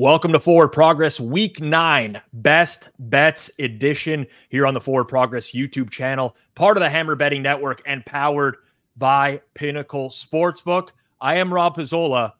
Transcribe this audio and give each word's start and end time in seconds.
Welcome 0.00 0.32
to 0.32 0.40
Forward 0.40 0.68
Progress 0.68 1.20
Week 1.20 1.60
9 1.60 2.22
Best 2.32 2.88
Bets 2.98 3.50
Edition 3.58 4.26
here 4.48 4.64
on 4.64 4.72
the 4.72 4.80
Forward 4.80 5.08
Progress 5.08 5.52
YouTube 5.52 5.90
channel, 5.90 6.38
part 6.54 6.78
of 6.78 6.80
the 6.80 6.88
Hammer 6.88 7.14
Betting 7.14 7.42
Network 7.42 7.82
and 7.84 8.06
powered 8.06 8.56
by 8.96 9.42
Pinnacle 9.52 10.08
Sportsbook. 10.08 10.88
I 11.20 11.36
am 11.36 11.52
Rob 11.52 11.76
Pizzola, 11.76 12.32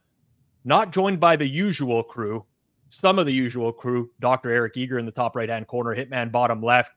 not 0.65 0.91
joined 0.91 1.21
by 1.21 1.37
the 1.37 1.47
usual 1.47 2.03
crew, 2.03 2.47
some 2.89 3.19
of 3.19 3.27
the 3.27 3.35
usual 3.35 3.75
crew, 3.75 4.11
Dr. 4.21 4.49
Eric 4.49 4.79
Eager 4.79 4.99
in 4.99 5.05
the 5.05 5.13
top 5.13 5.37
right 5.37 5.51
hand 5.51 5.67
corner, 5.67 5.95
Hitman 5.95 6.33
bottom 6.33 6.63
left, 6.63 6.93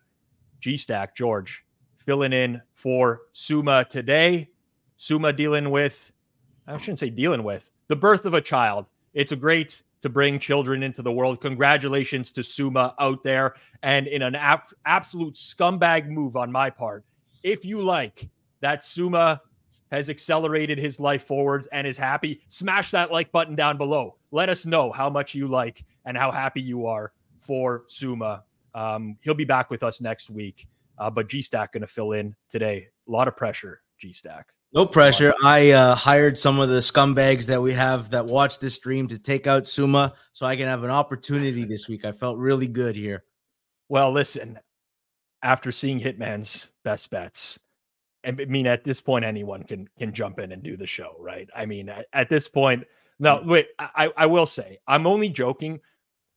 G 0.61 0.77
Stack 0.77 1.13
George 1.13 1.65
filling 1.97 2.31
in 2.31 2.61
for 2.73 3.23
Suma 3.33 3.83
today. 3.89 4.49
Suma 4.95 5.33
dealing 5.33 5.71
with, 5.71 6.13
I 6.65 6.77
shouldn't 6.77 6.99
say 6.99 7.09
dealing 7.09 7.43
with, 7.43 7.69
the 7.89 7.97
birth 7.97 8.23
of 8.23 8.33
a 8.33 8.39
child. 8.39 8.85
It's 9.13 9.33
a 9.33 9.35
great 9.35 9.81
to 10.03 10.09
bring 10.09 10.37
children 10.37 10.83
into 10.83 11.01
the 11.01 11.11
world. 11.11 11.39
Congratulations 11.39 12.31
to 12.33 12.43
Suma 12.43 12.93
out 12.99 13.23
there. 13.23 13.55
And 13.83 14.05
in 14.05 14.21
an 14.21 14.35
ap- 14.35 14.69
absolute 14.85 15.35
scumbag 15.35 16.09
move 16.09 16.35
on 16.35 16.51
my 16.51 16.69
part, 16.69 17.05
if 17.41 17.63
you 17.63 17.81
like 17.81 18.29
that 18.59 18.83
Suma 18.83 19.41
has 19.91 20.09
accelerated 20.09 20.77
his 20.77 20.99
life 20.99 21.23
forwards 21.23 21.67
and 21.67 21.87
is 21.87 21.97
happy, 21.97 22.41
smash 22.49 22.91
that 22.91 23.13
like 23.13 23.31
button 23.31 23.55
down 23.55 23.77
below. 23.77 24.17
Let 24.31 24.49
us 24.49 24.65
know 24.65 24.91
how 24.91 25.09
much 25.09 25.33
you 25.33 25.47
like 25.47 25.85
and 26.03 26.17
how 26.17 26.31
happy 26.31 26.61
you 26.61 26.85
are 26.85 27.13
for 27.39 27.85
Suma. 27.87 28.43
Um, 28.75 29.17
he'll 29.21 29.33
be 29.33 29.45
back 29.45 29.69
with 29.69 29.83
us 29.83 30.01
next 30.01 30.29
week. 30.29 30.67
Uh, 30.97 31.09
but 31.09 31.29
G 31.29 31.41
Stack 31.41 31.71
going 31.71 31.81
to 31.81 31.87
fill 31.87 32.11
in 32.11 32.35
today. 32.49 32.87
A 33.07 33.11
lot 33.11 33.29
of 33.29 33.37
pressure, 33.37 33.81
G 33.97 34.11
Stack. 34.11 34.51
No 34.73 34.87
pressure. 34.87 35.35
I 35.43 35.69
uh, 35.69 35.93
hired 35.93 36.39
some 36.39 36.59
of 36.59 36.67
the 36.67 36.79
scumbags 36.79 37.45
that 37.45 37.61
we 37.61 37.73
have 37.73 38.09
that 38.09 38.25
watch 38.25 38.57
this 38.57 38.73
stream 38.73 39.07
to 39.09 39.19
take 39.19 39.45
out 39.45 39.67
Suma 39.67 40.15
so 40.31 40.47
I 40.47 40.55
can 40.55 40.67
have 40.67 40.83
an 40.83 40.89
opportunity 40.89 41.63
this 41.63 41.87
week. 41.87 42.05
I 42.05 42.11
felt 42.11 42.39
really 42.39 42.67
good 42.67 42.95
here. 42.95 43.23
Well, 43.87 44.11
listen, 44.11 44.57
after 45.43 45.71
seeing 45.71 45.99
Hitman's 45.99 46.69
best 46.83 47.11
bets, 47.11 47.59
I 48.25 48.31
mean, 48.31 48.65
at 48.65 48.83
this 48.83 48.99
point, 48.99 49.25
anyone 49.25 49.61
can 49.63 49.87
can 49.99 50.11
jump 50.11 50.39
in 50.39 50.51
and 50.51 50.63
do 50.63 50.75
the 50.75 50.87
show, 50.87 51.17
right? 51.19 51.47
I 51.55 51.67
mean, 51.67 51.89
at, 51.89 52.07
at 52.13 52.29
this 52.29 52.47
point, 52.47 52.85
no, 53.19 53.39
mm. 53.39 53.45
wait, 53.45 53.67
I, 53.77 54.11
I 54.17 54.25
will 54.25 54.47
say, 54.47 54.79
I'm 54.87 55.05
only 55.05 55.29
joking. 55.29 55.81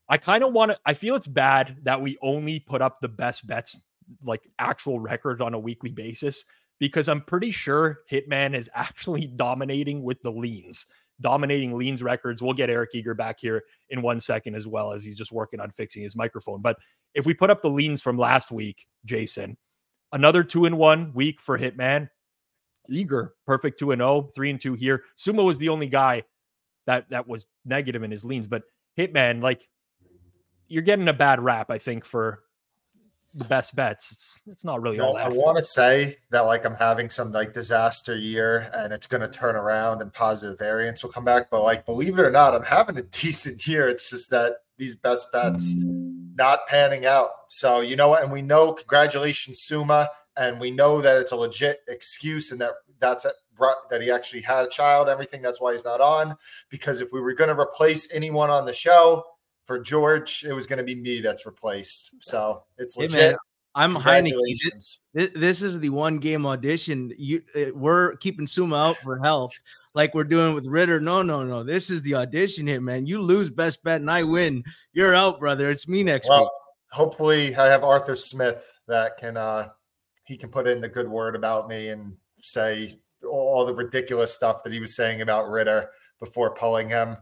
I 0.09 0.19
kind 0.19 0.45
of 0.45 0.53
want 0.53 0.73
to, 0.73 0.79
I 0.85 0.93
feel 0.95 1.15
it's 1.15 1.27
bad 1.27 1.79
that 1.85 2.03
we 2.03 2.19
only 2.21 2.61
put 2.61 2.83
up 2.83 3.01
the 3.01 3.09
best 3.09 3.47
bets, 3.47 3.81
like 4.23 4.43
actual 4.59 5.01
records 5.01 5.41
on 5.41 5.55
a 5.55 5.59
weekly 5.59 5.91
basis 5.91 6.45
because 6.79 7.09
I'm 7.09 7.23
pretty 7.23 7.51
sure 7.51 8.01
Hitman 8.11 8.55
is 8.55 8.71
actually 8.75 9.27
dominating 9.37 10.03
with 10.03 10.21
the 10.23 10.31
leans, 10.31 10.87
dominating 11.21 11.77
leans 11.77 12.03
records. 12.03 12.43
We'll 12.43 12.53
get 12.53 12.71
Eric 12.71 12.91
Eager 12.95 13.15
back 13.15 13.41
here 13.41 13.63
in 13.91 14.03
one 14.03 14.21
second 14.21 14.55
as 14.55 14.67
well 14.67 14.93
as 14.93 15.05
he's 15.05 15.17
just 15.17 15.33
working 15.33 15.61
on 15.61 15.71
fixing 15.71 16.03
his 16.03 16.17
microphone. 16.17 16.63
But 16.63 16.77
if 17.15 17.27
we 17.27 17.35
put 17.35 17.51
up 17.51 17.63
the 17.63 17.71
leans 17.71 18.03
from 18.03 18.19
last 18.19 18.53
week, 18.53 18.87
Jason, 19.05 19.57
another 20.13 20.45
two 20.45 20.67
in 20.67 20.77
one 20.77 21.13
week 21.15 21.41
for 21.41 21.59
Hitman. 21.59 22.09
Eager, 22.89 23.35
perfect 23.47 23.81
two 23.81 23.91
and 23.91 24.01
oh, 24.01 24.31
three 24.35 24.51
and 24.51 24.61
two 24.61 24.75
here. 24.75 25.03
Suma 25.17 25.43
was 25.43 25.59
the 25.59 25.71
only 25.71 25.89
guy 25.89 26.23
that 26.87 27.11
that 27.11 27.27
was 27.27 27.47
negative 27.65 28.05
in 28.05 28.13
his 28.13 28.25
leans, 28.25 28.47
but 28.47 28.63
Hitman, 28.97 29.43
like 29.43 29.69
you're 30.69 30.83
getting 30.83 31.09
a 31.09 31.13
bad 31.13 31.43
rap, 31.43 31.71
I 31.71 31.79
think, 31.79 32.05
for 32.05 32.43
the 33.37 33.45
best 33.45 33.77
bets. 33.77 34.11
It's 34.13 34.41
it's 34.47 34.65
not 34.65 34.81
really 34.81 34.99
all 34.99 35.17
I 35.17 35.29
want 35.29 35.59
to 35.59 35.65
say 35.65 36.17
that 36.31 36.41
like 36.41 36.65
I'm 36.65 36.75
having 36.75 37.11
some 37.11 37.33
like 37.33 37.53
disaster 37.53 38.17
year 38.17 38.71
and 38.73 38.93
it's 38.93 39.07
going 39.07 39.21
to 39.21 39.29
turn 39.29 39.57
around 39.57 40.01
and 40.01 40.13
positive 40.13 40.59
variance 40.59 41.03
will 41.03 41.13
come 41.13 41.25
back. 41.25 41.51
But 41.51 41.63
like 41.63 41.85
believe 41.85 42.19
it 42.19 42.23
or 42.23 42.31
not, 42.31 42.55
I'm 42.55 42.65
having 42.65 42.97
a 42.99 43.03
decent 43.23 43.67
year. 43.67 43.89
It's 43.89 44.11
just 44.11 44.31
that 44.31 44.57
these 44.79 44.95
best 44.95 45.33
bets 45.33 45.75
not 46.35 46.67
panning 46.67 47.07
out. 47.07 47.31
So 47.49 47.81
you 47.81 47.95
know 47.95 48.09
what? 48.09 48.23
And 48.23 48.33
we 48.33 48.43
know 48.43 48.73
congratulations 48.73 49.61
Suma, 49.61 50.09
and 50.37 50.59
we 50.59 50.71
know 50.71 51.01
that 51.03 51.19
it's 51.19 51.33
a 51.33 51.37
legit 51.37 51.81
excuse 51.89 52.53
and 52.53 52.61
that 52.61 52.73
that's 52.99 53.27
it 53.27 53.35
that 53.91 54.03
he 54.03 54.11
actually 54.11 54.43
had 54.43 54.65
a 54.65 54.69
child. 54.69 55.09
Everything 55.09 55.41
that's 55.41 55.61
why 55.61 55.73
he's 55.73 55.85
not 55.85 56.01
on. 56.01 56.37
Because 56.69 57.01
if 57.01 57.09
we 57.13 57.21
were 57.21 57.33
going 57.33 57.49
to 57.49 57.59
replace 57.59 58.13
anyone 58.15 58.51
on 58.51 58.67
the 58.67 58.73
show 58.73 59.25
for 59.67 59.81
George, 59.81 60.45
it 60.49 60.53
was 60.53 60.67
going 60.67 60.79
to 60.79 60.85
be 60.85 60.95
me 60.95 61.21
that's 61.21 61.45
replaced. 61.45 62.15
So 62.21 62.63
it's 62.79 62.97
legit. 62.97 63.21
Hey 63.21 63.29
man, 63.29 63.37
I'm 63.75 63.95
Heinicke. 63.95 65.03
This, 65.13 65.31
this, 65.35 65.63
is 65.63 65.81
the 65.81 65.91
one 65.91 66.19
game 66.19 66.47
audition. 66.47 67.13
You, 67.19 67.43
uh, 67.55 67.75
we're 67.75 68.17
keeping 68.17 68.47
Suma 68.47 68.77
out 68.77 68.97
for 68.97 69.19
health, 69.19 69.53
like 69.95 70.15
we're 70.15 70.25
doing 70.25 70.55
with 70.55 70.67
Ridder. 70.67 71.01
No, 71.01 71.21
no, 71.23 71.43
no. 71.43 71.63
This 71.63 71.91
is 71.91 72.01
the 72.03 72.15
audition 72.15 72.67
hit, 72.67 72.83
man. 72.83 73.07
You 73.07 73.21
lose 73.21 73.51
best 73.51 73.83
bet 73.85 74.01
and 74.01 74.11
I 74.11 74.23
win. 74.23 74.65
You're 74.93 75.15
out, 75.15 75.41
brother. 75.41 75.71
It's 75.71 75.89
me 75.89 76.03
next 76.03 76.29
well, 76.29 76.43
week. 76.43 76.51
Hopefully, 76.93 77.55
I 77.57 77.67
have 77.67 77.85
Arthur 77.85 78.15
Smith 78.15 78.65
that 78.87 79.19
can 79.19 79.37
uh 79.37 79.69
he 80.25 80.37
can 80.37 80.49
put 80.49 80.67
in 80.67 80.81
the 80.81 80.89
good 80.89 81.09
word 81.09 81.37
about 81.37 81.69
me 81.69 81.89
and 81.89 82.17
say 82.41 82.99
all 83.29 83.67
the 83.67 83.75
ridiculous 83.75 84.33
stuff 84.33 84.63
that 84.63 84.73
he 84.73 84.81
was 84.81 84.95
saying 84.97 85.21
about 85.21 85.51
Ridder 85.51 85.91
before 86.19 86.55
pulling 86.55 86.89
him 86.89 87.17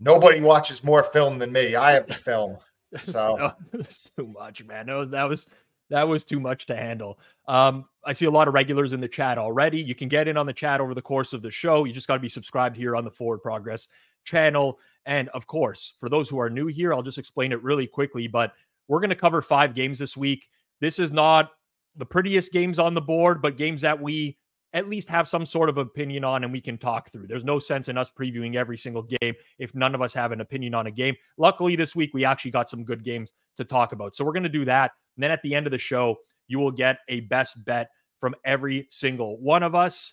nobody 0.00 0.40
watches 0.40 0.84
more 0.84 1.02
film 1.02 1.38
than 1.38 1.52
me. 1.52 1.74
I 1.74 1.92
have 1.92 2.06
the 2.06 2.14
film. 2.14 2.58
So 2.98 3.52
it's 3.72 3.98
too 3.98 4.28
much, 4.28 4.64
man. 4.64 4.86
No, 4.86 5.04
that 5.04 5.24
was 5.24 5.48
that 5.90 6.06
was 6.08 6.24
too 6.24 6.40
much 6.40 6.66
to 6.66 6.76
handle. 6.76 7.18
Um, 7.46 7.84
I 8.04 8.12
see 8.12 8.24
a 8.24 8.30
lot 8.30 8.48
of 8.48 8.54
regulars 8.54 8.92
in 8.92 9.00
the 9.00 9.08
chat 9.08 9.38
already. 9.38 9.82
You 9.82 9.94
can 9.94 10.08
get 10.08 10.28
in 10.28 10.36
on 10.36 10.46
the 10.46 10.52
chat 10.52 10.80
over 10.80 10.94
the 10.94 11.02
course 11.02 11.32
of 11.32 11.42
the 11.42 11.50
show. 11.50 11.84
You 11.84 11.92
just 11.92 12.06
got 12.06 12.14
to 12.14 12.20
be 12.20 12.28
subscribed 12.28 12.76
here 12.76 12.96
on 12.96 13.04
the 13.04 13.10
Forward 13.10 13.42
Progress 13.42 13.88
channel. 14.24 14.78
And 15.04 15.28
of 15.30 15.46
course, 15.46 15.94
for 15.98 16.08
those 16.08 16.28
who 16.28 16.38
are 16.38 16.48
new 16.48 16.68
here, 16.68 16.94
I'll 16.94 17.02
just 17.02 17.18
explain 17.18 17.52
it 17.52 17.62
really 17.62 17.86
quickly. 17.86 18.28
But 18.28 18.52
we're 18.88 19.00
going 19.00 19.10
to 19.10 19.16
cover 19.16 19.42
five 19.42 19.74
games 19.74 19.98
this 19.98 20.16
week. 20.16 20.48
This 20.80 20.98
is 20.98 21.12
not 21.12 21.50
the 21.96 22.06
prettiest 22.06 22.52
games 22.52 22.78
on 22.78 22.94
the 22.94 23.00
board, 23.00 23.42
but 23.42 23.56
games 23.56 23.80
that 23.82 24.00
we 24.00 24.38
at 24.76 24.90
least 24.90 25.08
have 25.08 25.26
some 25.26 25.46
sort 25.46 25.70
of 25.70 25.78
opinion 25.78 26.22
on 26.22 26.44
and 26.44 26.52
we 26.52 26.60
can 26.60 26.76
talk 26.76 27.10
through. 27.10 27.26
There's 27.26 27.46
no 27.46 27.58
sense 27.58 27.88
in 27.88 27.96
us 27.96 28.10
previewing 28.10 28.56
every 28.56 28.76
single 28.76 29.02
game 29.02 29.34
if 29.58 29.74
none 29.74 29.94
of 29.94 30.02
us 30.02 30.12
have 30.12 30.32
an 30.32 30.42
opinion 30.42 30.74
on 30.74 30.86
a 30.86 30.90
game. 30.90 31.16
Luckily, 31.38 31.76
this 31.76 31.96
week 31.96 32.12
we 32.12 32.26
actually 32.26 32.50
got 32.50 32.68
some 32.68 32.84
good 32.84 33.02
games 33.02 33.32
to 33.56 33.64
talk 33.64 33.92
about. 33.92 34.14
So 34.14 34.22
we're 34.22 34.34
going 34.34 34.42
to 34.42 34.50
do 34.50 34.66
that. 34.66 34.92
And 35.16 35.22
then 35.22 35.30
at 35.30 35.40
the 35.40 35.54
end 35.54 35.66
of 35.66 35.70
the 35.70 35.78
show, 35.78 36.16
you 36.46 36.58
will 36.58 36.70
get 36.70 36.98
a 37.08 37.20
best 37.20 37.64
bet 37.64 37.88
from 38.20 38.34
every 38.44 38.86
single 38.90 39.40
one 39.40 39.62
of 39.62 39.74
us. 39.74 40.12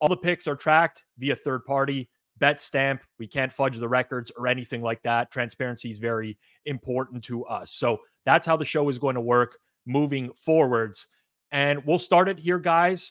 All 0.00 0.08
the 0.08 0.16
picks 0.16 0.46
are 0.46 0.54
tracked 0.56 1.02
via 1.18 1.34
third 1.34 1.64
party 1.64 2.08
Betstamp. 2.40 3.00
We 3.18 3.26
can't 3.26 3.52
fudge 3.52 3.78
the 3.78 3.88
records 3.88 4.30
or 4.38 4.46
anything 4.46 4.80
like 4.80 5.02
that. 5.02 5.32
Transparency 5.32 5.90
is 5.90 5.98
very 5.98 6.38
important 6.66 7.24
to 7.24 7.44
us. 7.46 7.72
So 7.72 7.98
that's 8.24 8.46
how 8.46 8.56
the 8.56 8.64
show 8.64 8.88
is 8.90 8.98
going 9.00 9.16
to 9.16 9.20
work 9.20 9.58
moving 9.86 10.30
forwards. 10.34 11.08
And 11.50 11.84
we'll 11.84 11.98
start 11.98 12.28
it 12.28 12.38
here, 12.38 12.60
guys 12.60 13.10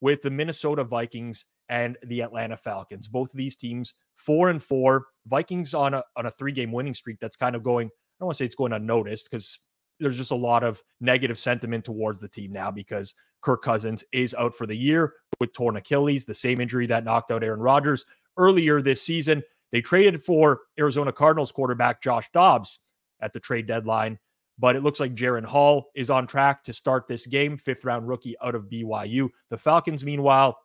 with 0.00 0.22
the 0.22 0.30
Minnesota 0.30 0.84
Vikings 0.84 1.46
and 1.68 1.96
the 2.04 2.22
Atlanta 2.22 2.56
Falcons. 2.56 3.08
Both 3.08 3.32
of 3.32 3.36
these 3.36 3.56
teams 3.56 3.94
four 4.14 4.48
and 4.48 4.62
four. 4.62 5.06
Vikings 5.26 5.74
on 5.74 5.94
a 5.94 6.02
on 6.16 6.26
a 6.26 6.30
three 6.30 6.52
game 6.52 6.72
winning 6.72 6.94
streak 6.94 7.18
that's 7.20 7.36
kind 7.36 7.54
of 7.54 7.62
going. 7.62 7.88
I 7.88 8.20
don't 8.20 8.26
want 8.26 8.36
to 8.36 8.42
say 8.42 8.46
it's 8.46 8.54
going 8.54 8.72
unnoticed 8.72 9.28
because 9.30 9.60
there's 10.00 10.16
just 10.16 10.30
a 10.30 10.36
lot 10.36 10.64
of 10.64 10.82
negative 11.00 11.38
sentiment 11.38 11.84
towards 11.84 12.20
the 12.20 12.28
team 12.28 12.52
now 12.52 12.70
because 12.70 13.14
Kirk 13.40 13.62
Cousins 13.62 14.04
is 14.12 14.34
out 14.34 14.56
for 14.56 14.66
the 14.66 14.76
year 14.76 15.14
with 15.40 15.52
torn 15.52 15.76
Achilles, 15.76 16.24
the 16.24 16.34
same 16.34 16.60
injury 16.60 16.86
that 16.86 17.04
knocked 17.04 17.30
out 17.30 17.44
Aaron 17.44 17.60
Rodgers 17.60 18.04
earlier 18.36 18.80
this 18.80 19.02
season. 19.02 19.42
They 19.70 19.80
traded 19.80 20.22
for 20.22 20.62
Arizona 20.78 21.12
Cardinals 21.12 21.52
quarterback 21.52 22.02
Josh 22.02 22.30
Dobbs 22.32 22.80
at 23.20 23.32
the 23.32 23.40
trade 23.40 23.66
deadline 23.66 24.18
but 24.58 24.76
it 24.76 24.82
looks 24.82 25.00
like 25.00 25.14
Jaren 25.14 25.44
Hall 25.44 25.90
is 25.94 26.10
on 26.10 26.26
track 26.26 26.64
to 26.64 26.72
start 26.72 27.06
this 27.06 27.26
game, 27.26 27.56
fifth 27.56 27.84
round 27.84 28.08
rookie 28.08 28.36
out 28.42 28.54
of 28.54 28.64
BYU. 28.64 29.28
The 29.50 29.58
Falcons, 29.58 30.04
meanwhile, 30.04 30.58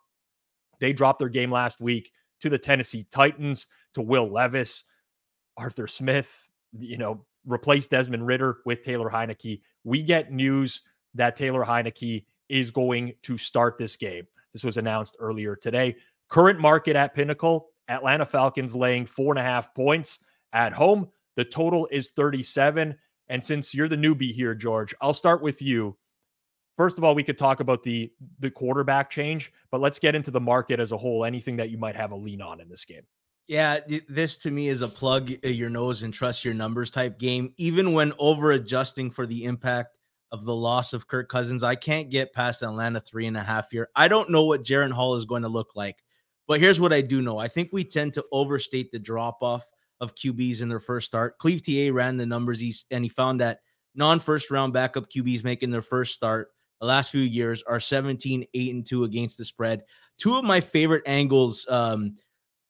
they 0.79 0.93
dropped 0.93 1.19
their 1.19 1.29
game 1.29 1.51
last 1.51 1.79
week 1.79 2.11
to 2.41 2.49
the 2.49 2.57
Tennessee 2.57 3.05
Titans, 3.11 3.67
to 3.93 4.01
Will 4.01 4.27
Levis, 4.27 4.83
Arthur 5.57 5.87
Smith, 5.87 6.49
you 6.77 6.97
know, 6.97 7.25
replaced 7.45 7.91
Desmond 7.91 8.25
Ridder 8.25 8.57
with 8.65 8.81
Taylor 8.81 9.09
Heinicke. 9.09 9.61
We 9.83 10.01
get 10.01 10.31
news 10.31 10.81
that 11.13 11.35
Taylor 11.35 11.63
Heinicke 11.63 12.25
is 12.49 12.71
going 12.71 13.13
to 13.23 13.37
start 13.37 13.77
this 13.77 13.95
game. 13.95 14.25
This 14.53 14.63
was 14.63 14.77
announced 14.77 15.17
earlier 15.19 15.55
today. 15.55 15.95
Current 16.29 16.59
market 16.59 16.95
at 16.95 17.13
Pinnacle, 17.13 17.69
Atlanta 17.87 18.25
Falcons 18.25 18.75
laying 18.75 19.05
four 19.05 19.33
and 19.33 19.39
a 19.39 19.43
half 19.43 19.73
points 19.75 20.19
at 20.53 20.73
home. 20.73 21.09
The 21.35 21.45
total 21.45 21.87
is 21.91 22.11
37. 22.11 22.95
And 23.29 23.43
since 23.43 23.73
you're 23.73 23.87
the 23.87 23.95
newbie 23.95 24.33
here, 24.33 24.53
George, 24.55 24.93
I'll 25.01 25.13
start 25.13 25.41
with 25.41 25.61
you. 25.61 25.97
First 26.77 26.97
of 26.97 27.03
all, 27.03 27.15
we 27.15 27.23
could 27.23 27.37
talk 27.37 27.59
about 27.59 27.83
the 27.83 28.11
the 28.39 28.49
quarterback 28.49 29.09
change, 29.09 29.51
but 29.71 29.79
let's 29.79 29.99
get 29.99 30.15
into 30.15 30.31
the 30.31 30.39
market 30.39 30.79
as 30.79 30.91
a 30.91 30.97
whole. 30.97 31.23
Anything 31.23 31.55
that 31.57 31.69
you 31.69 31.77
might 31.77 31.95
have 31.95 32.11
a 32.11 32.15
lean 32.15 32.41
on 32.41 32.59
in 32.59 32.69
this 32.69 32.85
game. 32.85 33.03
Yeah, 33.47 33.79
this 34.07 34.37
to 34.37 34.51
me 34.51 34.69
is 34.69 34.81
a 34.81 34.87
plug 34.87 35.31
uh, 35.43 35.49
your 35.49 35.69
nose 35.69 36.03
and 36.03 36.13
trust 36.13 36.45
your 36.45 36.53
numbers 36.53 36.89
type 36.89 37.19
game. 37.19 37.53
Even 37.57 37.91
when 37.91 38.13
over 38.17 38.51
adjusting 38.51 39.11
for 39.11 39.27
the 39.27 39.43
impact 39.43 39.97
of 40.31 40.45
the 40.45 40.55
loss 40.55 40.93
of 40.93 41.07
Kirk 41.07 41.29
Cousins, 41.29 41.61
I 41.61 41.75
can't 41.75 42.09
get 42.09 42.33
past 42.33 42.63
Atlanta 42.63 43.01
three 43.01 43.27
and 43.27 43.37
a 43.37 43.43
half 43.43 43.69
here. 43.69 43.89
I 43.95 44.07
don't 44.07 44.31
know 44.31 44.45
what 44.45 44.63
Jaren 44.63 44.93
Hall 44.93 45.15
is 45.15 45.25
going 45.25 45.43
to 45.43 45.49
look 45.49 45.75
like, 45.75 46.03
but 46.47 46.59
here's 46.59 46.79
what 46.79 46.93
I 46.93 47.01
do 47.01 47.21
know. 47.21 47.37
I 47.37 47.49
think 47.49 47.69
we 47.71 47.83
tend 47.83 48.13
to 48.13 48.25
overstate 48.31 48.91
the 48.91 48.99
drop 48.99 49.39
off 49.41 49.69
of 50.03 50.13
QBs 50.15 50.61
in 50.61 50.69
their 50.69 50.79
first 50.79 51.07
start. 51.07 51.37
Cleve 51.37 51.65
TA 51.65 51.95
ran 51.95 52.17
the 52.17 52.25
numbers 52.25 52.59
he's, 52.59 52.85
and 52.91 53.03
he 53.03 53.09
found 53.09 53.39
that 53.39 53.59
non 53.95 54.19
first 54.19 54.51
round 54.51 54.73
backup 54.73 55.09
QBs 55.09 55.43
making 55.43 55.71
their 55.71 55.81
first 55.81 56.13
start 56.13 56.49
the 56.83 56.87
last 56.87 57.11
few 57.11 57.21
years 57.21 57.63
are 57.63 57.79
17, 57.79 58.45
8, 58.53 58.73
and 58.73 58.85
2 58.85 59.05
against 59.05 59.37
the 59.37 59.45
spread. 59.45 59.83
Two 60.17 60.37
of 60.37 60.43
my 60.43 60.59
favorite 60.59 61.03
angles 61.05 61.65
um, 61.69 62.15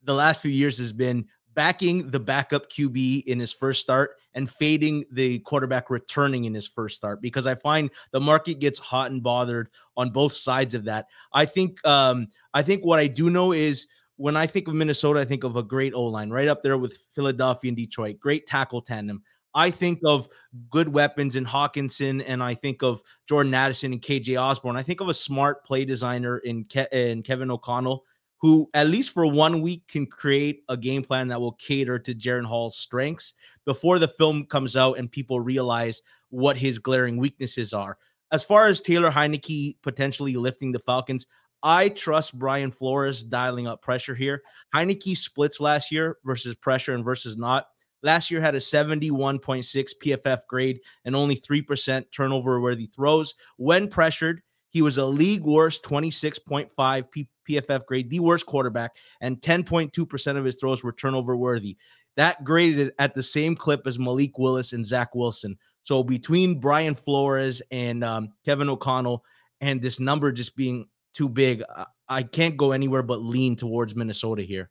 the 0.04 0.14
last 0.14 0.40
few 0.40 0.52
years 0.52 0.78
has 0.78 0.92
been 0.92 1.26
backing 1.56 2.12
the 2.12 2.20
backup 2.20 2.70
QB 2.70 3.24
in 3.24 3.40
his 3.40 3.52
first 3.52 3.82
start 3.82 4.12
and 4.36 4.48
fading 4.48 5.04
the 5.12 5.40
quarterback 5.40 5.90
returning 5.90 6.46
in 6.46 6.54
his 6.54 6.68
first 6.68 6.96
start 6.96 7.24
because 7.24 7.48
I 7.48 7.56
find 7.56 7.90
the 8.12 8.20
market 8.20 8.60
gets 8.60 8.78
hot 8.78 9.10
and 9.10 9.24
bothered 9.24 9.70
on 9.98 10.12
both 10.12 10.34
sides 10.34 10.76
of 10.76 10.84
that. 10.86 11.08
I 11.34 11.46
think 11.46 11.84
um, 11.84 12.28
I 12.54 12.62
think 12.62 12.84
what 12.86 13.00
I 13.00 13.08
do 13.08 13.32
know 13.32 13.52
is 13.52 13.88
when 14.18 14.38
I 14.38 14.46
think 14.46 14.68
of 14.68 14.74
Minnesota, 14.74 15.20
I 15.20 15.26
think 15.26 15.44
of 15.44 15.56
a 15.56 15.64
great 15.64 15.94
O 15.94 16.04
line 16.04 16.30
right 16.30 16.48
up 16.48 16.64
there 16.64 16.78
with 16.78 16.98
Philadelphia 17.14 17.70
and 17.70 17.78
Detroit. 17.78 18.20
Great 18.20 18.48
tackle 18.48 18.82
tandem. 18.82 19.24
I 19.56 19.70
think 19.70 20.00
of 20.06 20.28
good 20.72 20.90
weapons 20.90 21.36
in 21.36 21.46
Hockenson, 21.46 22.24
and 22.26 22.42
I 22.42 22.56
think 22.56 22.82
of 22.82 23.02
Jordan 23.28 23.54
Addison 23.54 23.94
and 23.94 24.02
KJ 24.02 24.40
Osborn. 24.42 24.76
I 24.76 24.84
think 24.84 25.00
of 25.00 25.10
a 25.10 25.14
smart 25.14 25.64
play 25.64 25.86
designer 25.86 26.40
in, 26.40 26.66
Ke- 26.66 26.92
in 26.92 27.22
Kevin 27.22 27.52
O'Connell 27.52 28.04
who 28.44 28.70
at 28.74 28.90
least 28.90 29.12
for 29.12 29.26
one 29.26 29.62
week 29.62 29.88
can 29.88 30.06
create 30.06 30.64
a 30.68 30.76
game 30.76 31.02
plan 31.02 31.30
that 31.30 31.40
will 31.40 31.54
cater 31.54 31.98
to 31.98 32.14
Jaren 32.14 32.46
Hall's 32.46 32.78
strengths 32.78 33.36
before 33.64 34.00
the 34.00 34.08
film 34.10 34.46
comes 34.46 34.76
out 34.76 34.98
and 34.98 35.10
people 35.10 35.40
realize 35.40 36.02
what 36.30 36.58
his 36.58 36.78
glaring 36.78 37.16
weaknesses 37.16 37.72
are. 37.72 37.98
As 38.34 38.44
far 38.44 38.68
as 38.68 38.82
Taylor 38.82 39.10
Heinicke 39.10 39.78
potentially 39.82 40.36
lifting 40.36 40.74
the 40.74 40.80
Falcons, 40.80 41.26
I 41.64 41.90
trust 41.90 42.38
Brian 42.38 42.72
Flores 42.72 43.24
dialing 43.24 43.68
up 43.68 43.82
pressure 43.82 44.16
here. 44.16 44.44
Heinicke 44.76 45.16
splits 45.16 45.62
last 45.62 45.92
year 45.92 46.18
versus 46.26 46.56
pressure 46.56 46.94
and 46.94 47.06
versus 47.06 47.38
not. 47.38 47.68
Last 48.04 48.30
year 48.30 48.42
had 48.42 48.54
a 48.54 48.60
71.6 48.60 49.92
PFF 50.04 50.40
grade 50.48 50.82
and 51.06 51.16
only 51.16 51.38
3% 51.38 52.06
turnover 52.12 52.60
worthy 52.60 52.88
throws. 52.88 53.34
When 53.56 53.88
pressured, 53.88 54.42
he 54.70 54.82
was 54.82 54.98
a 54.98 55.06
league 55.06 55.44
worst 55.44 55.84
26.5 55.84 57.12
P- 57.12 57.30
PFF 57.50 57.86
grade, 57.86 58.10
the 58.10 58.20
worst 58.20 58.46
quarterback, 58.46 58.92
and 59.22 59.42
10.2% 59.42 60.38
of 60.38 60.44
his 60.44 60.58
throws 60.58 60.84
were 60.84 60.92
turnover 60.92 61.38
worthy. 61.38 61.78
That 62.18 62.44
graded 62.44 62.92
at 63.00 63.16
the 63.16 63.24
same 63.24 63.56
clip 63.56 63.88
as 63.88 63.98
Malik 63.98 64.38
Willis 64.38 64.74
and 64.74 64.86
Zach 64.86 65.16
Wilson. 65.16 65.58
So 65.84 66.04
between 66.04 66.60
Brian 66.60 66.96
Flores 66.96 67.62
and 67.72 68.04
um, 68.04 68.34
Kevin 68.46 68.70
O'Connell, 68.70 69.24
and 69.62 69.82
this 69.82 70.00
number 70.00 70.32
just 70.34 70.58
being 70.58 70.88
too 71.14 71.30
big, 71.30 71.64
I 72.10 72.24
can't 72.24 72.58
go 72.58 72.72
anywhere 72.72 73.04
but 73.04 73.22
lean 73.22 73.56
towards 73.56 73.96
Minnesota 73.96 74.44
here. 74.44 74.70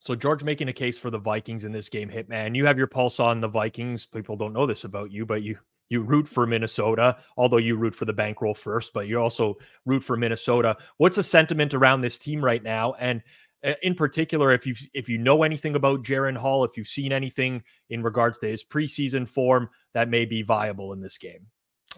So 0.00 0.14
George 0.16 0.42
making 0.42 0.68
a 0.68 0.72
case 0.72 0.98
for 0.98 1.10
the 1.10 1.18
Vikings 1.18 1.64
in 1.64 1.72
this 1.72 1.88
game, 1.88 2.10
Hitman. 2.10 2.56
You 2.56 2.66
have 2.66 2.78
your 2.78 2.88
pulse 2.88 3.20
on 3.20 3.40
the 3.40 3.48
Vikings. 3.48 4.04
People 4.04 4.36
don't 4.36 4.52
know 4.52 4.66
this 4.66 4.84
about 4.84 5.12
you, 5.12 5.24
but 5.24 5.42
you 5.42 5.58
you 5.88 6.00
root 6.00 6.26
for 6.26 6.46
Minnesota, 6.46 7.18
although 7.36 7.58
you 7.58 7.76
root 7.76 7.94
for 7.94 8.06
the 8.06 8.12
bankroll 8.12 8.54
first, 8.54 8.94
but 8.94 9.06
you 9.06 9.20
also 9.20 9.58
root 9.84 10.02
for 10.02 10.16
Minnesota. 10.16 10.76
What's 10.96 11.16
the 11.16 11.22
sentiment 11.22 11.74
around 11.74 12.00
this 12.00 12.16
team 12.16 12.42
right 12.42 12.62
now? 12.62 12.94
And 12.94 13.22
uh, 13.62 13.74
in 13.82 13.94
particular, 13.94 14.52
if 14.52 14.66
you 14.66 14.74
if 14.94 15.08
you 15.08 15.18
know 15.18 15.42
anything 15.42 15.76
about 15.76 16.02
Jaren 16.02 16.36
Hall, 16.36 16.64
if 16.64 16.76
you've 16.76 16.88
seen 16.88 17.12
anything 17.12 17.62
in 17.90 18.02
regards 18.02 18.38
to 18.40 18.48
his 18.48 18.64
preseason 18.64 19.28
form 19.28 19.68
that 19.94 20.08
may 20.08 20.24
be 20.24 20.42
viable 20.42 20.92
in 20.94 21.00
this 21.00 21.18
game. 21.18 21.46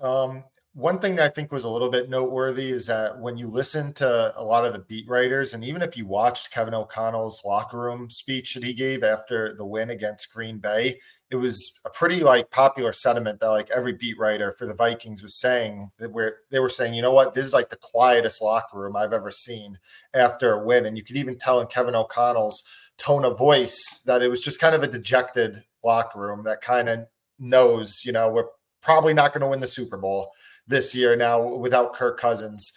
Um, 0.03 0.45
one 0.75 0.99
thing 0.99 1.15
that 1.15 1.25
I 1.25 1.29
think 1.29 1.53
was 1.53 1.63
a 1.63 1.69
little 1.69 1.89
bit 1.89 2.11
noteworthy 2.11 2.71
is 2.71 2.89
that 2.89 3.21
when 3.21 3.37
you 3.37 3.47
listen 3.49 3.93
to 3.95 4.33
a 4.37 4.43
lot 4.43 4.65
of 4.65 4.73
the 4.73 4.81
beat 4.81 5.09
writers, 5.09 5.55
and 5.55 5.63
even 5.63 5.83
if 5.83 5.97
you 5.97 6.05
watched 6.05 6.51
Kevin 6.51 6.75
O'Connell's 6.75 7.43
locker 7.45 7.79
room 7.79 8.11
speech 8.11 8.55
that 8.55 8.65
he 8.65 8.75
gave 8.75 9.05
after 9.05 9.55
the 9.55 9.65
win 9.65 9.91
against 9.91 10.33
Green 10.33 10.59
Bay, 10.59 10.99
it 11.31 11.37
was 11.37 11.79
a 11.85 11.91
pretty 11.91 12.21
like 12.21 12.51
popular 12.51 12.93
sentiment 12.93 13.39
that 13.39 13.51
like 13.51 13.71
every 13.71 13.93
beat 13.93 14.19
writer 14.19 14.53
for 14.59 14.67
the 14.67 14.75
Vikings 14.75 15.23
was 15.23 15.39
saying 15.39 15.91
that 15.99 16.11
where 16.11 16.39
they 16.51 16.59
were 16.59 16.69
saying, 16.69 16.95
you 16.95 17.03
know 17.03 17.13
what, 17.13 17.35
this 17.35 17.47
is 17.47 17.53
like 17.55 17.71
the 17.71 17.77
quietest 17.77 18.43
locker 18.43 18.77
room 18.77 18.97
I've 18.97 19.13
ever 19.13 19.31
seen 19.31 19.79
after 20.13 20.55
a 20.55 20.65
win. 20.65 20.87
And 20.87 20.97
you 20.97 21.05
could 21.05 21.17
even 21.17 21.39
tell 21.39 21.61
in 21.61 21.69
Kevin 21.69 21.95
O'Connell's 21.95 22.65
tone 22.99 23.25
of 23.25 23.39
voice 23.39 24.03
that 24.07 24.23
it 24.23 24.29
was 24.29 24.43
just 24.43 24.61
kind 24.61 24.75
of 24.75 24.83
a 24.83 24.89
dejected 24.89 25.63
locker 25.85 26.19
room 26.19 26.43
that 26.45 26.63
kind 26.63 26.89
of 26.89 27.07
knows, 27.39 28.03
you 28.05 28.11
know, 28.11 28.29
we're 28.29 28.49
probably 28.83 29.15
not 29.15 29.33
going 29.33 29.41
to 29.41 29.49
win 29.49 29.61
the 29.61 29.67
Super 29.69 29.97
Bowl 29.97 30.33
this 30.67 30.95
year 30.95 31.17
now 31.17 31.43
without 31.57 31.95
Kirk 31.95 32.19
Cousins 32.19 32.73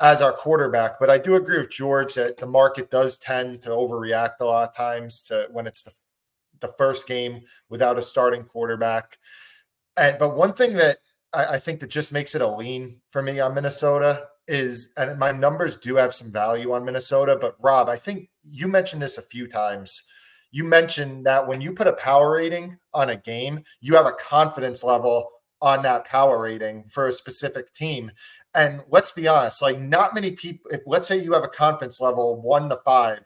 as 0.00 0.22
our 0.22 0.32
quarterback. 0.32 0.98
But 0.98 1.10
I 1.10 1.18
do 1.18 1.34
agree 1.34 1.58
with 1.58 1.70
George 1.70 2.14
that 2.14 2.38
the 2.38 2.46
market 2.46 2.90
does 2.90 3.18
tend 3.18 3.62
to 3.62 3.70
overreact 3.70 4.40
a 4.40 4.44
lot 4.44 4.68
of 4.68 4.76
times 4.76 5.22
to 5.22 5.48
when 5.50 5.66
it's 5.66 5.82
the 5.82 5.92
the 6.60 6.72
first 6.78 7.08
game 7.08 7.40
without 7.68 7.98
a 7.98 8.02
starting 8.02 8.44
quarterback. 8.44 9.18
And 9.96 10.18
but 10.18 10.36
one 10.36 10.52
thing 10.52 10.74
that 10.74 10.98
I, 11.32 11.54
I 11.54 11.58
think 11.58 11.80
that 11.80 11.90
just 11.90 12.12
makes 12.12 12.34
it 12.34 12.42
a 12.42 12.48
lean 12.48 13.00
for 13.08 13.22
me 13.22 13.40
on 13.40 13.54
Minnesota 13.54 14.28
is, 14.46 14.92
and 14.96 15.18
my 15.18 15.32
numbers 15.32 15.76
do 15.76 15.96
have 15.96 16.14
some 16.14 16.32
value 16.32 16.72
on 16.72 16.84
Minnesota. 16.84 17.38
But 17.40 17.56
Rob, 17.60 17.88
I 17.88 17.96
think 17.96 18.28
you 18.42 18.68
mentioned 18.68 19.02
this 19.02 19.18
a 19.18 19.22
few 19.22 19.46
times. 19.46 20.04
You 20.50 20.64
mentioned 20.64 21.26
that 21.26 21.46
when 21.46 21.60
you 21.60 21.72
put 21.72 21.86
a 21.86 21.92
power 21.92 22.32
rating 22.32 22.76
on 22.92 23.10
a 23.10 23.16
game, 23.16 23.62
you 23.80 23.94
have 23.94 24.06
a 24.06 24.12
confidence 24.12 24.82
level 24.82 25.30
on 25.62 25.82
that 25.82 26.06
power 26.06 26.40
rating 26.40 26.84
for 26.84 27.06
a 27.06 27.12
specific 27.12 27.72
team. 27.72 28.10
And 28.56 28.82
let's 28.88 29.12
be 29.12 29.28
honest, 29.28 29.62
like 29.62 29.80
not 29.80 30.14
many 30.14 30.32
people, 30.32 30.70
if 30.72 30.80
let's 30.86 31.06
say 31.06 31.18
you 31.18 31.32
have 31.32 31.44
a 31.44 31.48
conference 31.48 32.00
level 32.00 32.40
one 32.40 32.68
to 32.70 32.76
five, 32.76 33.24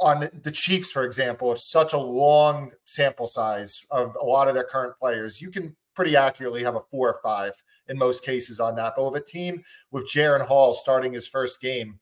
on 0.00 0.30
the 0.42 0.50
Chiefs, 0.50 0.90
for 0.90 1.04
example, 1.04 1.52
of 1.52 1.58
such 1.58 1.92
a 1.92 1.98
long 1.98 2.72
sample 2.86 3.26
size 3.26 3.84
of 3.90 4.16
a 4.20 4.24
lot 4.24 4.48
of 4.48 4.54
their 4.54 4.64
current 4.64 4.98
players, 4.98 5.42
you 5.42 5.50
can 5.50 5.76
pretty 5.94 6.16
accurately 6.16 6.62
have 6.62 6.74
a 6.74 6.80
four 6.90 7.10
or 7.10 7.20
five 7.22 7.52
in 7.88 7.98
most 7.98 8.24
cases 8.24 8.60
on 8.60 8.74
that. 8.76 8.94
But 8.96 9.12
with 9.12 9.22
a 9.22 9.24
team 9.24 9.62
with 9.90 10.08
Jaren 10.08 10.46
Hall 10.46 10.72
starting 10.72 11.12
his 11.12 11.26
first 11.26 11.60
game, 11.60 12.00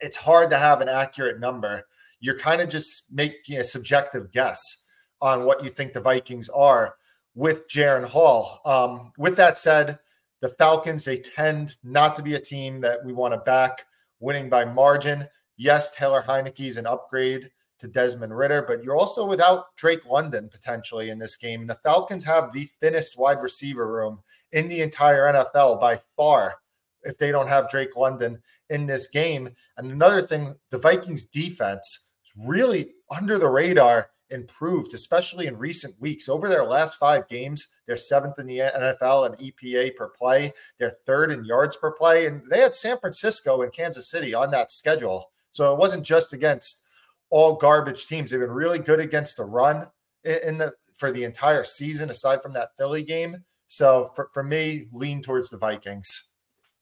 it's 0.00 0.16
hard 0.16 0.50
to 0.50 0.58
have 0.58 0.80
an 0.80 0.88
accurate 0.88 1.38
number. 1.38 1.86
You're 2.18 2.38
kind 2.38 2.60
of 2.60 2.68
just 2.68 3.12
making 3.12 3.58
a 3.58 3.64
subjective 3.64 4.32
guess 4.32 4.60
on 5.22 5.44
what 5.44 5.62
you 5.62 5.70
think 5.70 5.92
the 5.92 6.00
Vikings 6.00 6.48
are 6.48 6.96
with 7.34 7.68
Jaren 7.68 8.04
Hall. 8.04 8.60
Um, 8.64 9.12
with 9.18 9.36
that 9.36 9.58
said, 9.58 9.98
the 10.40 10.48
Falcons, 10.50 11.04
they 11.04 11.18
tend 11.18 11.76
not 11.82 12.16
to 12.16 12.22
be 12.22 12.34
a 12.34 12.40
team 12.40 12.80
that 12.80 13.04
we 13.04 13.12
want 13.12 13.34
to 13.34 13.38
back 13.38 13.84
winning 14.20 14.48
by 14.48 14.64
margin. 14.64 15.28
Yes, 15.56 15.94
Taylor 15.94 16.22
Heinicke 16.26 16.68
is 16.68 16.76
an 16.76 16.86
upgrade 16.86 17.50
to 17.80 17.88
Desmond 17.88 18.36
Ridder, 18.36 18.64
but 18.66 18.82
you're 18.82 18.96
also 18.96 19.26
without 19.26 19.74
Drake 19.76 20.06
London 20.06 20.48
potentially 20.50 21.10
in 21.10 21.18
this 21.18 21.36
game. 21.36 21.66
The 21.66 21.74
Falcons 21.76 22.24
have 22.24 22.52
the 22.52 22.64
thinnest 22.80 23.18
wide 23.18 23.42
receiver 23.42 23.90
room 23.90 24.20
in 24.52 24.68
the 24.68 24.80
entire 24.80 25.32
NFL 25.32 25.80
by 25.80 26.00
far 26.16 26.56
if 27.02 27.16
they 27.18 27.30
don't 27.30 27.48
have 27.48 27.70
Drake 27.70 27.96
London 27.96 28.42
in 28.68 28.86
this 28.86 29.08
game. 29.08 29.50
And 29.76 29.90
another 29.90 30.22
thing, 30.22 30.54
the 30.70 30.78
Vikings 30.78 31.24
defense 31.24 32.12
is 32.24 32.46
really 32.46 32.92
under 33.10 33.38
the 33.38 33.48
radar 33.48 34.10
improved, 34.30 34.94
especially 34.94 35.46
in 35.46 35.56
recent 35.56 36.00
weeks. 36.00 36.28
Over 36.28 36.48
their 36.48 36.64
last 36.64 36.96
five 36.96 37.28
games, 37.28 37.68
they're 37.86 37.96
seventh 37.96 38.38
in 38.38 38.46
the 38.46 38.58
NFL 38.58 39.26
in 39.28 39.52
EPA 39.52 39.96
per 39.96 40.08
play. 40.08 40.52
They're 40.78 40.96
third 41.06 41.30
in 41.30 41.44
yards 41.44 41.76
per 41.76 41.90
play. 41.90 42.26
And 42.26 42.42
they 42.50 42.60
had 42.60 42.74
San 42.74 42.98
Francisco 42.98 43.62
and 43.62 43.72
Kansas 43.72 44.08
City 44.08 44.34
on 44.34 44.50
that 44.52 44.70
schedule 44.70 45.30
so 45.52 45.72
it 45.72 45.78
wasn't 45.78 46.04
just 46.04 46.32
against 46.32 46.84
all 47.30 47.56
garbage 47.56 48.06
teams. 48.06 48.30
They've 48.30 48.40
been 48.40 48.50
really 48.50 48.78
good 48.78 49.00
against 49.00 49.36
the 49.36 49.44
run 49.44 49.86
in 50.24 50.58
the 50.58 50.72
for 50.96 51.10
the 51.10 51.24
entire 51.24 51.64
season, 51.64 52.10
aside 52.10 52.42
from 52.42 52.52
that 52.52 52.76
Philly 52.76 53.02
game. 53.02 53.44
So 53.68 54.10
for, 54.14 54.28
for 54.32 54.42
me, 54.42 54.86
lean 54.92 55.22
towards 55.22 55.48
the 55.48 55.56
Vikings. 55.56 56.34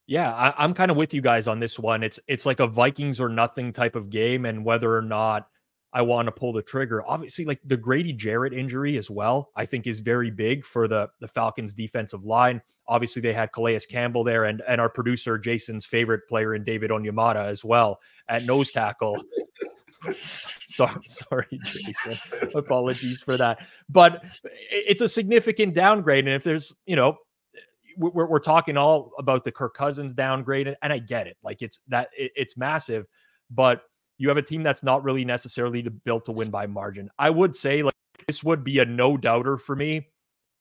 Yeah, 0.07 0.33
I, 0.33 0.65
am 0.65 0.75
kind 0.75 0.91
of 0.91 0.97
with 0.97 1.13
you 1.13 1.21
guys 1.21 1.47
on 1.47 1.61
this 1.61 1.79
one. 1.79 2.03
It's 2.03 2.19
it's 2.27 2.47
like 2.47 2.61
a 2.61 2.67
Vikings 2.67 3.21
or 3.21 3.29
nothing 3.29 3.73
type 3.73 3.95
of 3.95 4.11
game, 4.11 4.47
and 4.47 4.65
whether 4.65 4.95
or 4.95 5.03
not 5.03 5.49
I 5.93 6.03
want 6.03 6.27
to 6.27 6.33
pull 6.33 6.53
the 6.53 6.63
trigger. 6.63 7.03
Obviously, 7.07 7.45
like 7.45 7.61
the 7.65 7.77
Grady 7.77 8.13
Jarrett 8.13 8.53
injury 8.53 8.99
as 8.99 9.11
well, 9.11 9.51
I 9.57 9.65
think 9.65 9.87
is 9.87 10.01
very 10.01 10.31
big 10.31 10.65
for 10.65 10.87
the 10.87 11.09
the 11.21 11.29
Falcons 11.29 11.75
defensive 11.75 12.25
line. 12.25 12.61
Obviously, 12.87 13.23
they 13.23 13.33
had 13.33 13.53
Calais 13.53 13.81
Campbell 13.89 14.25
there, 14.25 14.45
and 14.45 14.63
and 14.69 14.81
our 14.81 14.91
producer 14.91 15.39
Jason's 15.39 15.87
favorite 15.87 16.29
player 16.29 16.55
in 16.55 16.63
David 16.63 16.91
Onyemata 16.91 17.47
as 17.47 17.65
well 17.65 18.01
at 18.29 18.45
nose 18.45 18.71
tackle. 18.71 19.23
sorry, 20.13 21.01
sorry, 21.07 21.61
Jason. 21.65 22.19
Apologies 22.55 23.23
for 23.23 23.37
that. 23.39 23.67
But 23.89 24.25
it's 24.71 25.01
a 25.01 25.09
significant 25.09 25.75
downgrade, 25.75 26.27
and 26.27 26.35
if 26.35 26.45
there's 26.45 26.75
you 26.85 26.97
know 26.97 27.17
we're, 27.97 28.27
we're 28.27 28.39
talking 28.39 28.77
all 28.77 29.13
about 29.19 29.45
the 29.45 29.53
Kirk 29.53 29.75
Cousins 29.75 30.15
downgrade, 30.15 30.77
and 30.83 30.93
I 30.93 30.99
get 30.99 31.27
it. 31.27 31.37
Like 31.43 31.63
it's 31.63 31.81
that 31.89 32.11
it, 32.17 32.33
it's 32.37 32.57
massive, 32.57 33.07
but 33.51 33.83
you 34.19 34.29
have 34.29 34.37
a 34.37 34.43
team 34.43 34.63
that's 34.63 34.83
not 34.83 35.05
really 35.05 35.25
necessarily 35.25 35.83
built 35.83 36.25
to 36.27 36.33
win 36.33 36.51
by 36.51 36.67
margin. 36.67 37.09
I 37.19 37.31
would 37.31 37.55
say 37.57 37.83
like 37.83 37.95
this 38.27 38.43
would 38.43 38.65
be 38.65 38.81
a 38.81 38.85
no 38.85 39.17
doubter 39.17 39.57
for 39.57 39.77
me 39.77 40.09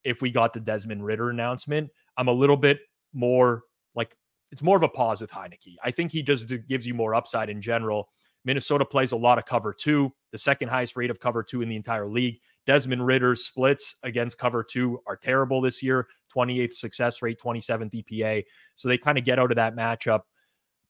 if 0.04 0.22
we 0.22 0.30
got 0.30 0.52
the 0.52 0.60
Desmond 0.60 1.04
Ridder 1.04 1.30
announcement. 1.30 1.90
I'm 2.16 2.28
a 2.28 2.32
little 2.32 2.56
bit 2.56 2.78
more 3.12 3.62
like 3.94 4.16
it's 4.52 4.62
more 4.62 4.76
of 4.76 4.82
a 4.82 4.88
pause 4.88 5.20
with 5.20 5.30
Heinicke. 5.30 5.76
I 5.82 5.90
think 5.90 6.12
he 6.12 6.22
just 6.22 6.48
gives 6.68 6.86
you 6.86 6.94
more 6.94 7.14
upside 7.14 7.50
in 7.50 7.60
general. 7.60 8.08
Minnesota 8.44 8.84
plays 8.84 9.12
a 9.12 9.16
lot 9.16 9.38
of 9.38 9.44
cover 9.44 9.74
two, 9.74 10.12
the 10.32 10.38
second 10.38 10.68
highest 10.68 10.96
rate 10.96 11.10
of 11.10 11.20
cover 11.20 11.42
two 11.42 11.60
in 11.60 11.68
the 11.68 11.76
entire 11.76 12.08
league. 12.08 12.38
Desmond 12.66 13.04
Ridder's 13.04 13.44
splits 13.44 13.96
against 14.04 14.38
cover 14.38 14.62
two 14.62 15.00
are 15.06 15.16
terrible 15.16 15.60
this 15.60 15.82
year 15.82 16.06
28th 16.34 16.74
success 16.74 17.22
rate, 17.22 17.40
27th 17.42 18.04
EPA. 18.04 18.44
So 18.74 18.88
they 18.88 18.98
kind 18.98 19.18
of 19.18 19.24
get 19.24 19.38
out 19.38 19.50
of 19.50 19.56
that 19.56 19.74
matchup. 19.74 20.20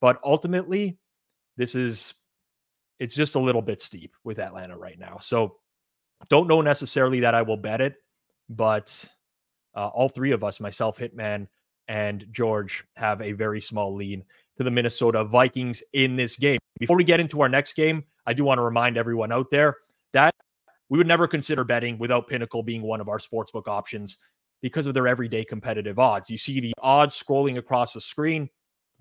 But 0.01 0.21
ultimately, 0.25 0.99
this 1.57 1.75
is 1.75 2.15
it's 2.99 3.15
just 3.15 3.35
a 3.35 3.41
little 3.41 3.63
bit 3.63 3.81
steep 3.81 4.15
with 4.25 4.39
Atlanta 4.39 4.77
right 4.77 4.99
now. 4.99 5.19
So 5.21 5.57
don't 6.29 6.49
know 6.49 6.61
necessarily 6.61 7.21
that 7.21 7.35
I 7.35 7.43
will 7.43 7.57
bet 7.57 7.81
it, 7.81 7.95
but 8.49 9.09
uh, 9.75 9.89
all 9.89 10.09
three 10.09 10.33
of 10.33 10.43
us, 10.43 10.61
myself, 10.61 10.99
Hitman, 10.99 11.47
and 11.87 12.27
George, 12.31 12.85
have 12.97 13.23
a 13.23 13.33
very 13.33 13.61
small 13.61 13.95
lean 13.95 14.25
to 14.57 14.65
the 14.65 14.71
Minnesota 14.71 15.25
Vikings 15.25 15.83
in 15.93 16.17
this 16.17 16.37
game. 16.37 16.59
Before 16.81 16.97
we 16.97 17.05
get 17.05 17.21
into 17.21 17.41
our 17.41 17.49
next 17.49 17.75
game, 17.75 18.05
I 18.27 18.35
do 18.35 18.45
want 18.45 18.59
to 18.59 18.63
remind 18.63 18.97
everyone 18.97 19.33
out 19.33 19.47
there 19.51 19.77
that 20.13 20.35
we 20.89 20.99
would 20.99 21.07
never 21.07 21.29
consider 21.29 21.65
betting 21.65 21.99
without 21.99 22.29
Pinnacle 22.29 22.63
being 22.63 22.83
one 22.83 23.01
of 23.01 23.09
our 23.09 23.19
sportsbook 23.19 23.69
options 23.69 24.19
because 24.61 24.87
of 24.87 24.95
their 24.95 25.07
everyday 25.07 25.45
competitive 25.45 25.99
odds. 25.99 26.31
You 26.31 26.39
see 26.39 26.61
the 26.61 26.73
odds 26.83 27.21
scrolling 27.21 27.59
across 27.59 27.93
the 27.93 28.01
screen, 28.01 28.49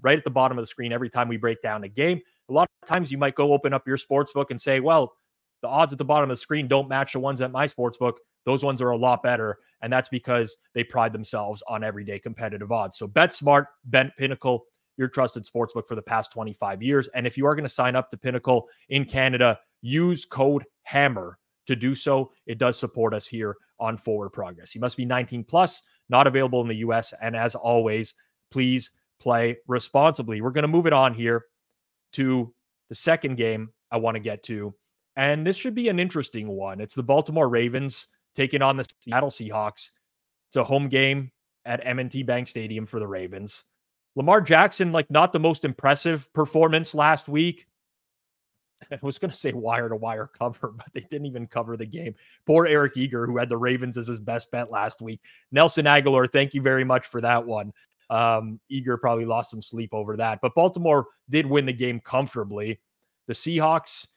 right 0.01 0.17
at 0.17 0.23
the 0.23 0.29
bottom 0.29 0.57
of 0.57 0.61
the 0.61 0.67
screen 0.67 0.93
every 0.93 1.09
time 1.09 1.27
we 1.27 1.37
break 1.37 1.61
down 1.61 1.83
a 1.83 1.89
game. 1.89 2.21
A 2.49 2.53
lot 2.53 2.69
of 2.81 2.87
times 2.87 3.11
you 3.11 3.17
might 3.17 3.35
go 3.35 3.53
open 3.53 3.73
up 3.73 3.87
your 3.87 3.97
sportsbook 3.97 4.51
and 4.51 4.61
say, 4.61 4.79
well, 4.79 5.13
the 5.61 5.67
odds 5.67 5.91
at 5.91 5.99
the 5.99 6.05
bottom 6.05 6.29
of 6.29 6.35
the 6.35 6.41
screen 6.41 6.67
don't 6.67 6.87
match 6.87 7.13
the 7.13 7.19
ones 7.19 7.41
at 7.41 7.51
my 7.51 7.65
sportsbook. 7.67 8.13
Those 8.45 8.63
ones 8.63 8.81
are 8.81 8.91
a 8.91 8.97
lot 8.97 9.23
better. 9.23 9.57
And 9.81 9.91
that's 9.91 10.09
because 10.09 10.57
they 10.73 10.83
pride 10.83 11.13
themselves 11.13 11.61
on 11.67 11.83
everyday 11.83 12.19
competitive 12.19 12.71
odds. 12.71 12.97
So 12.97 13.07
bet 13.07 13.33
smart, 13.33 13.67
bet 13.85 14.15
Pinnacle, 14.17 14.65
your 14.97 15.07
trusted 15.07 15.45
sportsbook 15.45 15.87
for 15.87 15.95
the 15.95 16.01
past 16.01 16.31
25 16.31 16.81
years. 16.81 17.07
And 17.09 17.27
if 17.27 17.37
you 17.37 17.45
are 17.45 17.55
going 17.55 17.63
to 17.63 17.69
sign 17.69 17.95
up 17.95 18.09
to 18.11 18.17
Pinnacle 18.17 18.67
in 18.89 19.05
Canada, 19.05 19.59
use 19.81 20.25
code 20.25 20.63
HAMMER 20.83 21.37
to 21.67 21.75
do 21.75 21.93
so. 21.93 22.31
It 22.45 22.57
does 22.57 22.79
support 22.79 23.13
us 23.13 23.27
here 23.27 23.57
on 23.79 23.97
Forward 23.97 24.29
Progress. 24.31 24.73
You 24.73 24.81
must 24.81 24.97
be 24.97 25.05
19 25.05 25.43
plus, 25.43 25.81
not 26.09 26.27
available 26.27 26.61
in 26.61 26.67
the 26.67 26.77
US. 26.77 27.13
And 27.21 27.35
as 27.35 27.53
always, 27.55 28.15
please 28.51 28.91
play 29.19 29.57
responsibly. 29.67 30.41
We're 30.41 30.51
going 30.51 30.63
to 30.63 30.67
move 30.69 30.87
it 30.87 30.93
on 30.93 31.13
here 31.13 31.45
to 32.13 32.53
the 32.89 32.95
second 32.95 33.35
game 33.35 33.69
I 33.91 33.97
want 33.97 34.15
to 34.15 34.19
get 34.19 34.43
to. 34.43 34.73
And 35.15 35.45
this 35.45 35.55
should 35.55 35.75
be 35.75 35.89
an 35.89 35.99
interesting 35.99 36.47
one. 36.47 36.79
It's 36.79 36.95
the 36.95 37.03
Baltimore 37.03 37.49
Ravens 37.49 38.07
taking 38.35 38.61
on 38.61 38.77
the 38.77 38.85
Seattle 39.01 39.29
Seahawks. 39.29 39.89
It's 40.49 40.57
a 40.57 40.63
home 40.63 40.89
game 40.89 41.31
at 41.65 41.81
M&T 41.83 42.23
Bank 42.23 42.47
Stadium 42.47 42.85
for 42.85 42.99
the 42.99 43.07
Ravens. 43.07 43.65
Lamar 44.15 44.41
Jackson, 44.41 44.91
like 44.91 45.09
not 45.11 45.33
the 45.33 45.39
most 45.39 45.65
impressive 45.65 46.31
performance 46.33 46.95
last 46.95 47.27
week. 47.29 47.67
I 48.91 48.99
was 49.01 49.17
going 49.17 49.31
to 49.31 49.37
say 49.37 49.53
wire 49.53 49.89
to 49.89 49.95
wire 49.95 50.27
cover, 50.27 50.71
but 50.77 50.87
they 50.93 51.01
didn't 51.01 51.25
even 51.25 51.47
cover 51.47 51.77
the 51.77 51.85
game. 51.85 52.15
Poor 52.45 52.67
Eric 52.67 52.95
Eager, 52.95 53.25
who 53.25 53.37
had 53.37 53.49
the 53.49 53.57
Ravens 53.57 53.97
as 53.97 54.07
his 54.07 54.19
best 54.19 54.51
bet 54.51 54.71
last 54.71 55.01
week. 55.01 55.21
Nelson 55.51 55.87
Aguilar, 55.87 56.27
thank 56.27 56.53
you 56.53 56.61
very 56.61 56.83
much 56.83 57.07
for 57.07 57.21
that 57.21 57.45
one. 57.45 57.73
Um, 58.09 58.59
Eager 58.69 58.97
probably 58.97 59.25
lost 59.25 59.51
some 59.51 59.61
sleep 59.61 59.93
over 59.93 60.15
that, 60.17 60.39
but 60.41 60.55
Baltimore 60.55 61.07
did 61.29 61.45
win 61.45 61.65
the 61.65 61.73
game 61.73 61.99
comfortably. 61.99 62.79
The 63.27 63.33
Seahawks, 63.33 64.07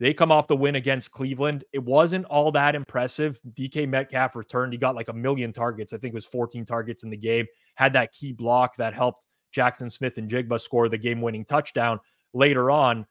they 0.00 0.12
come 0.12 0.30
off 0.30 0.46
the 0.46 0.56
win 0.56 0.76
against 0.76 1.10
Cleveland. 1.10 1.64
It 1.72 1.82
wasn't 1.82 2.26
all 2.26 2.52
that 2.52 2.74
impressive. 2.74 3.40
DK 3.54 3.88
Metcalf 3.88 4.36
returned. 4.36 4.72
He 4.72 4.78
got 4.78 4.94
like 4.94 5.08
a 5.08 5.14
million 5.14 5.52
targets. 5.52 5.92
I 5.92 5.96
think 5.96 6.12
it 6.12 6.14
was 6.14 6.26
14 6.26 6.64
targets 6.64 7.02
in 7.02 7.10
the 7.10 7.16
game. 7.16 7.46
Had 7.74 7.94
that 7.94 8.12
key 8.12 8.32
block 8.32 8.76
that 8.76 8.94
helped 8.94 9.26
Jaxon 9.56 9.90
Smith-Njigba 9.90 10.60
score 10.60 10.88
the 10.88 10.98
game 10.98 11.20
winning 11.20 11.44
touchdown 11.44 12.00
later 12.34 12.70
on. 12.70 13.06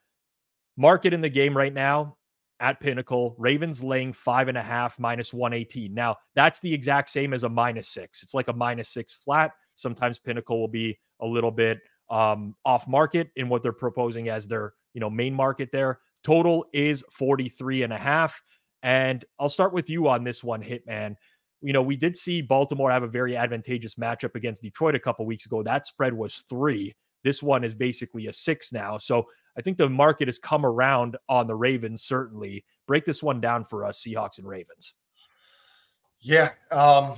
Market 0.77 1.13
in 1.13 1.22
the 1.22 1.30
game 1.30 1.58
right 1.58 1.74
now 1.74 2.18
at 2.60 2.80
Pinnacle, 2.80 3.36
Ravens 3.38 3.84
laying 3.84 4.13
five 4.13 4.48
and 4.48 4.58
a 4.58 4.62
half 4.62 5.00
minus 5.00 5.34
118. 5.34 5.94
Now, 5.94 6.18
that's 6.36 6.60
the 6.60 6.74
exact 6.74 7.10
same 7.10 7.34
as 7.34 7.44
a 7.44 7.50
minus 7.50 7.88
six. 7.88 8.24
It's 8.24 8.34
like 8.34 8.48
a 8.48 8.54
minus 8.54 8.89
six 8.89 9.13
flat. 9.13 9.51
Sometimes 9.77 10.19
Pinnacle 10.19 10.60
will 10.60 10.67
be 10.67 11.00
a 11.22 11.25
little 11.25 11.51
bit 11.51 11.79
um, 12.10 12.55
off 12.65 12.88
market 12.88 13.29
in 13.36 13.50
what 13.50 13.63
they're 13.63 13.72
proposing 13.72 14.29
as 14.29 14.48
their 14.48 14.74
you 14.93 15.00
know 15.00 15.10
main 15.10 15.34
market 15.34 15.69
there. 15.72 16.00
Total 16.24 16.65
is 16.74 17.03
43 17.12 17.84
and 17.84 17.93
a 17.93 17.98
half. 17.98 18.41
And 18.84 19.24
I'll 19.39 19.50
start 19.50 19.74
with 19.74 19.89
you 19.89 20.07
on 20.07 20.24
this 20.24 20.43
one, 20.43 20.62
Hitman. 20.62 21.15
You 21.62 21.74
know, 21.74 21.81
we 21.81 21.96
did 21.96 22.15
see 22.15 22.41
Baltimore 22.41 22.91
have 22.91 23.03
a 23.03 23.07
very 23.07 23.36
advantageous 23.36 23.96
matchup 23.96 24.36
against 24.36 24.62
Detroit 24.62 24.96
a 24.96 25.00
couple 25.00 25.25
weeks 25.25 25.46
ago. 25.46 25.63
That 25.63 25.86
spread 25.86 26.13
was 26.13 26.43
three. 26.50 26.96
This 27.24 27.41
one 27.41 27.63
is 27.63 27.74
basically 27.74 28.27
a 28.27 28.34
six 28.34 28.72
now. 28.72 28.98
So 28.98 29.25
I 29.57 29.62
think 29.62 29.77
the 29.77 29.89
market 29.89 30.27
has 30.27 30.38
come 30.38 30.65
around 30.65 31.17
on 31.27 31.48
the 31.48 31.55
Ravens, 31.55 32.03
certainly. 32.03 32.63
Break 32.88 33.05
this 33.05 33.24
one 33.24 33.41
down 33.41 33.63
for 33.63 33.84
us, 33.86 34.01
Seahawks 34.01 34.38
and 34.38 34.48
Ravens. 34.48 34.93
Yeah. 36.19 36.51
Um, 36.72 37.15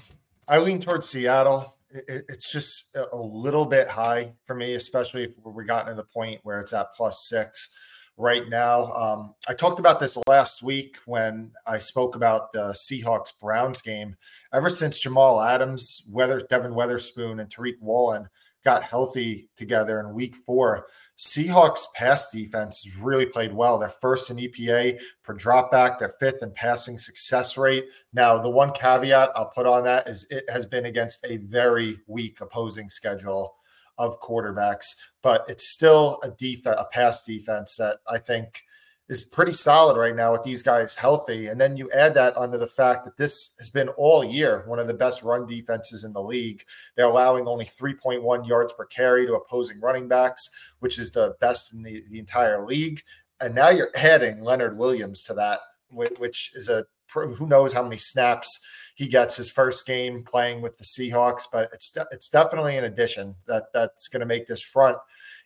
I 0.47 0.59
lean 0.59 0.79
towards 0.79 1.09
Seattle. 1.09 1.75
It, 1.91 2.25
it's 2.29 2.51
just 2.51 2.95
a 2.95 3.17
little 3.17 3.65
bit 3.65 3.87
high 3.87 4.33
for 4.45 4.55
me, 4.55 4.75
especially 4.75 5.23
if 5.23 5.31
we're 5.43 5.63
gotten 5.63 5.89
to 5.89 5.95
the 5.95 6.03
point 6.03 6.39
where 6.43 6.59
it's 6.59 6.73
at 6.73 6.93
plus 6.95 7.27
six 7.27 7.75
right 8.19 8.47
now. 8.49 8.91
Um, 8.91 9.33
I 9.47 9.53
talked 9.53 9.79
about 9.79 9.99
this 9.99 10.17
last 10.27 10.61
week 10.61 10.97
when 11.05 11.51
I 11.65 11.79
spoke 11.79 12.15
about 12.15 12.51
the 12.51 12.73
Seahawks 12.73 13.31
Browns 13.39 13.81
game. 13.81 14.17
Ever 14.53 14.69
since 14.69 14.99
Jamal 14.99 15.41
Adams, 15.41 16.03
Weather, 16.09 16.41
Devon 16.49 16.75
Witherspoon, 16.75 17.39
and 17.39 17.49
Tariq 17.49 17.75
Woolen 17.79 18.27
got 18.65 18.83
healthy 18.83 19.49
together 19.55 20.01
in 20.01 20.13
week 20.13 20.35
four, 20.45 20.87
Seahawks 21.19 21.81
pass 21.93 22.31
defense 22.31 22.85
has 22.85 22.95
really 22.95 23.25
played 23.25 23.53
well. 23.53 23.77
They're 23.77 23.89
first 23.89 24.29
in 24.29 24.37
EPA 24.37 24.99
per 25.21 25.35
dropback, 25.35 25.99
they're 25.99 26.15
fifth 26.17 26.41
in 26.41 26.51
passing 26.51 26.97
success 26.97 27.57
rate. 27.57 27.87
Now, 28.13 28.37
the 28.37 28.49
one 28.49 28.71
caveat 28.71 29.31
I'll 29.35 29.47
put 29.47 29.67
on 29.67 29.83
that 29.83 30.07
is 30.07 30.25
it 30.29 30.49
has 30.49 30.65
been 30.65 30.85
against 30.85 31.25
a 31.25 31.37
very 31.37 31.99
weak 32.07 32.39
opposing 32.39 32.89
schedule 32.89 33.55
of 33.97 34.21
quarterbacks, 34.21 34.95
but 35.21 35.43
it's 35.49 35.67
still 35.67 36.21
a 36.23 36.29
def- 36.29 36.65
a 36.65 36.87
pass 36.89 37.25
defense 37.25 37.75
that 37.75 37.97
I 38.09 38.17
think 38.17 38.63
is 39.09 39.23
pretty 39.23 39.53
solid 39.53 39.97
right 39.97 40.15
now 40.15 40.31
with 40.31 40.43
these 40.43 40.61
guys 40.61 40.95
healthy. 40.95 41.47
And 41.47 41.59
then 41.59 41.75
you 41.75 41.89
add 41.91 42.13
that 42.13 42.37
onto 42.37 42.59
the 42.59 42.67
fact 42.67 43.05
that 43.05 43.17
this 43.17 43.55
has 43.57 43.69
been 43.69 43.89
all 43.89 44.23
year 44.23 44.63
one 44.67 44.77
of 44.77 44.87
the 44.87 44.93
best 44.93 45.23
run 45.23 45.47
defenses 45.47 46.03
in 46.03 46.13
the 46.13 46.21
league. 46.21 46.63
They're 46.95 47.05
allowing 47.05 47.47
only 47.47 47.65
3.1 47.65 48.47
yards 48.47 48.73
per 48.73 48.85
carry 48.85 49.25
to 49.25 49.33
opposing 49.33 49.79
running 49.79 50.07
backs, 50.07 50.49
which 50.79 50.99
is 50.99 51.11
the 51.11 51.35
best 51.41 51.73
in 51.73 51.81
the, 51.81 52.03
the 52.09 52.19
entire 52.19 52.65
league. 52.65 53.01
And 53.41 53.55
now 53.55 53.69
you're 53.69 53.91
adding 53.95 54.43
Leonard 54.43 54.77
Williams 54.77 55.23
to 55.23 55.33
that, 55.33 55.59
which 55.89 56.51
is 56.53 56.69
a 56.69 56.85
who 57.11 57.47
knows 57.47 57.73
how 57.73 57.81
many 57.81 57.97
snaps 57.97 58.59
he 58.93 59.07
gets 59.07 59.35
his 59.35 59.49
first 59.49 59.87
game 59.87 60.23
playing 60.23 60.61
with 60.61 60.77
the 60.77 60.83
Seahawks, 60.83 61.43
but 61.51 61.69
it's 61.73 61.97
it's 62.11 62.29
definitely 62.29 62.77
an 62.77 62.83
addition 62.83 63.35
that 63.47 63.73
that's 63.73 64.07
going 64.09 64.19
to 64.19 64.25
make 64.25 64.45
this 64.45 64.61
front 64.61 64.97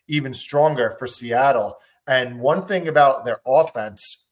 even 0.07 0.33
stronger 0.33 0.95
for 0.99 1.07
Seattle. 1.07 1.77
And 2.07 2.39
one 2.39 2.63
thing 2.65 2.87
about 2.87 3.25
their 3.25 3.39
offense 3.45 4.31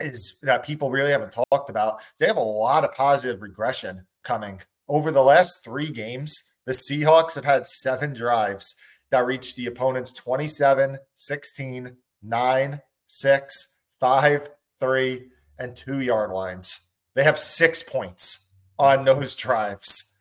is 0.00 0.38
that 0.42 0.64
people 0.64 0.90
really 0.90 1.10
haven't 1.10 1.32
talked 1.50 1.70
about. 1.70 2.00
They 2.18 2.26
have 2.26 2.36
a 2.36 2.40
lot 2.40 2.84
of 2.84 2.94
positive 2.94 3.42
regression 3.42 4.06
coming. 4.22 4.60
Over 4.88 5.10
the 5.10 5.22
last 5.22 5.64
three 5.64 5.90
games, 5.90 6.52
the 6.66 6.72
Seahawks 6.72 7.34
have 7.34 7.44
had 7.44 7.66
seven 7.66 8.14
drives 8.14 8.74
that 9.10 9.26
reached 9.26 9.56
the 9.56 9.66
opponent's 9.66 10.12
27, 10.12 10.98
16, 11.14 11.96
9, 12.22 12.80
6, 13.06 13.82
5, 14.00 14.50
3, 14.80 15.26
and 15.58 15.76
2 15.76 16.00
yard 16.00 16.30
lines. 16.30 16.88
They 17.14 17.24
have 17.24 17.38
six 17.38 17.82
points 17.82 18.52
on 18.78 19.04
those 19.04 19.34
drives, 19.34 20.20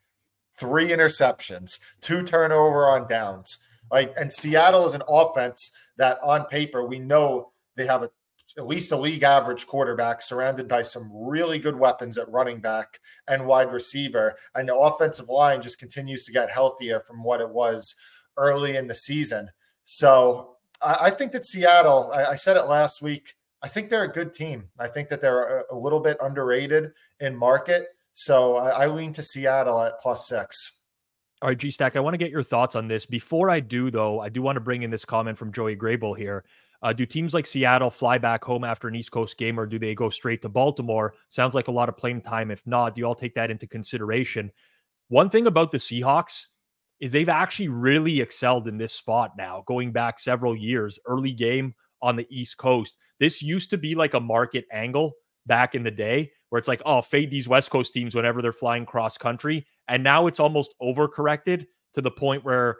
three 0.58 0.90
interceptions, 0.90 1.80
two 2.02 2.24
turnover 2.24 2.88
on 2.88 3.08
downs. 3.08 3.58
Like, 3.90 4.14
and 4.18 4.32
Seattle 4.32 4.86
is 4.86 4.94
an 4.94 5.04
offense 5.08 5.72
that 6.02 6.20
on 6.24 6.46
paper 6.46 6.86
we 6.86 7.00
know 7.00 7.52
they 7.76 7.86
have 7.86 8.04
a, 8.04 8.10
at 8.58 8.68
least 8.68 8.92
a 8.92 8.98
league 8.98 9.24
average 9.24 9.68
quarterback 9.68 10.22
surrounded 10.22 10.68
by 10.68 10.82
some 10.82 11.10
really 11.14 11.60
good 11.60 11.78
weapons 11.78 12.18
at 12.18 12.30
running 12.30 12.60
back 12.60 13.00
and 13.28 13.46
wide 13.46 13.72
receiver. 13.72 14.36
And 14.56 14.68
the 14.68 14.76
offensive 14.76 15.30
line 15.30 15.62
just 15.62 15.80
continues 15.80 16.26
to 16.26 16.34
get 16.34 16.52
healthier 16.52 17.00
from 17.00 17.24
what 17.24 17.40
it 17.40 17.50
was 17.50 17.96
early 18.38 18.76
in 18.76 18.88
the 18.88 18.96
season. 18.96 19.50
So 19.86 20.58
I, 20.82 20.98
I 21.02 21.10
think 21.12 21.32
that 21.32 21.46
Seattle, 21.46 22.12
I, 22.14 22.26
I, 22.26 22.36
said 22.36 22.58
it 22.58 22.64
last 22.64 23.02
week, 23.02 23.36
I 23.64 23.68
think 23.68 23.90
they're 23.90 24.04
a 24.04 24.12
good 24.12 24.34
team. 24.34 24.70
I 24.80 24.88
think 24.88 25.10
that 25.10 25.22
they're 25.22 25.60
a, 25.60 25.76
a 25.76 25.78
little 25.78 26.00
bit 26.00 26.18
underrated 26.22 26.92
in 27.20 27.36
market. 27.36 27.88
So 28.14 28.58
I, 28.58 28.84
I 28.84 28.86
lean 28.88 29.14
to 29.14 29.24
Seattle 29.24 29.82
at 29.82 30.02
plus 30.02 30.28
six. 30.28 30.81
All 31.42 31.50
right, 31.50 31.58
G 31.58 31.72
Stack, 31.72 31.96
I 31.96 32.00
want 32.00 32.14
to 32.14 32.20
get 32.20 32.30
your 32.30 32.44
thoughts 32.44 32.76
on 32.76 32.88
this. 32.88 33.06
Before 33.06 33.50
I 33.50 33.60
do, 33.60 33.90
though, 33.90 34.20
I 34.20 34.30
do 34.30 34.42
want 34.42 34.58
to 34.58 34.62
bring 34.62 34.84
in 34.84 34.92
this 34.92 35.06
comment 35.06 35.38
from 35.38 35.52
Joey 35.52 35.76
Grable 35.76 36.16
here. 36.16 36.44
Uh, 36.84 36.94
do 36.94 37.06
teams 37.06 37.34
like 37.34 37.46
Seattle 37.46 37.90
fly 37.90 38.18
back 38.18 38.44
home 38.44 38.64
after 38.64 38.88
an 38.88 38.96
East 38.96 39.12
Coast 39.12 39.38
game, 39.38 39.60
or 39.60 39.66
do 39.66 39.80
they 39.80 39.96
go 39.96 40.10
straight 40.10 40.42
to 40.44 40.50
Baltimore? 40.50 41.14
Sounds 41.30 41.56
like 41.56 41.68
a 41.68 41.72
lot 41.72 41.90
of 41.90 41.98
playing 41.98 42.22
time. 42.22 42.52
If 42.52 42.66
not, 42.68 42.96
do 42.96 43.02
you 43.02 43.06
all 43.06 43.16
take 43.16 43.36
that 43.36 43.52
into 43.52 43.68
consideration? 43.68 44.52
One 45.10 45.30
thing 45.30 45.48
about 45.48 45.72
the 45.72 45.78
Seahawks 45.78 46.48
is 47.00 47.12
they've 47.12 47.30
actually 47.30 47.70
really 47.70 48.22
excelled 48.22 48.68
in 48.68 48.78
this 48.78 48.94
spot 48.94 49.32
now, 49.38 49.64
going 49.68 49.92
back 49.92 50.20
several 50.20 50.56
years. 50.56 51.00
Early 51.06 51.32
game, 51.32 51.74
on 52.02 52.16
the 52.16 52.28
East 52.30 52.58
Coast. 52.58 52.98
This 53.20 53.42
used 53.42 53.70
to 53.70 53.78
be 53.78 53.96
like 53.96 54.14
a 54.14 54.20
market 54.20 54.66
angle 54.72 55.14
back 55.46 55.76
in 55.76 55.84
the 55.84 55.92
day 55.92 56.32
where 56.52 56.60
it's 56.60 56.68
like, 56.68 56.82
oh, 56.86 57.02
fade 57.02 57.32
these 57.32 57.48
West 57.48 57.72
Coast 57.72 57.94
teams 57.94 58.14
whenever 58.14 58.42
they're 58.42 58.52
flying 58.52 58.86
cross 58.86 59.18
country. 59.18 59.66
And 59.88 60.04
now 60.04 60.28
it's 60.28 60.40
almost 60.40 60.76
overcorrected 60.82 61.66
to 61.94 62.02
the 62.02 62.12
point 62.12 62.44
where 62.44 62.76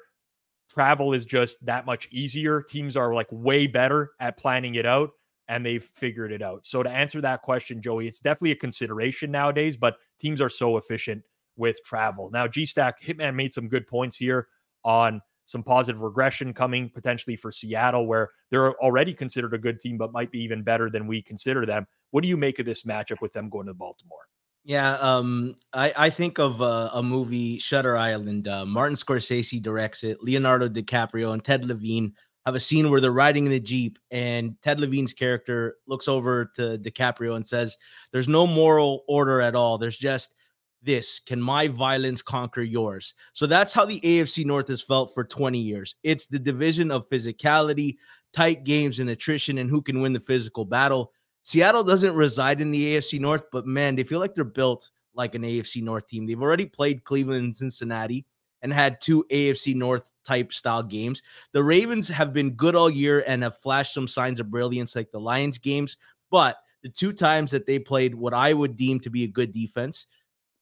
travel 0.70 1.14
is 1.14 1.24
just 1.24 1.66
that 1.66 1.86
much 1.86 2.10
easier. 2.12 2.62
Teams 2.62 2.98
are 2.98 3.14
like 3.14 3.28
way 3.32 3.68
better 3.68 4.12
at 4.20 4.38
planning 4.38 4.76
it 4.76 4.86
out 4.86 5.12
and 5.48 5.66
they've 5.66 5.86
figured 5.86 6.34
it 6.34 6.42
out. 6.42 6.66
So 6.66 6.84
to 6.84 6.90
answer 6.90 7.22
that 7.22 7.44
question, 7.44 7.82
Joey, 7.82 8.10
it's 8.10 8.20
definitely 8.20 8.52
a 8.52 8.58
consideration 8.58 9.32
nowadays, 9.32 9.78
but 9.78 9.96
teams 10.20 10.42
are 10.42 10.50
so 10.50 10.76
efficient 10.76 11.24
with 11.56 11.82
travel. 11.86 12.30
Now, 12.30 12.50
G 12.50 12.66
Stack 12.66 13.02
Hitman 13.02 13.36
made 13.36 13.54
some 13.54 13.70
good 13.70 13.88
points 13.88 14.18
here 14.18 14.50
on 14.84 15.22
some 15.46 15.64
positive 15.64 16.02
regression 16.02 16.54
coming 16.54 16.90
potentially 16.90 17.36
for 17.36 17.52
Seattle, 17.52 18.06
where 18.06 18.30
they're 18.50 18.74
already 18.82 19.14
considered 19.14 19.54
a 19.54 19.58
good 19.58 19.80
team, 19.80 19.98
but 19.98 20.12
might 20.12 20.32
be 20.32 20.40
even 20.40 20.64
better 20.64 20.90
than 20.90 21.08
we 21.08 21.22
consider 21.22 21.66
them. 21.66 21.88
What 22.12 22.22
do 22.22 22.28
you 22.28 22.38
make 22.38 22.60
of 22.60 22.66
this 22.66 22.84
matchup 22.84 23.22
with 23.22 23.34
them 23.34 23.50
going 23.50 23.68
to 23.68 23.74
Baltimore? 23.74 24.28
Yeah, 24.64 24.94
um, 24.98 25.56
I, 25.74 25.92
I 25.98 26.10
think 26.12 26.38
of 26.38 26.62
uh, 26.62 26.92
a 26.94 27.02
movie, 27.02 27.58
Shutter 27.58 27.98
Island. 27.98 28.48
Uh, 28.48 28.66
Martin 28.66 28.96
Scorsese 28.96 29.62
directs 29.62 30.04
it. 30.04 30.22
Leonardo 30.22 30.70
DiCaprio 30.70 31.34
and 31.34 31.44
Ted 31.44 31.66
Levine 31.66 32.14
have 32.46 32.54
a 32.56 32.60
scene 32.60 32.90
where 32.90 33.02
they're 33.02 33.12
riding 33.12 33.48
in 33.48 33.52
a 33.52 33.60
jeep, 33.60 33.98
and 34.12 34.56
Ted 34.62 34.80
Levine's 34.80 35.14
character 35.14 35.78
looks 35.88 36.08
over 36.08 36.52
to 36.56 36.78
DiCaprio 36.78 37.36
and 37.36 37.48
says, 37.48 37.78
"There's 38.12 38.28
no 38.28 38.46
moral 38.46 39.04
order 39.08 39.42
at 39.42 39.56
all. 39.56 39.78
There's 39.78 39.98
just 39.98 40.36
this? 40.82 41.20
Can 41.20 41.42
my 41.42 41.68
violence 41.68 42.22
conquer 42.22 42.62
yours? 42.62 43.14
So 43.34 43.46
that's 43.46 43.74
how 43.74 43.86
the 43.86 44.00
afc 44.02 44.46
north 44.46 44.68
has 44.68 44.82
felt 44.82 45.14
for 45.14 45.24
20 45.24 45.58
years. 45.58 45.96
It's 46.04 46.28
the 46.28 46.40
division 46.40 46.92
of 46.92 47.08
physicality 47.10 47.98
tight 48.34 48.64
games 48.64 49.00
and 49.00 49.10
attrition 49.10 49.58
and 49.58 49.70
who 49.70 49.82
can 49.82 50.02
win 50.02 50.14
the 50.14 50.20
physical 50.20 50.66
battle. 50.66 51.12
Seattle 51.44 51.84
doesn't 51.84 52.16
reside 52.16 52.62
in 52.62 52.72
the 52.72 52.98
afc 52.98 53.20
north 53.20 53.46
but 53.52 53.66
man 53.66 53.96
they 53.96 54.04
feel 54.04 54.20
like 54.20 54.36
they're 54.36 54.44
built 54.44 54.90
like 55.14 55.36
an 55.36 55.44
afc 55.44 55.82
north 55.82 56.08
team. 56.08 56.26
They've 56.26 56.42
already 56.42 56.66
played 56.66 57.04
cleveland 57.04 57.44
and 57.44 57.56
cincinnati 57.56 58.26
and 58.62 58.72
had 58.72 59.02
two 59.02 59.26
afc 59.32 59.76
north 59.76 60.12
type 60.26 60.54
style 60.54 60.84
games. 60.84 61.22
The 61.52 61.64
ravens 61.64 62.08
have 62.08 62.34
been 62.34 62.52
good 62.52 62.76
all 62.76 62.90
year 62.90 63.24
and 63.28 63.44
have 63.44 63.58
flashed 63.58 63.94
some 63.94 64.08
signs 64.08 64.40
of 64.40 64.52
brilliance 64.52 64.96
like 64.96 65.12
the 65.12 65.20
lions 65.20 65.58
games 65.58 65.98
but 66.32 66.58
the 66.82 66.90
two 66.90 67.14
times 67.14 67.52
that 67.52 67.66
they 67.68 67.78
played 67.78 68.16
what 68.16 68.34
i 68.34 68.54
would 68.54 68.76
deem 68.76 69.00
to 69.00 69.10
be 69.10 69.24
a 69.24 69.28
good 69.28 69.52
defense 69.52 70.08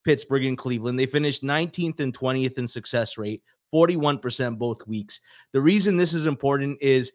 Pittsburgh 0.04 0.46
and 0.46 0.58
Cleveland. 0.58 0.98
They 1.00 1.06
finished 1.06 1.44
19th 1.44 2.00
and 2.00 2.18
20th 2.18 2.58
in 2.58 2.68
success 2.68 3.18
rate, 3.18 3.42
41% 3.74 4.58
both 4.58 4.86
weeks. 4.88 5.22
The 5.52 5.62
reason 5.62 5.98
this 5.98 6.14
is 6.14 6.26
important 6.26 6.78
is 6.82 7.12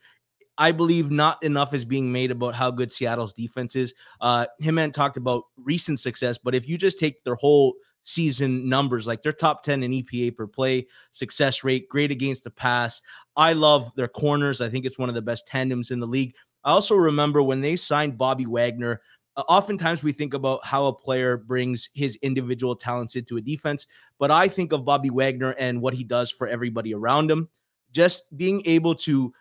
I 0.56 0.72
believe 0.72 1.10
not 1.10 1.42
enough 1.42 1.74
is 1.74 1.84
being 1.84 2.12
made 2.12 2.30
about 2.30 2.54
how 2.54 2.70
good 2.70 2.92
Seattle's 2.92 3.32
defense 3.32 3.74
is. 3.74 3.94
Uh, 4.20 4.46
Hitman 4.62 4.92
talked 4.92 5.16
about 5.16 5.44
recent 5.56 5.98
success, 5.98 6.38
but 6.38 6.54
if 6.54 6.68
you 6.68 6.78
just 6.78 6.98
take 6.98 7.24
their 7.24 7.34
whole 7.34 7.74
season 8.04 8.68
numbers, 8.68 9.06
like 9.06 9.22
their 9.22 9.32
top 9.32 9.62
10 9.62 9.82
in 9.82 9.90
EPA 9.90 10.36
per 10.36 10.46
play, 10.46 10.86
success 11.10 11.64
rate, 11.64 11.88
great 11.88 12.10
against 12.10 12.44
the 12.44 12.50
pass. 12.50 13.02
I 13.34 13.54
love 13.54 13.92
their 13.96 14.08
corners. 14.08 14.60
I 14.60 14.68
think 14.68 14.84
it's 14.84 14.98
one 14.98 15.08
of 15.08 15.14
the 15.14 15.22
best 15.22 15.46
tandems 15.46 15.90
in 15.90 16.00
the 16.00 16.06
league. 16.06 16.34
I 16.62 16.70
also 16.70 16.94
remember 16.94 17.42
when 17.42 17.60
they 17.60 17.76
signed 17.76 18.16
Bobby 18.16 18.46
Wagner, 18.46 19.00
uh, 19.36 19.42
oftentimes 19.48 20.02
we 20.02 20.12
think 20.12 20.34
about 20.34 20.64
how 20.64 20.86
a 20.86 20.92
player 20.92 21.36
brings 21.36 21.88
his 21.94 22.16
individual 22.16 22.76
talents 22.76 23.16
into 23.16 23.36
a 23.36 23.40
defense, 23.40 23.86
but 24.18 24.30
I 24.30 24.48
think 24.48 24.72
of 24.72 24.84
Bobby 24.84 25.10
Wagner 25.10 25.52
and 25.58 25.80
what 25.80 25.94
he 25.94 26.04
does 26.04 26.30
for 26.30 26.46
everybody 26.46 26.94
around 26.94 27.30
him. 27.30 27.48
Just 27.92 28.24
being 28.36 28.62
able 28.64 28.94
to 28.96 29.32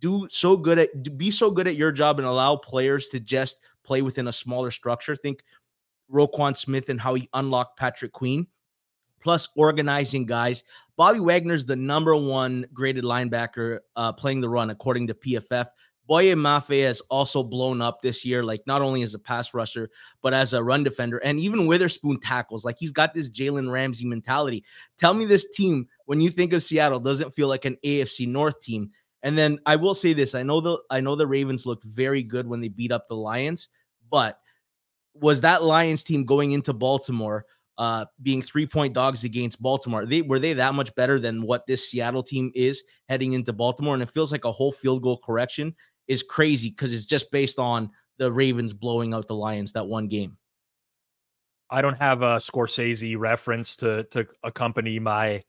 do 0.00 0.26
so 0.30 0.56
good 0.56 0.78
at 0.78 1.18
be 1.18 1.30
so 1.30 1.50
good 1.50 1.66
at 1.66 1.76
your 1.76 1.92
job 1.92 2.18
and 2.18 2.28
allow 2.28 2.56
players 2.56 3.08
to 3.08 3.20
just 3.20 3.60
play 3.82 4.02
within 4.02 4.28
a 4.28 4.32
smaller 4.32 4.70
structure. 4.70 5.16
Think 5.16 5.42
Roquan 6.12 6.56
Smith 6.56 6.88
and 6.88 7.00
how 7.00 7.14
he 7.14 7.28
unlocked 7.34 7.78
Patrick 7.78 8.12
Queen, 8.12 8.46
plus 9.22 9.48
organizing 9.56 10.26
guys. 10.26 10.64
Bobby 10.96 11.20
Wagner's 11.20 11.64
the 11.64 11.76
number 11.76 12.16
one 12.16 12.66
graded 12.72 13.04
linebacker 13.04 13.80
uh, 13.96 14.12
playing 14.12 14.40
the 14.40 14.48
run 14.48 14.70
according 14.70 15.08
to 15.08 15.14
PFF. 15.14 15.66
Boye 16.06 16.34
Mafe 16.34 16.84
has 16.84 17.00
also 17.10 17.42
blown 17.42 17.82
up 17.82 18.00
this 18.00 18.24
year, 18.24 18.44
like 18.44 18.62
not 18.66 18.82
only 18.82 19.02
as 19.02 19.14
a 19.14 19.18
pass 19.18 19.52
rusher, 19.52 19.90
but 20.22 20.32
as 20.32 20.52
a 20.52 20.62
run 20.62 20.84
defender. 20.84 21.18
And 21.18 21.40
even 21.40 21.66
Witherspoon 21.66 22.20
tackles, 22.20 22.64
like 22.64 22.76
he's 22.78 22.92
got 22.92 23.12
this 23.12 23.28
Jalen 23.28 23.70
Ramsey 23.70 24.06
mentality. 24.06 24.64
Tell 24.98 25.14
me 25.14 25.24
this 25.24 25.50
team, 25.50 25.88
when 26.04 26.20
you 26.20 26.30
think 26.30 26.52
of 26.52 26.62
Seattle, 26.62 27.00
doesn't 27.00 27.34
feel 27.34 27.48
like 27.48 27.64
an 27.64 27.76
AFC 27.84 28.28
North 28.28 28.60
team. 28.60 28.90
And 29.22 29.36
then 29.36 29.58
I 29.66 29.76
will 29.76 29.94
say 29.94 30.12
this: 30.12 30.34
I 30.34 30.42
know 30.42 30.60
the 30.60 30.78
I 30.90 31.00
know 31.00 31.16
the 31.16 31.26
Ravens 31.26 31.66
looked 31.66 31.84
very 31.84 32.22
good 32.22 32.46
when 32.46 32.60
they 32.60 32.68
beat 32.68 32.92
up 32.92 33.08
the 33.08 33.16
Lions, 33.16 33.68
but 34.08 34.38
was 35.14 35.40
that 35.40 35.64
Lions 35.64 36.04
team 36.04 36.24
going 36.24 36.52
into 36.52 36.72
Baltimore 36.72 37.46
uh, 37.78 38.06
being 38.22 38.40
three 38.40 38.66
point 38.66 38.94
dogs 38.94 39.24
against 39.24 39.60
Baltimore. 39.60 40.06
They 40.06 40.22
were 40.22 40.38
they 40.38 40.52
that 40.52 40.74
much 40.74 40.94
better 40.94 41.18
than 41.18 41.42
what 41.42 41.66
this 41.66 41.90
Seattle 41.90 42.22
team 42.22 42.52
is 42.54 42.82
heading 43.08 43.32
into 43.32 43.52
Baltimore, 43.52 43.94
and 43.94 44.02
it 44.02 44.10
feels 44.10 44.32
like 44.32 44.44
a 44.44 44.52
whole 44.52 44.72
field 44.72 45.02
goal 45.02 45.18
correction 45.18 45.74
is 46.08 46.22
crazy 46.22 46.70
because 46.70 46.94
it's 46.94 47.04
just 47.04 47.30
based 47.30 47.58
on 47.58 47.90
the 48.18 48.32
Ravens 48.32 48.72
blowing 48.72 49.14
out 49.14 49.28
the 49.28 49.34
Lions 49.34 49.72
that 49.72 49.86
one 49.86 50.08
game. 50.08 50.36
I 51.68 51.82
don't 51.82 51.98
have 51.98 52.22
a 52.22 52.36
Scorsese 52.36 53.18
reference 53.18 53.76
to 53.76 54.04
to 54.04 54.26
accompany 54.42 54.98
my 54.98 55.42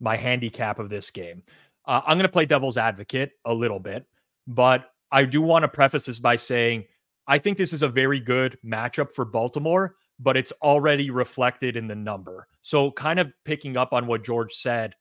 my 0.00 0.16
handicap 0.16 0.78
of 0.78 0.88
this 0.88 1.10
game. 1.10 1.42
Uh, 1.86 2.00
I'm 2.06 2.16
going 2.16 2.26
to 2.26 2.32
play 2.32 2.46
devil's 2.46 2.76
advocate 2.76 3.32
a 3.44 3.54
little 3.54 3.80
bit, 3.80 4.06
but 4.46 4.90
I 5.10 5.24
do 5.24 5.42
want 5.42 5.62
to 5.62 5.68
preface 5.68 6.06
this 6.06 6.18
by 6.18 6.36
saying 6.36 6.84
I 7.26 7.38
think 7.38 7.56
this 7.56 7.72
is 7.72 7.82
a 7.82 7.88
very 7.88 8.20
good 8.20 8.58
matchup 8.64 9.12
for 9.12 9.24
Baltimore, 9.24 9.96
but 10.18 10.36
it's 10.36 10.52
already 10.62 11.10
reflected 11.10 11.76
in 11.76 11.86
the 11.86 11.94
number. 11.94 12.46
So, 12.62 12.90
kind 12.92 13.18
of 13.18 13.32
picking 13.44 13.76
up 13.76 13.92
on 13.92 14.06
what 14.06 14.24
George 14.24 14.52
said, 14.52 14.94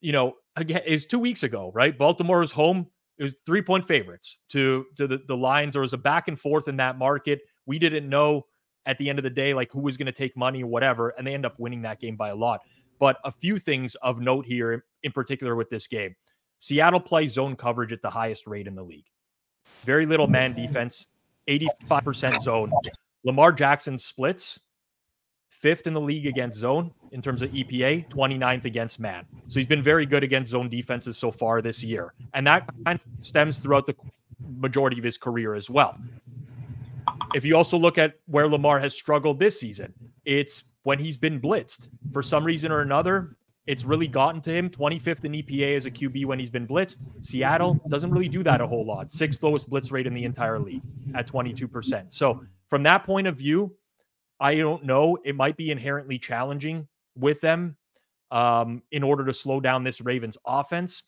you 0.00 0.12
know, 0.12 0.34
again, 0.56 0.82
is 0.86 1.06
two 1.06 1.18
weeks 1.18 1.42
ago, 1.42 1.70
right? 1.74 1.96
Baltimore 1.96 2.42
is 2.42 2.50
home 2.50 2.86
it 3.20 3.22
was 3.22 3.36
three 3.44 3.60
point 3.60 3.86
favorites 3.86 4.38
to 4.48 4.86
to 4.96 5.06
the, 5.06 5.20
the 5.28 5.36
Lions. 5.36 5.74
There 5.74 5.82
was 5.82 5.92
a 5.92 5.98
back 5.98 6.26
and 6.26 6.40
forth 6.40 6.66
in 6.68 6.76
that 6.78 6.96
market. 6.98 7.42
We 7.66 7.78
didn't 7.78 8.08
know 8.08 8.46
at 8.86 8.96
the 8.96 9.10
end 9.10 9.18
of 9.18 9.22
the 9.22 9.30
day 9.30 9.52
like 9.52 9.70
who 9.70 9.80
was 9.80 9.98
going 9.98 10.06
to 10.06 10.12
take 10.12 10.36
money 10.38 10.64
or 10.64 10.66
whatever, 10.66 11.10
and 11.10 11.26
they 11.26 11.34
end 11.34 11.44
up 11.44 11.60
winning 11.60 11.82
that 11.82 12.00
game 12.00 12.16
by 12.16 12.30
a 12.30 12.34
lot. 12.34 12.62
But 12.98 13.18
a 13.24 13.30
few 13.30 13.58
things 13.58 13.94
of 13.96 14.20
note 14.20 14.46
here, 14.46 14.86
in 15.02 15.12
particular 15.12 15.54
with 15.54 15.68
this 15.68 15.86
game, 15.86 16.16
Seattle 16.60 17.00
plays 17.00 17.34
zone 17.34 17.56
coverage 17.56 17.92
at 17.92 18.00
the 18.00 18.10
highest 18.10 18.46
rate 18.46 18.66
in 18.66 18.74
the 18.74 18.82
league. 18.82 19.06
Very 19.84 20.06
little 20.06 20.26
man 20.26 20.54
defense, 20.54 21.06
85% 21.46 22.40
zone. 22.40 22.72
Lamar 23.24 23.52
Jackson 23.52 23.98
splits 23.98 24.60
fifth 25.60 25.86
in 25.86 25.92
the 25.92 26.00
league 26.00 26.26
against 26.26 26.58
zone 26.58 26.90
in 27.12 27.20
terms 27.20 27.42
of 27.42 27.50
EPA, 27.50 28.08
29th 28.08 28.64
against 28.64 28.98
man. 28.98 29.26
So 29.46 29.60
he's 29.60 29.66
been 29.66 29.82
very 29.82 30.06
good 30.06 30.24
against 30.24 30.52
zone 30.52 30.70
defenses 30.70 31.18
so 31.18 31.30
far 31.30 31.60
this 31.60 31.84
year. 31.84 32.14
And 32.32 32.46
that 32.46 32.66
kind 32.86 32.98
of 32.98 33.06
stems 33.20 33.58
throughout 33.58 33.84
the 33.84 33.94
majority 34.56 34.98
of 34.98 35.04
his 35.04 35.18
career 35.18 35.54
as 35.54 35.68
well. 35.68 35.98
If 37.34 37.44
you 37.44 37.56
also 37.56 37.76
look 37.76 37.98
at 37.98 38.14
where 38.26 38.48
Lamar 38.48 38.80
has 38.80 38.94
struggled 38.94 39.38
this 39.38 39.60
season, 39.60 39.92
it's 40.24 40.64
when 40.84 40.98
he's 40.98 41.18
been 41.18 41.38
blitzed. 41.38 41.88
For 42.10 42.22
some 42.22 42.42
reason 42.42 42.72
or 42.72 42.80
another, 42.80 43.36
it's 43.66 43.84
really 43.84 44.06
gotten 44.06 44.40
to 44.42 44.50
him. 44.50 44.70
25th 44.70 45.26
in 45.26 45.32
EPA 45.32 45.76
as 45.76 45.84
a 45.84 45.90
QB 45.90 46.24
when 46.24 46.38
he's 46.38 46.50
been 46.50 46.66
blitzed. 46.66 46.98
Seattle 47.20 47.78
doesn't 47.88 48.10
really 48.10 48.28
do 48.28 48.42
that 48.44 48.62
a 48.62 48.66
whole 48.66 48.86
lot. 48.86 49.12
Sixth 49.12 49.42
lowest 49.42 49.68
blitz 49.68 49.92
rate 49.92 50.06
in 50.06 50.14
the 50.14 50.24
entire 50.24 50.58
league 50.58 50.82
at 51.14 51.30
22%. 51.30 52.12
So, 52.12 52.42
from 52.68 52.82
that 52.84 53.04
point 53.04 53.26
of 53.26 53.36
view, 53.36 53.74
I 54.40 54.56
don't 54.56 54.84
know. 54.84 55.18
It 55.24 55.36
might 55.36 55.56
be 55.56 55.70
inherently 55.70 56.18
challenging 56.18 56.88
with 57.14 57.40
them 57.40 57.76
um, 58.30 58.82
in 58.90 59.02
order 59.02 59.24
to 59.26 59.34
slow 59.34 59.60
down 59.60 59.84
this 59.84 60.00
Ravens 60.00 60.38
offense. 60.46 61.04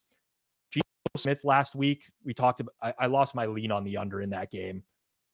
Geno 0.71 0.83
Smith 1.17 1.45
last 1.45 1.75
week, 1.75 2.11
we 2.25 2.35
talked 2.35 2.61
about, 2.61 2.75
I, 2.83 2.95
I 3.01 3.07
lost 3.07 3.35
my 3.35 3.47
lean 3.47 3.73
on 3.73 3.85
the 3.85 3.97
under 3.97 4.21
in 4.21 4.31
that 4.31 4.51
game. 4.51 4.83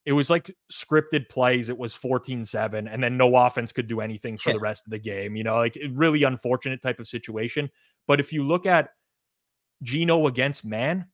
It 0.07 0.13
was 0.13 0.31
like 0.31 0.51
scripted 0.73 1.29
plays. 1.29 1.69
It 1.69 1.77
was 1.77 1.95
14 1.95 2.45
7, 2.45 2.89
and 2.89 3.03
then 3.03 3.17
no 3.17 3.37
offense 3.37 3.73
could 3.73 3.89
do 3.89 4.01
anything 4.01 4.39
for 4.39 4.51
yeah. 4.51 4.55
the 4.55 4.61
rest 4.61 4.87
of 4.87 4.91
the 4.91 4.99
game. 4.99 5.37
You 5.37 5.45
know, 5.45 5.57
like 5.57 5.77
really 5.93 6.23
unfortunate 6.23 6.81
type 6.81 6.99
of 6.99 7.07
situation. 7.07 7.69
But 8.07 8.21
if 8.21 8.33
you 8.33 8.47
look 8.47 8.65
at 8.65 8.91
Geno 9.83 10.27
against 10.27 10.65
man, 10.65 11.09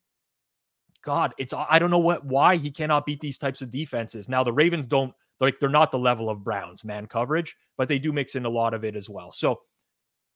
God, 1.02 1.34
it's 1.38 1.52
I 1.52 1.80
don't 1.80 1.90
know 1.90 1.98
what 1.98 2.24
why 2.24 2.56
he 2.56 2.70
cannot 2.70 3.04
beat 3.04 3.20
these 3.20 3.38
types 3.38 3.62
of 3.62 3.70
defenses. 3.72 4.28
Now 4.28 4.44
the 4.44 4.52
Ravens 4.52 4.86
don't 4.86 5.12
like 5.40 5.58
they're 5.60 5.68
not 5.68 5.90
the 5.90 5.98
level 5.98 6.30
of 6.30 6.44
Browns 6.44 6.84
man 6.84 7.06
coverage, 7.06 7.56
but 7.76 7.88
they 7.88 7.98
do 7.98 8.12
mix 8.12 8.34
in 8.34 8.44
a 8.44 8.50
lot 8.50 8.74
of 8.74 8.84
it 8.84 8.96
as 8.96 9.08
well. 9.10 9.32
So 9.32 9.60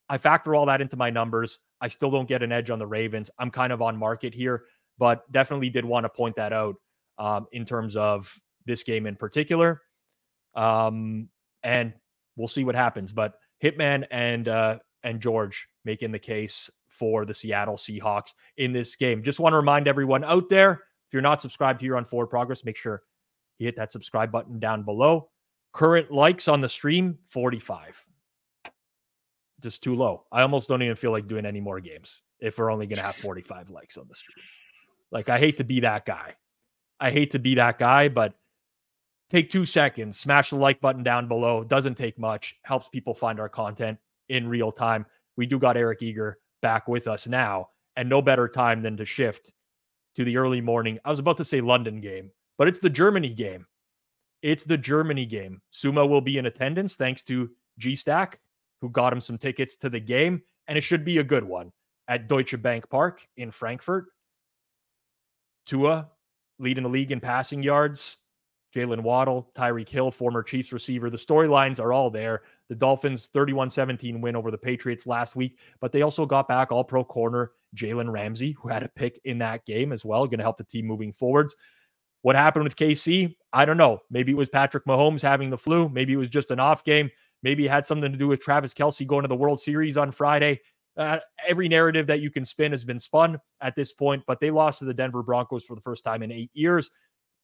I 0.08 0.18
factor 0.18 0.54
all 0.54 0.66
that 0.66 0.80
into 0.80 0.96
my 0.96 1.10
numbers. 1.10 1.58
I 1.80 1.88
still 1.88 2.10
don't 2.10 2.28
get 2.28 2.42
an 2.42 2.52
edge 2.52 2.70
on 2.70 2.78
the 2.78 2.86
Ravens. 2.86 3.30
I'm 3.38 3.50
kind 3.50 3.72
of 3.72 3.82
on 3.82 3.96
market 3.96 4.34
here, 4.34 4.64
but 4.98 5.30
definitely 5.32 5.70
did 5.70 5.84
want 5.84 6.04
to 6.04 6.08
point 6.08 6.36
that 6.36 6.52
out 6.52 6.76
um, 7.18 7.46
in 7.52 7.64
terms 7.64 7.96
of 7.96 8.34
this 8.66 8.82
game 8.82 9.06
in 9.06 9.16
particular. 9.16 9.82
Um, 10.54 11.28
and 11.62 11.92
we'll 12.36 12.48
see 12.48 12.64
what 12.64 12.74
happens. 12.74 13.12
But 13.12 13.34
Hitman 13.62 14.06
and 14.10 14.48
uh, 14.48 14.78
and 15.04 15.20
George 15.20 15.68
making 15.84 16.12
the 16.12 16.18
case 16.18 16.70
for 16.88 17.24
the 17.24 17.34
Seattle 17.34 17.76
Seahawks 17.76 18.32
in 18.56 18.72
this 18.72 18.96
game. 18.96 19.22
Just 19.22 19.40
want 19.40 19.52
to 19.52 19.58
remind 19.58 19.86
everyone 19.86 20.24
out 20.24 20.48
there 20.48 20.82
If 21.08 21.14
you're 21.14 21.22
not 21.22 21.40
subscribed 21.40 21.80
here 21.80 21.96
on 21.96 22.04
Forward 22.04 22.26
Progress, 22.26 22.64
make 22.66 22.76
sure 22.76 23.02
you 23.58 23.66
hit 23.66 23.76
that 23.76 23.92
subscribe 23.92 24.30
button 24.30 24.58
down 24.58 24.84
below. 24.84 25.30
Current 25.72 26.10
likes 26.10 26.48
on 26.48 26.60
the 26.60 26.68
stream 26.68 27.18
45. 27.26 28.04
Just 29.60 29.82
too 29.82 29.94
low. 29.94 30.24
I 30.32 30.42
almost 30.42 30.68
don't 30.68 30.82
even 30.82 30.96
feel 30.96 31.10
like 31.10 31.26
doing 31.26 31.44
any 31.44 31.60
more 31.60 31.80
games 31.80 32.22
if 32.40 32.58
we're 32.58 32.70
only 32.70 32.86
going 32.86 32.98
to 32.98 33.04
have 33.04 33.16
45 33.16 33.70
likes 33.70 33.96
on 33.96 34.06
the 34.08 34.14
stream. 34.14 34.44
Like, 35.10 35.28
I 35.28 35.38
hate 35.38 35.56
to 35.58 35.64
be 35.64 35.80
that 35.80 36.04
guy. 36.06 36.34
I 37.00 37.10
hate 37.10 37.32
to 37.32 37.38
be 37.38 37.54
that 37.56 37.78
guy, 37.78 38.08
but 38.08 38.34
take 39.30 39.50
two 39.50 39.64
seconds, 39.64 40.18
smash 40.18 40.50
the 40.50 40.56
like 40.56 40.80
button 40.80 41.02
down 41.02 41.28
below. 41.28 41.64
Doesn't 41.64 41.96
take 41.96 42.18
much, 42.18 42.56
helps 42.62 42.88
people 42.88 43.14
find 43.14 43.40
our 43.40 43.48
content 43.48 43.98
in 44.28 44.48
real 44.48 44.72
time. 44.72 45.06
We 45.36 45.46
do 45.46 45.58
got 45.58 45.76
Eric 45.76 46.02
Eager 46.02 46.38
back 46.60 46.88
with 46.88 47.06
us 47.06 47.26
now, 47.26 47.70
and 47.96 48.08
no 48.08 48.20
better 48.20 48.48
time 48.48 48.82
than 48.82 48.96
to 48.96 49.04
shift 49.04 49.52
to 50.16 50.24
the 50.24 50.36
early 50.36 50.60
morning. 50.60 50.98
I 51.04 51.10
was 51.10 51.20
about 51.20 51.36
to 51.36 51.44
say 51.44 51.60
London 51.60 52.00
game, 52.00 52.30
but 52.58 52.68
it's 52.68 52.80
the 52.80 52.90
Germany 52.90 53.32
game. 53.32 53.66
It's 54.42 54.64
the 54.64 54.76
Germany 54.76 55.24
game. 55.24 55.62
Suma 55.70 56.04
will 56.04 56.20
be 56.20 56.38
in 56.38 56.46
attendance 56.46 56.96
thanks 56.96 57.24
to 57.24 57.50
G 57.78 57.96
Stack, 57.96 58.40
who 58.80 58.90
got 58.90 59.12
him 59.12 59.20
some 59.20 59.38
tickets 59.38 59.76
to 59.78 59.88
the 59.88 60.00
game, 60.00 60.42
and 60.66 60.76
it 60.76 60.82
should 60.82 61.04
be 61.04 61.18
a 61.18 61.24
good 61.24 61.44
one 61.44 61.72
at 62.08 62.28
Deutsche 62.28 62.60
Bank 62.60 62.88
Park 62.90 63.26
in 63.36 63.50
Frankfurt. 63.50 64.06
Tua 65.66 66.08
leading 66.58 66.82
the 66.82 66.88
league 66.88 67.12
in 67.12 67.20
passing 67.20 67.62
yards. 67.62 68.18
Jaylen 68.74 69.00
Waddle, 69.00 69.50
Tyreek 69.54 69.88
Hill, 69.88 70.10
former 70.10 70.42
Chiefs 70.42 70.72
receiver. 70.72 71.08
The 71.08 71.16
storylines 71.16 71.80
are 71.80 71.92
all 71.92 72.10
there. 72.10 72.42
The 72.68 72.74
Dolphins 72.74 73.28
31 73.32 73.70
17 73.70 74.20
win 74.20 74.36
over 74.36 74.50
the 74.50 74.58
Patriots 74.58 75.06
last 75.06 75.36
week, 75.36 75.58
but 75.80 75.90
they 75.90 76.02
also 76.02 76.26
got 76.26 76.48
back 76.48 76.70
all 76.70 76.84
pro 76.84 77.02
corner 77.02 77.52
Jalen 77.74 78.10
Ramsey, 78.10 78.52
who 78.52 78.68
had 78.68 78.82
a 78.82 78.88
pick 78.88 79.20
in 79.24 79.38
that 79.38 79.64
game 79.64 79.90
as 79.92 80.04
well, 80.04 80.26
going 80.26 80.38
to 80.38 80.44
help 80.44 80.58
the 80.58 80.64
team 80.64 80.86
moving 80.86 81.12
forwards. 81.12 81.56
What 82.22 82.36
happened 82.36 82.64
with 82.64 82.76
KC? 82.76 83.34
I 83.52 83.64
don't 83.64 83.76
know. 83.76 84.00
Maybe 84.10 84.32
it 84.32 84.36
was 84.36 84.48
Patrick 84.48 84.84
Mahomes 84.84 85.22
having 85.22 85.50
the 85.50 85.58
flu. 85.58 85.88
Maybe 85.88 86.12
it 86.12 86.16
was 86.16 86.28
just 86.28 86.50
an 86.50 86.60
off 86.60 86.84
game. 86.84 87.10
Maybe 87.42 87.66
it 87.66 87.70
had 87.70 87.86
something 87.86 88.10
to 88.10 88.18
do 88.18 88.28
with 88.28 88.40
Travis 88.40 88.74
Kelce 88.74 89.06
going 89.06 89.22
to 89.22 89.28
the 89.28 89.36
World 89.36 89.60
Series 89.60 89.96
on 89.96 90.10
Friday. 90.10 90.60
Uh, 90.96 91.20
every 91.46 91.68
narrative 91.68 92.08
that 92.08 92.20
you 92.20 92.30
can 92.30 92.44
spin 92.44 92.72
has 92.72 92.84
been 92.84 92.98
spun 92.98 93.38
at 93.60 93.76
this 93.76 93.92
point, 93.92 94.24
but 94.26 94.40
they 94.40 94.50
lost 94.50 94.80
to 94.80 94.84
the 94.84 94.94
Denver 94.94 95.22
Broncos 95.22 95.64
for 95.64 95.76
the 95.76 95.80
first 95.80 96.04
time 96.04 96.24
in 96.24 96.32
eight 96.32 96.50
years. 96.54 96.90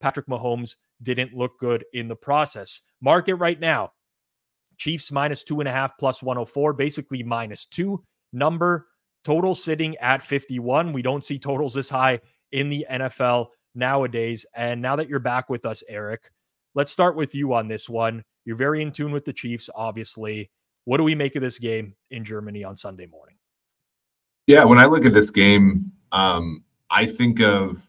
Patrick 0.00 0.26
Mahomes 0.26 0.74
didn't 1.02 1.32
look 1.34 1.58
good 1.60 1.84
in 1.92 2.08
the 2.08 2.16
process. 2.16 2.80
Market 3.00 3.36
right 3.36 3.60
now 3.60 3.92
Chiefs 4.76 5.12
minus 5.12 5.44
two 5.44 5.60
and 5.60 5.68
a 5.68 5.72
half 5.72 5.96
plus 5.98 6.22
104, 6.22 6.72
basically 6.72 7.22
minus 7.22 7.66
two. 7.66 8.02
Number 8.32 8.88
total 9.24 9.54
sitting 9.54 9.96
at 9.98 10.22
51. 10.22 10.92
We 10.92 11.02
don't 11.02 11.24
see 11.24 11.38
totals 11.38 11.74
this 11.74 11.88
high 11.88 12.20
in 12.52 12.68
the 12.68 12.86
NFL 12.90 13.48
nowadays. 13.74 14.46
And 14.54 14.80
now 14.80 14.96
that 14.96 15.08
you're 15.08 15.18
back 15.18 15.48
with 15.48 15.66
us, 15.66 15.82
Eric, 15.88 16.30
let's 16.74 16.92
start 16.92 17.16
with 17.16 17.34
you 17.34 17.54
on 17.54 17.68
this 17.68 17.88
one. 17.88 18.24
You're 18.44 18.56
very 18.56 18.82
in 18.82 18.92
tune 18.92 19.12
with 19.12 19.24
the 19.24 19.32
Chiefs, 19.32 19.70
obviously. 19.74 20.50
What 20.84 20.98
do 20.98 21.04
we 21.04 21.14
make 21.14 21.36
of 21.36 21.42
this 21.42 21.58
game 21.58 21.94
in 22.10 22.24
Germany 22.24 22.62
on 22.62 22.76
Sunday 22.76 23.06
morning? 23.06 23.36
Yeah, 24.46 24.64
when 24.64 24.78
I 24.78 24.84
look 24.84 25.06
at 25.06 25.14
this 25.14 25.30
game, 25.30 25.92
um, 26.12 26.64
I 26.90 27.06
think 27.06 27.40
of 27.40 27.82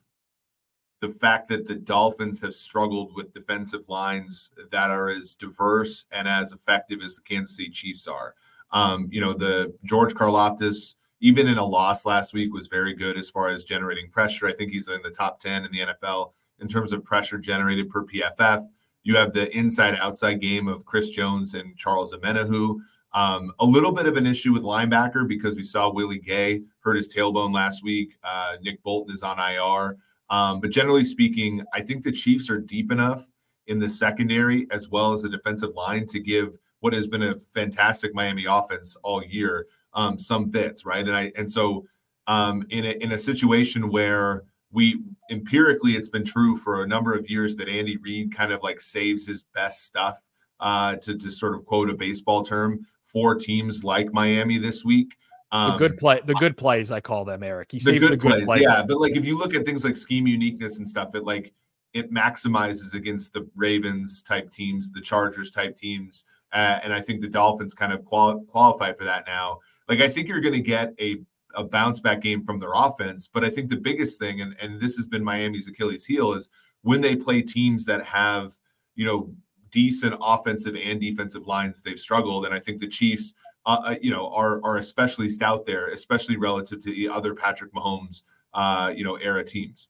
the 1.02 1.10
fact 1.10 1.50
that 1.50 1.68
the 1.68 1.76
Dolphins 1.76 2.40
have 2.42 2.56
struggled 2.56 3.14
with 3.14 3.34
defensive 3.34 3.90
lines 3.90 4.52
that 4.72 4.90
are 4.90 5.10
as 5.10 5.36
diverse 5.36 6.06
and 6.12 6.28
as 6.28 6.52
effective 6.52 7.02
as 7.04 7.16
the 7.16 7.22
Kansas 7.22 7.58
City 7.58 7.70
Chiefs 7.70 8.08
are. 8.08 8.34
Um, 8.72 9.10
you 9.12 9.22
know, 9.22 9.34
the 9.34 9.76
George 9.84 10.14
Karlaftis, 10.14 10.96
even 11.22 11.48
in 11.48 11.58
a 11.58 11.66
loss 11.66 12.06
last 12.06 12.34
week, 12.34 12.54
was 12.54 12.68
very 12.68 12.94
good 12.94 13.18
as 13.18 13.30
far 13.30 13.48
as 13.48 13.64
generating 13.64 14.10
pressure. 14.10 14.48
I 14.48 14.54
think 14.54 14.72
he's 14.72 14.88
in 14.88 15.02
the 15.02 15.10
top 15.10 15.40
10 15.40 15.66
in 15.66 15.72
the 15.72 15.80
NFL 15.80 16.34
in 16.60 16.68
terms 16.68 16.92
of 16.92 17.04
pressure 17.04 17.38
generated 17.38 17.90
per 17.90 18.06
PFF. 18.06 18.68
You 19.04 19.16
have 19.18 19.34
the 19.34 19.56
inside 19.56 19.98
outside 20.02 20.42
game 20.42 20.68
of 20.68 20.86
Chris 20.86 21.10
Jones 21.10 21.54
and 21.54 21.78
Charles 21.78 22.14
Omenihu. 22.14 22.78
Um, 23.14 23.54
a 23.60 23.66
little 23.66 23.92
bit 23.92 24.08
of 24.08 24.18
an 24.18 24.26
issue 24.26 24.52
with 24.52 24.64
linebacker 24.64 25.28
because 25.28 25.56
we 25.56 25.64
saw 25.64 25.92
Willie 25.92 26.20
Gay 26.20 26.64
hurt 26.80 26.98
his 26.98 27.14
tailbone 27.14 27.54
last 27.54 27.84
week. 27.84 28.18
Uh, 28.24 28.58
Nick 28.62 28.84
Bolton 28.84 29.14
is 29.14 29.24
on 29.24 29.40
IR. 29.40 29.98
Um, 30.30 30.60
but 30.60 30.72
generally 30.72 31.06
speaking, 31.06 31.64
I 31.74 31.82
think 31.82 32.04
the 32.04 32.12
Chiefs 32.12 32.50
are 32.50 32.60
deep 32.60 32.92
enough 32.92 33.32
in 33.68 33.80
the 33.80 33.88
secondary 33.88 34.68
as 34.72 34.90
well 34.90 35.14
as 35.14 35.22
the 35.22 35.30
defensive 35.30 35.76
line 35.76 36.08
to 36.08 36.20
give 36.20 36.58
what 36.80 36.94
has 36.94 37.08
been 37.08 37.24
a 37.24 37.40
fantastic 37.40 38.14
Miami 38.14 38.46
offense 38.46 38.96
all 39.04 39.24
year 39.24 39.68
um, 39.96 40.20
some 40.20 40.52
fits, 40.52 40.86
right? 40.86 41.06
And 41.06 41.16
I 41.16 41.32
and 41.38 41.52
so 41.52 41.86
um, 42.28 42.66
in 42.70 42.86
a 42.86 42.92
in 43.04 43.12
a 43.14 43.18
situation 43.18 43.90
where 43.90 44.44
we 44.72 45.02
empirically 45.32 45.96
it's 45.96 46.10
been 46.10 46.26
true 46.26 46.58
for 46.58 46.84
a 46.84 46.88
number 46.88 47.14
of 47.14 47.30
years 47.30 47.56
that 47.56 47.70
Andy 47.70 47.98
Reid 47.98 48.36
kind 48.36 48.52
of 48.52 48.62
like 48.62 48.82
saves 48.82 49.26
his 49.26 49.44
best 49.56 49.86
stuff 49.86 50.22
uh, 50.60 50.98
to 50.98 51.18
to 51.18 51.30
sort 51.30 51.56
of 51.56 51.66
quote 51.66 51.90
a 51.90 51.94
baseball 51.94 52.44
term 52.44 52.86
for 53.04 53.36
teams 53.36 53.84
like 53.84 54.14
Miami 54.14 54.58
this 54.58 54.84
week. 54.84 55.16
Um, 55.52 55.72
the 55.72 55.78
good 55.78 55.98
play, 55.98 56.20
the 56.26 56.34
good 56.36 56.58
plays, 56.58 56.92
I 56.92 57.00
call 57.00 57.24
them, 57.24 57.44
Eric. 57.44 57.72
He 57.72 57.80
the 57.80 57.98
good, 57.98 58.12
the 58.12 58.18
good 58.18 58.46
plays, 58.46 58.62
yeah. 58.62 58.84
But 58.86 59.00
like 59.00 59.16
if 59.16 59.24
you 59.24 59.38
look 59.38 59.56
at 59.56 59.66
things 59.66 59.86
like 59.86 59.96
scheme 59.96 60.28
uniqueness 60.28 60.80
and 60.80 60.88
stuff, 60.88 61.16
it 61.16 61.24
like 61.24 61.54
it 61.94 62.12
maximizes 62.12 62.94
against 62.94 63.32
the 63.32 63.48
Ravens 63.56 64.22
type 64.22 64.52
teams, 64.52 64.92
the 64.92 65.00
Chargers 65.00 65.52
type 65.52 65.78
teams, 65.78 66.26
uh, 66.52 66.80
and 66.84 66.94
I 66.94 67.02
think 67.02 67.22
the 67.22 67.30
Dolphins 67.30 67.74
kind 67.74 67.94
of 67.94 68.04
quali- 68.04 68.44
qualify 68.48 68.92
for 68.92 69.06
that 69.06 69.26
now. 69.28 69.60
Like 69.88 70.02
I 70.02 70.10
think 70.10 70.28
you're 70.28 70.42
going 70.42 70.54
to 70.54 70.62
get 70.62 70.94
a 71.00 71.22
a 71.56 71.64
bounce 71.64 72.02
back 72.02 72.20
game 72.22 72.44
from 72.44 72.60
their 72.60 72.74
offense, 72.74 73.30
but 73.30 73.46
I 73.46 73.50
think 73.50 73.70
the 73.70 73.78
biggest 73.78 74.20
thing, 74.20 74.42
and 74.42 74.56
and 74.62 74.80
this 74.80 74.96
has 74.98 75.08
been 75.08 75.24
Miami's 75.24 75.68
Achilles 75.68 76.06
heel, 76.06 76.34
is 76.34 76.50
when 76.82 77.02
they 77.02 77.16
play 77.16 77.42
teams 77.42 77.86
that 77.86 78.04
have 78.06 78.56
you 78.96 79.06
know 79.06 79.34
decent 79.72 80.16
offensive 80.22 80.76
and 80.76 81.00
defensive 81.00 81.48
lines, 81.48 81.82
they've 81.82 82.00
struggled, 82.00 82.46
and 82.46 82.54
I 82.54 82.60
think 82.60 82.80
the 82.80 82.88
Chiefs 82.88 83.34
uh, 83.66 83.82
uh, 83.84 83.96
you 84.00 84.12
know, 84.12 84.30
are 84.32 84.64
are 84.64 84.78
especially 84.78 85.28
stout 85.28 85.66
there, 85.66 85.88
especially 85.88 86.38
relative 86.38 86.84
to 86.84 86.92
the 86.92 87.10
other 87.10 87.34
Patrick 87.34 87.74
Mahomes, 87.74 88.22
uh, 88.54 88.94
you 88.96 89.04
know, 89.04 89.16
era 89.16 89.44
teams. 89.44 89.90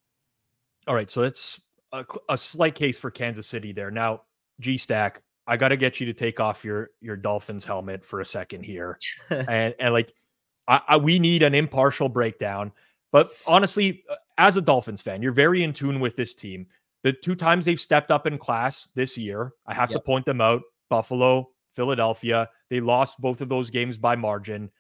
All 0.88 0.96
right, 0.96 1.10
so 1.10 1.22
that's 1.22 1.62
a, 1.92 2.06
a 2.30 2.38
slight 2.38 2.76
case 2.76 2.98
for 2.98 3.12
Kansas 3.12 3.48
City 3.48 3.74
there. 3.74 3.92
Now, 3.92 4.22
G 4.62 4.78
Stack, 4.78 5.22
I 5.48 5.58
got 5.58 5.70
to 5.70 5.78
get 5.78 6.00
you 6.00 6.06
to 6.08 6.14
take 6.14 6.40
off 6.40 6.66
your 6.66 6.92
your 7.02 7.16
Dolphins 7.16 7.66
helmet 7.66 8.04
for 8.06 8.22
a 8.22 8.26
second 8.26 8.64
here, 8.64 9.00
and 9.30 9.76
and 9.80 9.94
like, 9.94 10.14
I, 10.68 10.82
I, 10.88 10.98
we 10.98 11.20
need 11.20 11.44
an 11.44 11.54
impartial 11.54 12.10
breakdown. 12.10 12.72
But 13.12 13.32
honestly, 13.46 14.04
uh, 14.10 14.16
as 14.38 14.58
a 14.58 14.62
Dolphins 14.62 15.02
fan, 15.02 15.22
you're 15.22 15.32
very 15.32 15.64
in 15.64 15.74
tune 15.74 16.00
with 16.00 16.16
this 16.16 16.34
team. 16.34 16.68
The 17.04 17.14
two 17.14 17.36
times 17.36 17.66
they've 17.66 17.80
stepped 17.80 18.12
up 18.12 18.26
in 18.26 18.38
class 18.38 18.88
this 18.96 19.18
year, 19.18 19.54
I 19.68 19.74
have 19.74 19.92
yep. 19.92 20.00
to 20.00 20.04
point 20.04 20.26
them 20.26 20.42
out: 20.42 20.62
Buffalo, 20.90 21.50
Philadelphia. 21.76 22.50
They 22.70 22.80
lost 22.80 23.22
both 23.22 23.42
of 23.42 23.50
those 23.50 23.70
games 23.70 23.98
by 23.98 24.16
margin. 24.16 24.72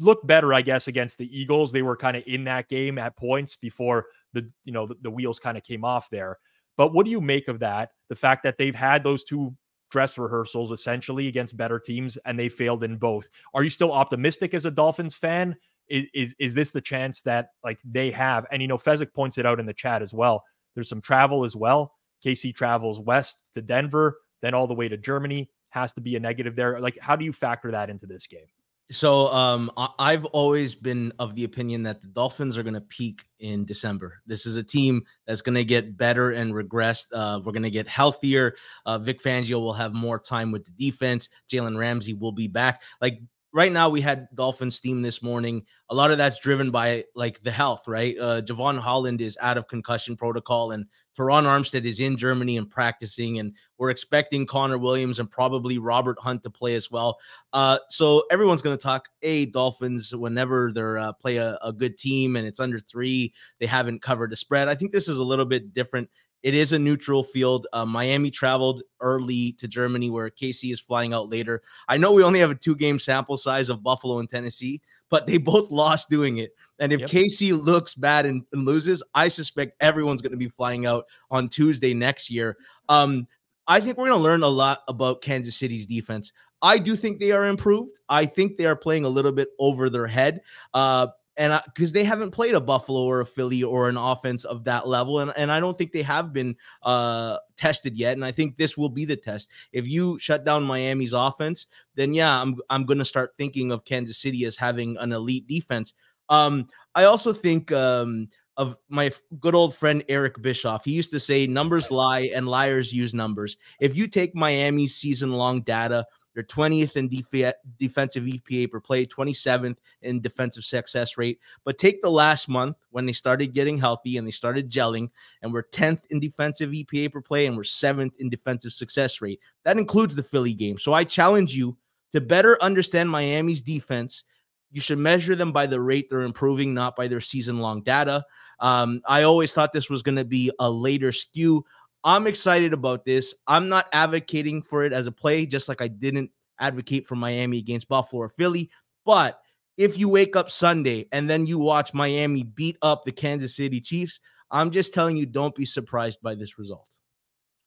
Looked 0.00 0.26
better, 0.26 0.54
I 0.54 0.62
guess, 0.62 0.88
against 0.88 1.18
the 1.18 1.38
Eagles. 1.38 1.70
They 1.70 1.82
were 1.82 1.96
kind 1.96 2.16
of 2.16 2.24
in 2.26 2.44
that 2.44 2.68
game 2.68 2.98
at 2.98 3.16
points 3.16 3.56
before 3.56 4.06
the 4.32 4.50
you 4.64 4.72
know 4.72 4.86
the, 4.86 4.96
the 5.02 5.10
wheels 5.10 5.38
kind 5.38 5.58
of 5.58 5.64
came 5.64 5.84
off 5.84 6.08
there. 6.08 6.38
But 6.78 6.94
what 6.94 7.04
do 7.04 7.10
you 7.10 7.20
make 7.20 7.48
of 7.48 7.58
that? 7.58 7.90
The 8.08 8.14
fact 8.14 8.42
that 8.44 8.56
they've 8.56 8.74
had 8.74 9.04
those 9.04 9.24
two 9.24 9.54
dress 9.92 10.16
rehearsals 10.16 10.72
essentially 10.72 11.28
against 11.28 11.56
better 11.56 11.78
teams 11.78 12.16
and 12.24 12.38
they 12.38 12.48
failed 12.48 12.82
in 12.82 12.96
both. 12.96 13.28
Are 13.54 13.62
you 13.62 13.70
still 13.70 13.92
optimistic 13.92 14.54
as 14.54 14.64
a 14.64 14.70
Dolphins 14.70 15.14
fan? 15.14 15.54
Is, 15.88 16.06
is 16.14 16.34
is 16.38 16.54
this 16.54 16.70
the 16.70 16.80
chance 16.80 17.20
that 17.22 17.50
like 17.62 17.78
they 17.84 18.10
have? 18.10 18.46
And 18.50 18.62
you 18.62 18.68
know, 18.68 18.78
Fezzik 18.78 19.12
points 19.12 19.38
it 19.38 19.46
out 19.46 19.60
in 19.60 19.66
the 19.66 19.74
chat 19.74 20.00
as 20.00 20.14
well. 20.14 20.42
There's 20.74 20.88
some 20.88 21.02
travel 21.02 21.44
as 21.44 21.54
well. 21.54 21.92
KC 22.24 22.54
travels 22.54 22.98
west 22.98 23.42
to 23.52 23.60
Denver, 23.60 24.18
then 24.40 24.54
all 24.54 24.66
the 24.66 24.74
way 24.74 24.88
to 24.88 24.96
Germany 24.96 25.50
has 25.68 25.92
to 25.92 26.00
be 26.00 26.16
a 26.16 26.20
negative 26.20 26.56
there. 26.56 26.80
Like, 26.80 26.98
how 27.00 27.14
do 27.14 27.24
you 27.24 27.32
factor 27.32 27.70
that 27.70 27.90
into 27.90 28.06
this 28.06 28.26
game? 28.26 28.46
So 28.92 29.28
um, 29.28 29.70
I've 29.98 30.26
always 30.26 30.74
been 30.74 31.14
of 31.18 31.34
the 31.34 31.44
opinion 31.44 31.84
that 31.84 32.02
the 32.02 32.08
Dolphins 32.08 32.58
are 32.58 32.62
going 32.62 32.74
to 32.74 32.80
peak 32.82 33.24
in 33.40 33.64
December. 33.64 34.20
This 34.26 34.44
is 34.44 34.56
a 34.56 34.62
team 34.62 35.04
that's 35.26 35.40
going 35.40 35.54
to 35.54 35.64
get 35.64 35.96
better 35.96 36.30
and 36.30 36.54
regress. 36.54 37.06
Uh, 37.10 37.40
we're 37.42 37.52
going 37.52 37.62
to 37.62 37.70
get 37.70 37.88
healthier. 37.88 38.54
Uh, 38.84 38.98
Vic 38.98 39.22
Fangio 39.22 39.60
will 39.60 39.72
have 39.72 39.94
more 39.94 40.18
time 40.18 40.52
with 40.52 40.66
the 40.66 40.72
defense. 40.72 41.30
Jalen 41.50 41.78
Ramsey 41.78 42.12
will 42.12 42.32
be 42.32 42.48
back. 42.48 42.82
Like 43.00 43.20
right 43.52 43.72
now 43.72 43.88
we 43.88 44.02
had 44.02 44.28
Dolphins 44.34 44.78
team 44.78 45.00
this 45.00 45.22
morning. 45.22 45.64
A 45.88 45.94
lot 45.94 46.10
of 46.10 46.18
that's 46.18 46.38
driven 46.38 46.70
by 46.70 47.04
like 47.14 47.40
the 47.40 47.50
health, 47.50 47.88
right? 47.88 48.16
Uh 48.18 48.42
Jevon 48.42 48.78
Holland 48.78 49.20
is 49.22 49.38
out 49.40 49.56
of 49.56 49.68
concussion 49.68 50.16
protocol 50.16 50.72
and 50.72 50.86
Terron 51.18 51.44
Armstead 51.44 51.84
is 51.84 52.00
in 52.00 52.16
Germany 52.16 52.56
and 52.56 52.68
practicing, 52.68 53.38
and 53.38 53.54
we're 53.78 53.90
expecting 53.90 54.46
Connor 54.46 54.78
Williams 54.78 55.18
and 55.18 55.30
probably 55.30 55.78
Robert 55.78 56.18
Hunt 56.18 56.42
to 56.44 56.50
play 56.50 56.74
as 56.74 56.90
well. 56.90 57.18
Uh, 57.52 57.78
so 57.88 58.24
everyone's 58.30 58.62
going 58.62 58.76
to 58.76 58.82
talk 58.82 59.08
a 59.22 59.46
Dolphins 59.46 60.14
whenever 60.14 60.70
they're 60.72 60.98
uh, 60.98 61.12
play 61.12 61.36
a, 61.36 61.58
a 61.62 61.72
good 61.72 61.98
team 61.98 62.36
and 62.36 62.46
it's 62.46 62.60
under 62.60 62.80
three. 62.80 63.32
They 63.60 63.66
haven't 63.66 64.02
covered 64.02 64.30
the 64.30 64.36
spread. 64.36 64.68
I 64.68 64.74
think 64.74 64.92
this 64.92 65.08
is 65.08 65.18
a 65.18 65.24
little 65.24 65.44
bit 65.44 65.72
different 65.72 66.08
It 66.42 66.54
is 66.54 66.72
a 66.72 66.78
neutral 66.78 67.22
field. 67.22 67.66
Uh, 67.72 67.84
Miami 67.84 68.30
traveled 68.30 68.82
early 69.00 69.52
to 69.52 69.68
Germany, 69.68 70.10
where 70.10 70.28
KC 70.30 70.72
is 70.72 70.80
flying 70.80 71.12
out 71.12 71.30
later. 71.30 71.62
I 71.88 71.98
know 71.98 72.12
we 72.12 72.24
only 72.24 72.40
have 72.40 72.50
a 72.50 72.56
two 72.56 72.74
game 72.74 72.98
sample 72.98 73.36
size 73.36 73.68
of 73.68 73.82
Buffalo 73.82 74.18
and 74.18 74.28
Tennessee, 74.28 74.80
but 75.08 75.26
they 75.26 75.36
both 75.38 75.70
lost 75.70 76.10
doing 76.10 76.38
it. 76.38 76.54
And 76.78 76.92
if 76.92 77.00
yep. 77.00 77.10
KC 77.10 77.62
looks 77.62 77.94
bad 77.94 78.26
and, 78.26 78.44
and, 78.52 78.64
loses, 78.64 79.02
I 79.14 79.28
suspect 79.28 79.76
everyone's 79.80 80.20
going 80.20 80.32
to 80.32 80.38
be 80.38 80.48
flying 80.48 80.84
out 80.84 81.04
on 81.30 81.48
Tuesday 81.48 81.94
next 81.94 82.28
year. 82.28 82.56
Um, 82.88 83.28
I 83.68 83.80
think 83.80 83.96
we're 83.96 84.08
going 84.08 84.18
to 84.18 84.22
learn 84.22 84.42
a 84.42 84.48
lot 84.48 84.82
about 84.88 85.22
Kansas 85.22 85.54
City's 85.54 85.86
defense. 85.86 86.32
I 86.60 86.78
do 86.78 86.96
think 86.96 87.20
they 87.20 87.32
are 87.32 87.46
improved. 87.46 87.98
I 88.08 88.26
think 88.26 88.56
they 88.56 88.66
are 88.66 88.76
playing 88.76 89.04
a 89.04 89.08
little 89.08 89.32
bit 89.32 89.48
over 89.58 89.90
their 89.90 90.06
head. 90.06 90.40
Uh, 90.74 91.08
and 91.36 91.60
because 91.66 91.92
they 91.92 92.04
haven't 92.04 92.30
played 92.30 92.54
a 92.54 92.60
Buffalo 92.60 93.02
or 93.02 93.20
a 93.20 93.26
Philly 93.26 93.62
or 93.62 93.88
an 93.88 93.96
offense 93.96 94.44
of 94.44 94.64
that 94.64 94.86
level, 94.86 95.20
and, 95.20 95.32
and 95.36 95.50
I 95.50 95.60
don't 95.60 95.76
think 95.76 95.92
they 95.92 96.02
have 96.02 96.32
been 96.32 96.56
uh, 96.82 97.38
tested 97.56 97.96
yet. 97.96 98.14
And 98.14 98.24
I 98.24 98.32
think 98.32 98.56
this 98.56 98.76
will 98.76 98.90
be 98.90 99.04
the 99.04 99.16
test. 99.16 99.50
If 99.72 99.88
you 99.88 100.18
shut 100.18 100.44
down 100.44 100.64
Miami's 100.64 101.14
offense, 101.14 101.66
then 101.94 102.12
yeah, 102.12 102.40
I'm 102.40 102.56
I'm 102.68 102.84
going 102.84 102.98
to 102.98 103.04
start 103.04 103.34
thinking 103.38 103.72
of 103.72 103.84
Kansas 103.84 104.18
City 104.18 104.44
as 104.44 104.56
having 104.56 104.96
an 104.98 105.12
elite 105.12 105.46
defense. 105.46 105.94
Um, 106.28 106.68
I 106.94 107.04
also 107.04 107.32
think 107.32 107.72
um, 107.72 108.28
of 108.56 108.76
my 108.88 109.10
good 109.40 109.54
old 109.54 109.74
friend 109.74 110.04
Eric 110.08 110.40
Bischoff. 110.42 110.84
He 110.84 110.92
used 110.92 111.10
to 111.12 111.20
say, 111.20 111.46
"Numbers 111.46 111.90
lie 111.90 112.30
and 112.34 112.46
liars 112.46 112.92
use 112.92 113.14
numbers." 113.14 113.56
If 113.80 113.96
you 113.96 114.06
take 114.06 114.34
Miami's 114.34 114.94
season-long 114.94 115.62
data 115.62 116.06
they're 116.34 116.42
20th 116.42 116.96
in 116.96 117.08
def- 117.08 117.54
defensive 117.78 118.24
EPA 118.24 118.70
per 118.70 118.80
play, 118.80 119.06
27th 119.06 119.76
in 120.02 120.20
defensive 120.20 120.64
success 120.64 121.18
rate. 121.18 121.38
But 121.64 121.78
take 121.78 122.02
the 122.02 122.10
last 122.10 122.48
month 122.48 122.76
when 122.90 123.06
they 123.06 123.12
started 123.12 123.54
getting 123.54 123.78
healthy 123.78 124.16
and 124.16 124.26
they 124.26 124.30
started 124.32 124.70
gelling, 124.70 125.10
and 125.42 125.52
we're 125.52 125.64
10th 125.64 126.00
in 126.10 126.20
defensive 126.20 126.70
EPA 126.70 127.12
per 127.12 127.20
play, 127.20 127.46
and 127.46 127.56
we're 127.56 127.64
seventh 127.64 128.14
in 128.18 128.30
defensive 128.30 128.72
success 128.72 129.20
rate. 129.20 129.40
That 129.64 129.78
includes 129.78 130.14
the 130.14 130.22
Philly 130.22 130.54
game. 130.54 130.78
So 130.78 130.92
I 130.92 131.04
challenge 131.04 131.54
you 131.54 131.76
to 132.12 132.20
better 132.20 132.62
understand 132.62 133.10
Miami's 133.10 133.60
defense. 133.60 134.24
You 134.70 134.80
should 134.80 134.98
measure 134.98 135.34
them 135.34 135.52
by 135.52 135.66
the 135.66 135.80
rate 135.80 136.08
they're 136.08 136.22
improving, 136.22 136.72
not 136.72 136.96
by 136.96 137.08
their 137.08 137.20
season 137.20 137.58
long 137.58 137.82
data. 137.82 138.24
Um, 138.60 139.02
I 139.06 139.24
always 139.24 139.52
thought 139.52 139.72
this 139.72 139.90
was 139.90 140.02
going 140.02 140.16
to 140.16 140.24
be 140.24 140.50
a 140.58 140.70
later 140.70 141.10
skew. 141.10 141.64
I'm 142.04 142.26
excited 142.26 142.72
about 142.72 143.04
this. 143.04 143.34
I'm 143.46 143.68
not 143.68 143.86
advocating 143.92 144.62
for 144.62 144.84
it 144.84 144.92
as 144.92 145.06
a 145.06 145.12
play, 145.12 145.46
just 145.46 145.68
like 145.68 145.80
I 145.80 145.88
didn't 145.88 146.30
advocate 146.58 147.06
for 147.06 147.16
Miami 147.16 147.58
against 147.58 147.88
Buffalo 147.88 148.22
or 148.22 148.28
Philly. 148.28 148.70
But 149.04 149.40
if 149.76 149.98
you 149.98 150.08
wake 150.08 150.36
up 150.36 150.50
Sunday 150.50 151.08
and 151.12 151.28
then 151.28 151.46
you 151.46 151.58
watch 151.58 151.94
Miami 151.94 152.42
beat 152.42 152.76
up 152.82 153.04
the 153.04 153.12
Kansas 153.12 153.56
City 153.56 153.80
Chiefs, 153.80 154.20
I'm 154.50 154.70
just 154.70 154.92
telling 154.92 155.16
you, 155.16 155.26
don't 155.26 155.54
be 155.54 155.64
surprised 155.64 156.20
by 156.22 156.34
this 156.34 156.58
result. 156.58 156.88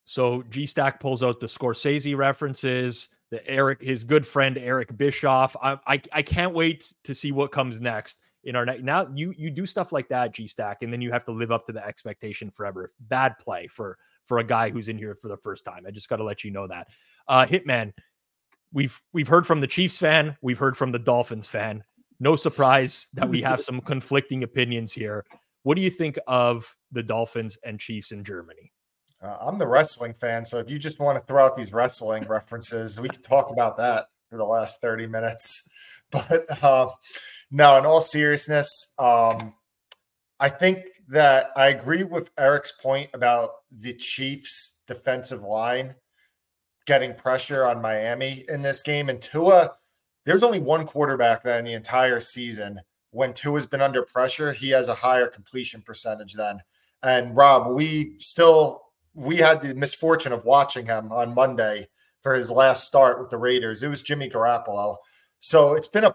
So 0.05 0.43
G 0.49 0.65
Stack 0.65 0.99
pulls 0.99 1.23
out 1.23 1.39
the 1.39 1.47
Scorsese 1.47 2.15
references, 2.15 3.09
the 3.31 3.45
Eric, 3.49 3.81
his 3.81 4.03
good 4.03 4.25
friend 4.25 4.57
Eric 4.57 4.95
Bischoff. 4.95 5.55
I, 5.61 5.79
I, 5.87 6.01
I 6.13 6.21
can't 6.21 6.53
wait 6.53 6.93
to 7.05 7.15
see 7.15 7.31
what 7.31 7.51
comes 7.51 7.81
next 7.81 8.19
in 8.43 8.55
our 8.55 8.65
next. 8.65 8.83
Now 8.83 9.07
you 9.11 9.33
you 9.35 9.49
do 9.49 9.65
stuff 9.65 9.91
like 9.91 10.07
that, 10.09 10.31
G 10.31 10.45
Stack, 10.45 10.83
and 10.83 10.93
then 10.93 11.01
you 11.01 11.11
have 11.11 11.25
to 11.25 11.31
live 11.31 11.51
up 11.51 11.65
to 11.65 11.73
the 11.73 11.83
expectation 11.83 12.51
forever. 12.51 12.93
Bad 12.99 13.39
play 13.39 13.65
for 13.65 13.97
for 14.27 14.39
a 14.39 14.43
guy 14.43 14.69
who's 14.69 14.89
in 14.89 14.97
here 14.97 15.15
for 15.15 15.27
the 15.27 15.37
first 15.37 15.65
time. 15.65 15.85
I 15.87 15.91
just 15.91 16.09
got 16.09 16.17
to 16.17 16.23
let 16.23 16.43
you 16.43 16.51
know 16.51 16.67
that. 16.67 16.87
Uh, 17.27 17.45
Hitman, 17.45 17.93
we've 18.73 19.01
we've 19.13 19.27
heard 19.27 19.45
from 19.45 19.61
the 19.61 19.67
Chiefs 19.67 19.97
fan, 19.97 20.37
we've 20.41 20.57
heard 20.57 20.77
from 20.77 20.91
the 20.91 20.99
Dolphins 20.99 21.47
fan. 21.47 21.83
No 22.19 22.35
surprise 22.35 23.07
that 23.13 23.27
we 23.27 23.41
have 23.41 23.61
some 23.61 23.81
conflicting 23.81 24.43
opinions 24.43 24.93
here. 24.93 25.25
What 25.63 25.75
do 25.75 25.81
you 25.81 25.89
think 25.89 26.19
of 26.27 26.75
the 26.91 27.03
Dolphins 27.03 27.57
and 27.63 27.79
Chiefs 27.79 28.11
in 28.11 28.23
Germany? 28.23 28.71
Uh, 29.21 29.37
I'm 29.41 29.57
the 29.57 29.67
wrestling 29.67 30.13
fan, 30.13 30.45
so 30.45 30.59
if 30.59 30.69
you 30.69 30.77
just 30.77 30.99
want 30.99 31.17
to 31.17 31.25
throw 31.25 31.45
out 31.45 31.57
these 31.57 31.73
wrestling 31.73 32.25
references, 32.27 32.99
we 32.99 33.09
can 33.09 33.21
talk 33.21 33.49
about 33.49 33.77
that 33.77 34.05
for 34.29 34.37
the 34.37 34.43
last 34.43 34.81
30 34.81 35.07
minutes. 35.07 35.69
But 36.11 36.63
uh, 36.63 36.91
no, 37.49 37.77
in 37.79 37.85
all 37.85 37.99
seriousness, 37.99 38.93
um, 38.99 39.55
I 40.39 40.49
think 40.49 40.85
that 41.09 41.49
I 41.57 41.69
agree 41.69 42.03
with 42.03 42.29
Eric's 42.37 42.71
point 42.71 43.09
about 43.13 43.49
the 43.79 43.93
Chiefs' 43.93 44.81
defensive 44.87 45.41
line 45.41 45.95
getting 46.85 47.15
pressure 47.15 47.65
on 47.65 47.81
Miami 47.81 48.45
in 48.47 48.61
this 48.61 48.81
game. 48.81 49.09
And 49.09 49.21
Tua, 49.21 49.71
there's 50.25 50.43
only 50.43 50.59
one 50.59 50.85
quarterback 50.85 51.43
that 51.43 51.59
in 51.59 51.65
the 51.65 51.73
entire 51.73 52.21
season 52.21 52.81
when 53.15 53.33
Tua's 53.33 53.65
been 53.65 53.81
under 53.81 54.03
pressure, 54.03 54.51
he 54.51 54.69
has 54.71 54.89
a 54.89 54.93
higher 54.93 55.27
completion 55.27 55.81
percentage 55.81 56.33
than. 56.33 56.59
And 57.01 57.35
Rob, 57.35 57.73
we 57.73 58.15
still 58.19 58.81
we 59.13 59.37
had 59.37 59.61
the 59.61 59.73
misfortune 59.73 60.33
of 60.33 60.43
watching 60.43 60.85
him 60.85 61.13
on 61.13 61.33
Monday 61.33 61.87
for 62.21 62.33
his 62.33 62.51
last 62.51 62.85
start 62.85 63.21
with 63.21 63.29
the 63.29 63.37
Raiders. 63.37 63.83
It 63.83 63.87
was 63.87 64.01
Jimmy 64.01 64.29
Garoppolo. 64.29 64.97
So 65.39 65.75
it's 65.75 65.87
been 65.87 66.03
a 66.03 66.13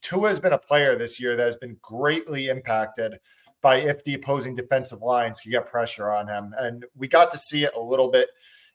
Tua 0.00 0.28
has 0.28 0.38
been 0.38 0.52
a 0.52 0.58
player 0.58 0.94
this 0.94 1.18
year 1.18 1.34
that 1.34 1.44
has 1.44 1.56
been 1.56 1.76
greatly 1.82 2.46
impacted 2.46 3.18
by 3.60 3.76
if 3.76 4.04
the 4.04 4.14
opposing 4.14 4.54
defensive 4.54 5.02
lines 5.02 5.40
can 5.40 5.50
get 5.50 5.66
pressure 5.66 6.10
on 6.10 6.28
him. 6.28 6.54
And 6.58 6.84
we 6.96 7.08
got 7.08 7.30
to 7.32 7.38
see 7.38 7.64
it 7.64 7.74
a 7.76 7.80
little 7.80 8.08
bit 8.08 8.28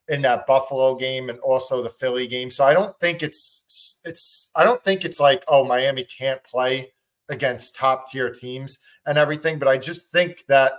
in 0.09 0.21
that 0.23 0.45
Buffalo 0.45 0.95
game 0.95 1.29
and 1.29 1.39
also 1.39 1.81
the 1.81 1.89
Philly 1.89 2.27
game. 2.27 2.51
So 2.51 2.65
I 2.65 2.73
don't 2.73 2.97
think 2.99 3.23
it's 3.23 4.01
it's 4.05 4.51
I 4.55 4.63
don't 4.63 4.83
think 4.83 5.05
it's 5.05 5.19
like 5.19 5.43
oh 5.47 5.63
Miami 5.63 6.03
can't 6.03 6.43
play 6.43 6.91
against 7.29 7.75
top 7.75 8.11
tier 8.11 8.29
teams 8.29 8.79
and 9.05 9.17
everything, 9.17 9.59
but 9.59 9.67
I 9.67 9.77
just 9.77 10.09
think 10.11 10.45
that 10.47 10.73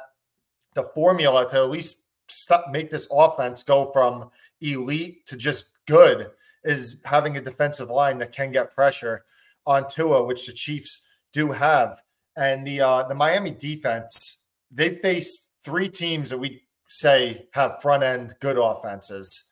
the 0.75 0.83
formula 0.95 1.49
to 1.51 1.57
at 1.57 1.71
least 1.71 2.05
stop, 2.29 2.71
make 2.71 2.91
this 2.91 3.09
offense 3.11 3.63
go 3.63 3.91
from 3.93 4.31
elite 4.61 5.27
to 5.27 5.37
just 5.37 5.71
good 5.87 6.31
is 6.65 7.03
having 7.05 7.37
a 7.37 7.41
defensive 7.41 7.91
line 7.91 8.19
that 8.19 8.33
can 8.33 8.51
get 8.51 8.75
pressure 8.75 9.25
on 9.67 9.89
Tua, 9.89 10.25
which 10.25 10.47
the 10.47 10.53
Chiefs 10.53 11.07
do 11.33 11.53
have. 11.53 12.03
And 12.37 12.67
the 12.67 12.81
uh, 12.81 13.05
the 13.05 13.15
Miami 13.15 13.53
defense, 13.53 14.47
they 14.71 14.97
faced 14.97 15.53
three 15.65 15.89
teams 15.89 16.31
that 16.31 16.39
we 16.39 16.63
say 16.89 17.47
have 17.53 17.81
front 17.81 18.03
end 18.03 18.35
good 18.41 18.59
offenses. 18.59 19.51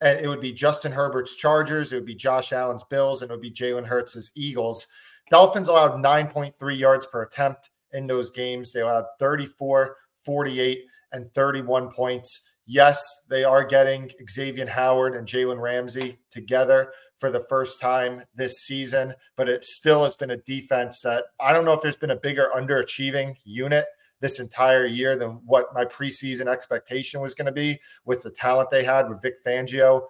And 0.00 0.18
it 0.18 0.28
would 0.28 0.40
be 0.40 0.52
Justin 0.52 0.92
Herbert's 0.92 1.36
Chargers, 1.36 1.92
it 1.92 1.96
would 1.96 2.04
be 2.04 2.14
Josh 2.14 2.52
Allen's 2.52 2.84
Bills, 2.84 3.22
and 3.22 3.30
it 3.30 3.34
would 3.34 3.40
be 3.40 3.52
Jalen 3.52 3.86
Hurts' 3.86 4.32
Eagles. 4.34 4.86
Dolphins 5.30 5.68
allowed 5.68 6.02
9.3 6.02 6.78
yards 6.78 7.06
per 7.06 7.22
attempt 7.22 7.70
in 7.92 8.06
those 8.06 8.30
games. 8.30 8.72
They 8.72 8.80
allowed 8.80 9.04
34, 9.18 9.96
48, 10.24 10.84
and 11.12 11.32
31 11.34 11.90
points. 11.90 12.48
Yes, 12.66 13.26
they 13.30 13.44
are 13.44 13.64
getting 13.64 14.10
Xavier 14.28 14.68
Howard 14.68 15.14
and 15.14 15.26
Jalen 15.26 15.60
Ramsey 15.60 16.18
together 16.30 16.92
for 17.22 17.30
the 17.30 17.46
first 17.48 17.80
time 17.80 18.20
this 18.34 18.64
season, 18.64 19.14
but 19.36 19.48
it 19.48 19.64
still 19.64 20.02
has 20.02 20.16
been 20.16 20.32
a 20.32 20.38
defense 20.38 21.02
that 21.02 21.26
I 21.38 21.52
don't 21.52 21.64
know 21.64 21.72
if 21.72 21.80
there's 21.80 21.96
been 21.96 22.10
a 22.10 22.16
bigger 22.16 22.50
underachieving 22.52 23.36
unit 23.44 23.86
this 24.20 24.40
entire 24.40 24.86
year 24.86 25.14
than 25.14 25.40
what 25.46 25.72
my 25.72 25.84
preseason 25.84 26.48
expectation 26.48 27.20
was 27.20 27.32
going 27.32 27.46
to 27.46 27.52
be 27.52 27.78
with 28.04 28.24
the 28.24 28.30
talent 28.32 28.70
they 28.70 28.82
had 28.82 29.08
with 29.08 29.22
Vic 29.22 29.34
Fangio 29.46 30.02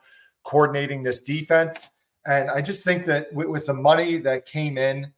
coordinating 0.43 1.03
this 1.03 1.23
defense. 1.23 1.91
And 2.25 2.49
I 2.49 2.63
just 2.63 2.83
think 2.83 3.05
that 3.05 3.31
with, 3.35 3.49
with 3.49 3.67
the 3.67 3.75
money 3.75 4.17
that 4.17 4.47
came 4.47 4.79
in 4.79 5.13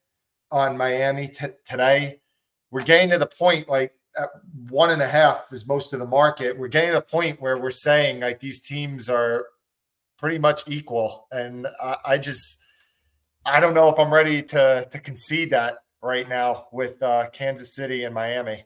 on 0.50 0.76
Miami 0.76 1.28
t- 1.28 1.46
today, 1.64 2.20
we're 2.72 2.83
getting 2.83 3.11
to 3.11 3.18
the 3.18 3.26
point 3.26 3.68
like 3.68 3.92
at 4.18 4.30
one 4.68 4.90
and 4.90 5.00
a 5.00 5.07
half 5.07 5.46
is 5.52 5.68
most 5.68 5.92
of 5.92 6.00
the 6.00 6.07
market. 6.09 6.59
We're 6.59 6.66
getting 6.66 6.90
to 6.90 6.96
the 6.96 7.02
point 7.02 7.40
where 7.40 7.57
we're 7.57 7.70
saying 7.70 8.18
like 8.18 8.40
these 8.40 8.59
teams 8.59 9.09
are 9.09 9.46
pretty 10.24 10.38
much 10.38 10.62
equal. 10.66 11.26
And 11.30 11.66
I, 11.82 11.96
I, 12.06 12.16
just, 12.16 12.62
I 13.44 13.60
don't 13.60 13.74
know 13.74 13.90
if 13.90 13.98
I'm 13.98 14.10
ready 14.10 14.42
to 14.42 14.88
to 14.90 14.98
concede 14.98 15.50
that 15.50 15.80
right 16.00 16.26
now 16.26 16.68
with 16.72 17.02
uh, 17.02 17.28
Kansas 17.28 17.74
City 17.74 18.04
and 18.04 18.14
Miami. 18.14 18.64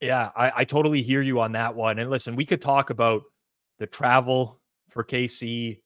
Yeah, 0.00 0.30
I, 0.34 0.52
I 0.56 0.64
totally 0.64 1.02
hear 1.02 1.20
you 1.20 1.40
on 1.40 1.52
that 1.52 1.74
one. 1.74 1.98
And 1.98 2.08
listen, 2.08 2.36
we 2.36 2.46
could 2.46 2.62
talk 2.62 2.88
about 2.88 3.24
the 3.80 3.86
travel 3.86 4.62
for 4.88 5.04
KC, 5.04 5.78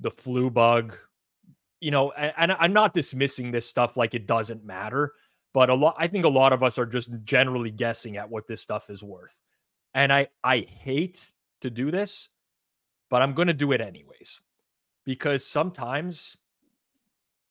the 0.00 0.10
flu 0.10 0.50
bug, 0.50 0.94
you 1.80 1.90
know, 1.90 2.10
and, 2.10 2.34
and 2.36 2.52
I'm 2.60 2.74
not 2.74 2.92
dismissing 2.92 3.52
this 3.52 3.64
stuff 3.64 3.96
like 3.96 4.12
it 4.12 4.26
doesn't 4.26 4.66
matter, 4.66 5.14
but 5.54 5.70
a 5.70 5.74
lot 5.74 5.96
I 5.98 6.08
think 6.08 6.26
a 6.26 6.28
lot 6.28 6.52
of 6.52 6.62
us 6.62 6.76
are 6.76 6.84
just 6.84 7.08
generally 7.24 7.70
guessing 7.70 8.18
at 8.18 8.28
what 8.28 8.46
this 8.46 8.60
stuff 8.60 8.90
is 8.90 9.02
worth. 9.02 9.34
And 9.94 10.12
I 10.12 10.28
I 10.44 10.58
hate 10.58 11.32
to 11.62 11.70
do 11.70 11.90
this, 11.90 12.28
but 13.10 13.22
I'm 13.22 13.34
going 13.34 13.48
to 13.48 13.54
do 13.54 13.72
it 13.72 13.80
anyways 13.80 14.40
because 15.04 15.46
sometimes 15.46 16.36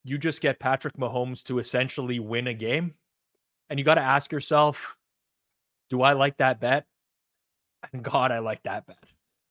you 0.04 0.18
just 0.18 0.41
get 0.41 0.60
Patrick 0.60 0.96
Mahomes 0.98 1.44
to 1.46 1.60
essentially 1.60 2.20
win 2.20 2.48
a 2.48 2.54
game. 2.54 2.94
And 3.70 3.80
you 3.80 3.84
got 3.84 3.96
to 3.96 4.02
ask 4.02 4.32
yourself, 4.32 4.96
do 5.89 6.04
I 6.04 6.13
like 6.13 6.38
that 6.38 6.60
bet? 6.60 6.86
And 7.94 8.04
God, 8.04 8.32
I 8.32 8.39
like 8.39 8.63
that 8.63 8.88
bet. 8.88 8.98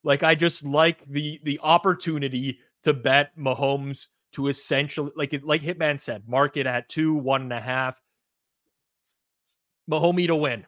Like 0.03 0.25
I 0.25 0.35
just 0.35 0.67
like 0.67 1.05
the 1.05 1.40
the 1.45 1.61
opportunity 1.62 2.59
to 2.83 2.93
bet 2.93 3.37
Mahomes 3.38 4.09
to 4.33 4.49
essentially 4.49 5.12
like 5.14 5.40
like 5.45 5.62
Hitman 5.62 6.01
said, 6.01 6.29
market 6.29 6.67
at 6.67 6.88
two, 6.88 7.14
one 7.14 7.43
and 7.43 7.53
a 7.53 7.61
half. 7.61 8.03
Mahomes 9.88 10.27
to 10.27 10.35
win. 10.35 10.67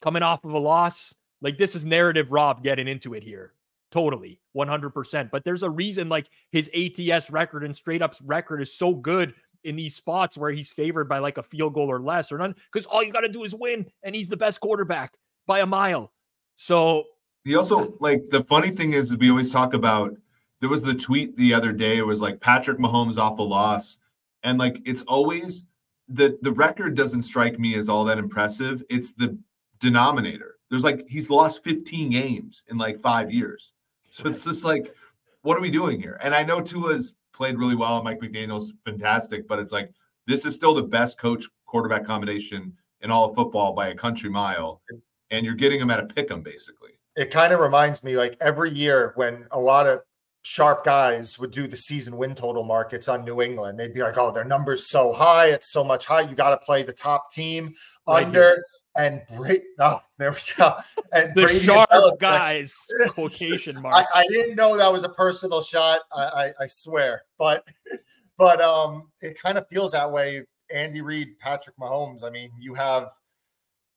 Coming 0.00 0.22
off 0.22 0.44
of 0.44 0.52
a 0.52 0.58
loss, 0.58 1.12
Like 1.42 1.58
this 1.58 1.74
is 1.74 1.84
narrative 1.84 2.30
Rob 2.30 2.62
getting 2.62 2.86
into 2.86 3.14
it 3.14 3.24
here. 3.24 3.52
Totally, 3.90 4.40
100%. 4.56 5.30
But 5.30 5.44
there's 5.44 5.64
a 5.64 5.70
reason 5.70 6.08
like 6.08 6.28
his 6.52 6.70
ATS 6.74 7.30
record 7.30 7.64
and 7.64 7.74
straight 7.74 8.02
ups 8.02 8.22
record 8.22 8.62
is 8.62 8.76
so 8.76 8.94
good 8.94 9.34
in 9.64 9.76
these 9.76 9.94
spots 9.94 10.38
where 10.38 10.50
he's 10.50 10.70
favored 10.70 11.08
by 11.08 11.18
like 11.18 11.38
a 11.38 11.42
field 11.42 11.74
goal 11.74 11.90
or 11.90 12.00
less 12.00 12.32
or 12.32 12.38
none 12.38 12.54
because 12.72 12.86
all 12.86 13.00
he's 13.00 13.12
got 13.12 13.20
to 13.20 13.28
do 13.28 13.44
is 13.44 13.54
win 13.54 13.86
and 14.02 14.14
he's 14.14 14.28
the 14.28 14.36
best 14.36 14.60
quarterback 14.60 15.14
by 15.46 15.60
a 15.60 15.66
mile. 15.66 16.12
So 16.56 17.04
he 17.44 17.56
also 17.56 17.94
like 18.00 18.22
the 18.30 18.42
funny 18.42 18.70
thing 18.70 18.92
is 18.92 19.16
we 19.16 19.30
always 19.30 19.50
talk 19.50 19.74
about 19.74 20.16
there 20.60 20.68
was 20.68 20.82
the 20.82 20.94
tweet 20.94 21.36
the 21.36 21.54
other 21.54 21.72
day 21.72 21.96
it 21.96 22.06
was 22.06 22.20
like 22.20 22.40
Patrick 22.40 22.78
Mahomes 22.78 23.18
off 23.18 23.38
a 23.38 23.42
loss 23.42 23.98
and 24.42 24.58
like 24.58 24.80
it's 24.84 25.02
always 25.02 25.64
the 26.08 26.38
the 26.42 26.52
record 26.52 26.96
doesn't 26.96 27.22
strike 27.22 27.58
me 27.58 27.74
as 27.74 27.88
all 27.88 28.04
that 28.04 28.18
impressive 28.18 28.82
it's 28.90 29.12
the 29.12 29.38
denominator 29.78 30.56
there's 30.68 30.84
like 30.84 31.06
he's 31.08 31.30
lost 31.30 31.64
15 31.64 32.10
games 32.10 32.62
in 32.68 32.76
like 32.76 33.00
5 33.00 33.32
years 33.32 33.72
so 34.10 34.28
it's 34.28 34.44
just 34.44 34.64
like 34.64 34.94
what 35.42 35.56
are 35.56 35.60
we 35.62 35.70
doing 35.70 36.00
here 36.00 36.18
and 36.22 36.34
I 36.34 36.42
know 36.42 36.60
Tua's 36.60 37.14
played 37.32 37.58
really 37.58 37.76
well 37.76 37.96
and 37.96 38.04
Mike 38.04 38.20
McDaniel's 38.20 38.72
fantastic 38.84 39.48
but 39.48 39.58
it's 39.58 39.72
like 39.72 39.90
this 40.26 40.44
is 40.44 40.54
still 40.54 40.74
the 40.74 40.82
best 40.82 41.18
coach 41.18 41.46
quarterback 41.66 42.04
combination 42.04 42.74
in 43.00 43.10
all 43.10 43.30
of 43.30 43.34
football 43.34 43.72
by 43.72 43.88
a 43.88 43.94
country 43.94 44.28
mile 44.28 44.82
and 45.30 45.44
you're 45.44 45.54
getting 45.54 45.78
them 45.78 45.90
at 45.90 46.00
a 46.00 46.06
pick 46.06 46.30
'em 46.30 46.42
basically 46.42 46.90
it 47.16 47.30
kind 47.30 47.52
of 47.52 47.60
reminds 47.60 48.04
me 48.04 48.16
like 48.16 48.36
every 48.40 48.70
year 48.70 49.12
when 49.16 49.46
a 49.50 49.58
lot 49.58 49.86
of 49.86 50.02
sharp 50.42 50.84
guys 50.84 51.38
would 51.38 51.50
do 51.50 51.66
the 51.66 51.76
season 51.76 52.16
win 52.16 52.34
total 52.34 52.62
markets 52.62 53.08
on 53.08 53.24
New 53.24 53.42
England. 53.42 53.78
They'd 53.78 53.92
be 53.92 54.02
like, 54.02 54.16
"Oh, 54.16 54.30
their 54.32 54.44
numbers 54.44 54.88
so 54.88 55.12
high, 55.12 55.46
it's 55.46 55.70
so 55.70 55.84
much 55.84 56.06
high. 56.06 56.22
You 56.22 56.34
got 56.34 56.50
to 56.50 56.58
play 56.58 56.82
the 56.82 56.92
top 56.92 57.32
team 57.32 57.74
right 58.08 58.26
under." 58.26 58.40
Here. 58.40 58.64
And 58.96 59.22
Brady, 59.36 59.62
oh, 59.78 60.00
there 60.18 60.32
we 60.32 60.38
go. 60.56 60.74
And 61.12 61.30
the 61.34 61.42
Brady 61.42 61.60
sharp 61.60 61.90
guys 62.18 62.86
quotation 63.08 63.80
mark. 63.80 63.94
I, 63.94 64.20
I, 64.20 64.26
didn't 64.28 64.56
know 64.56 64.76
that 64.76 64.92
was 64.92 65.04
a 65.04 65.08
personal 65.08 65.60
shot. 65.62 66.00
I, 66.12 66.22
I, 66.22 66.50
I 66.62 66.66
swear, 66.66 67.22
but 67.38 67.66
but 68.38 68.60
um, 68.60 69.10
it 69.20 69.40
kind 69.40 69.58
of 69.58 69.68
feels 69.68 69.92
that 69.92 70.10
way. 70.10 70.44
Andy 70.72 71.00
Reid, 71.00 71.38
Patrick 71.38 71.76
Mahomes. 71.76 72.24
I 72.24 72.30
mean, 72.30 72.50
you 72.58 72.74
have 72.74 73.08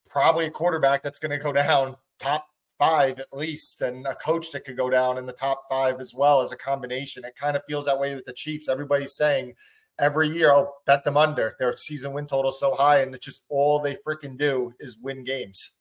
probably 0.09 0.45
a 0.45 0.51
quarterback 0.51 1.03
that's 1.03 1.19
going 1.19 1.31
to 1.31 1.37
go 1.37 1.53
down 1.53 1.95
top 2.19 2.47
five 2.79 3.19
at 3.19 3.27
least, 3.31 3.81
and 3.81 4.05
a 4.07 4.15
coach 4.15 4.51
that 4.51 4.65
could 4.65 4.77
go 4.77 4.89
down 4.89 5.17
in 5.17 5.25
the 5.25 5.33
top 5.33 5.63
five 5.69 5.99
as 5.99 6.13
well 6.15 6.41
as 6.41 6.51
a 6.51 6.57
combination. 6.57 7.23
It 7.25 7.35
kind 7.35 7.55
of 7.55 7.63
feels 7.67 7.85
that 7.85 7.99
way 7.99 8.15
with 8.15 8.25
the 8.25 8.33
Chiefs. 8.33 8.69
Everybody's 8.69 9.15
saying 9.15 9.53
every 9.99 10.29
year, 10.29 10.51
I'll 10.51 10.75
bet 10.85 11.03
them 11.03 11.17
under. 11.17 11.55
Their 11.59 11.75
season 11.77 12.13
win 12.13 12.27
total 12.27 12.51
so 12.51 12.75
high, 12.75 13.01
and 13.01 13.13
it's 13.13 13.25
just 13.25 13.45
all 13.49 13.79
they 13.79 13.97
freaking 14.05 14.37
do 14.37 14.73
is 14.79 14.97
win 15.01 15.23
games. 15.23 15.79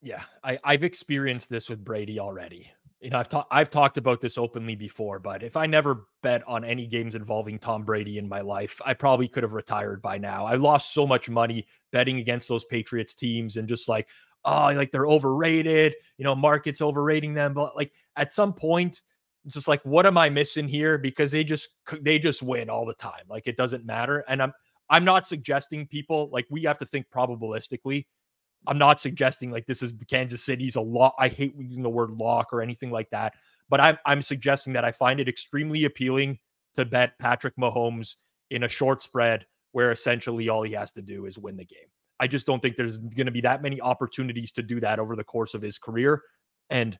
Yeah, 0.00 0.22
I, 0.44 0.58
I've 0.64 0.84
experienced 0.84 1.48
this 1.50 1.68
with 1.68 1.84
Brady 1.84 2.20
already. 2.20 2.70
You 3.00 3.10
know, 3.10 3.18
I've 3.18 3.28
talked 3.28 3.48
I've 3.52 3.70
talked 3.70 3.96
about 3.96 4.20
this 4.20 4.38
openly 4.38 4.74
before, 4.74 5.20
but 5.20 5.44
if 5.44 5.56
I 5.56 5.66
never 5.66 6.06
bet 6.22 6.42
on 6.48 6.64
any 6.64 6.86
games 6.86 7.14
involving 7.14 7.58
Tom 7.58 7.84
Brady 7.84 8.18
in 8.18 8.28
my 8.28 8.40
life, 8.40 8.80
I 8.84 8.94
probably 8.94 9.28
could 9.28 9.44
have 9.44 9.52
retired 9.52 10.02
by 10.02 10.18
now. 10.18 10.46
I 10.46 10.56
lost 10.56 10.92
so 10.92 11.06
much 11.06 11.30
money 11.30 11.66
betting 11.92 12.18
against 12.18 12.48
those 12.48 12.64
Patriots 12.64 13.14
teams 13.14 13.56
and 13.56 13.68
just 13.68 13.88
like 13.88 14.08
oh, 14.44 14.72
like 14.74 14.90
they're 14.90 15.06
overrated, 15.06 15.94
you 16.16 16.24
know, 16.24 16.34
markets 16.34 16.80
overrating 16.80 17.34
them. 17.34 17.54
But 17.54 17.76
like 17.76 17.92
at 18.16 18.32
some 18.32 18.52
point, 18.52 19.02
just 19.54 19.68
like, 19.68 19.82
what 19.84 20.06
am 20.06 20.18
I 20.18 20.28
missing 20.28 20.68
here? 20.68 20.98
Because 20.98 21.32
they 21.32 21.44
just 21.44 21.70
they 22.00 22.18
just 22.18 22.42
win 22.42 22.70
all 22.70 22.86
the 22.86 22.94
time. 22.94 23.24
Like 23.28 23.46
it 23.46 23.56
doesn't 23.56 23.84
matter. 23.84 24.24
And 24.28 24.42
I'm 24.42 24.52
I'm 24.90 25.04
not 25.04 25.26
suggesting 25.26 25.86
people 25.86 26.28
like 26.32 26.46
we 26.50 26.62
have 26.62 26.78
to 26.78 26.86
think 26.86 27.06
probabilistically. 27.14 28.06
I'm 28.66 28.78
not 28.78 29.00
suggesting 29.00 29.50
like 29.50 29.66
this 29.66 29.82
is 29.82 29.92
Kansas 30.10 30.44
City's 30.44 30.76
a 30.76 30.80
lot. 30.80 31.14
I 31.18 31.28
hate 31.28 31.54
using 31.58 31.82
the 31.82 31.90
word 31.90 32.10
lock 32.10 32.52
or 32.52 32.60
anything 32.60 32.90
like 32.90 33.10
that. 33.10 33.34
But 33.68 33.80
I'm 33.80 33.98
I'm 34.06 34.22
suggesting 34.22 34.72
that 34.74 34.84
I 34.84 34.92
find 34.92 35.20
it 35.20 35.28
extremely 35.28 35.84
appealing 35.84 36.38
to 36.74 36.84
bet 36.84 37.18
Patrick 37.18 37.56
Mahomes 37.56 38.16
in 38.50 38.64
a 38.64 38.68
short 38.68 39.02
spread 39.02 39.46
where 39.72 39.90
essentially 39.90 40.48
all 40.48 40.62
he 40.62 40.72
has 40.72 40.92
to 40.92 41.02
do 41.02 41.26
is 41.26 41.38
win 41.38 41.56
the 41.56 41.64
game. 41.64 41.88
I 42.20 42.26
just 42.26 42.46
don't 42.46 42.60
think 42.60 42.76
there's 42.76 42.98
going 42.98 43.26
to 43.26 43.32
be 43.32 43.40
that 43.42 43.62
many 43.62 43.80
opportunities 43.80 44.50
to 44.52 44.62
do 44.62 44.80
that 44.80 44.98
over 44.98 45.14
the 45.14 45.24
course 45.24 45.54
of 45.54 45.62
his 45.62 45.78
career. 45.78 46.22
And 46.70 46.98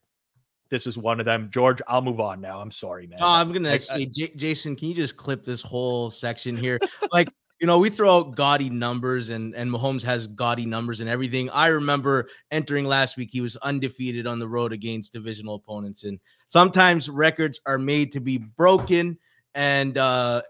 this 0.71 0.87
is 0.87 0.99
one 0.99 1.21
of 1.21 1.27
them. 1.27 1.49
George, 1.51 1.81
I'll 1.89 2.03
move 2.03 2.21
on 2.21 2.41
now. 2.41 2.61
I'm 2.61 2.71
sorry, 2.71 3.07
man. 3.07 3.19
Oh, 3.21 3.29
I'm 3.29 3.53
gonna 3.53 3.71
actually, 3.71 4.07
J- 4.07 4.33
Jason. 4.37 4.77
Can 4.77 4.89
you 4.89 4.95
just 4.95 5.17
clip 5.17 5.45
this 5.45 5.63
whole 5.63 6.11
section 6.11 6.57
here? 6.57 6.79
like, 7.13 7.29
you 7.61 7.67
know, 7.67 7.79
we 7.79 7.91
throw 7.91 8.19
out 8.19 8.37
gaudy 8.37 8.71
numbers, 8.71 9.31
and 9.31 9.55
and 9.55 9.71
Mahomes 9.71 10.03
has 10.03 10.27
gaudy 10.27 10.67
numbers 10.67 11.01
and 11.01 11.09
everything. 11.09 11.51
I 11.51 11.69
remember 11.69 12.29
entering 12.51 12.85
last 12.85 13.17
week; 13.17 13.31
he 13.33 13.41
was 13.41 13.57
undefeated 13.57 14.27
on 14.27 14.39
the 14.39 14.49
road 14.49 14.73
against 14.73 15.13
divisional 15.13 15.57
opponents, 15.57 16.05
and 16.05 16.21
sometimes 16.47 17.09
records 17.09 17.61
are 17.67 17.79
made 17.79 18.13
to 18.13 18.21
be 18.21 18.39
broken. 18.39 19.19
And 19.55 19.97
uh, 19.97 20.43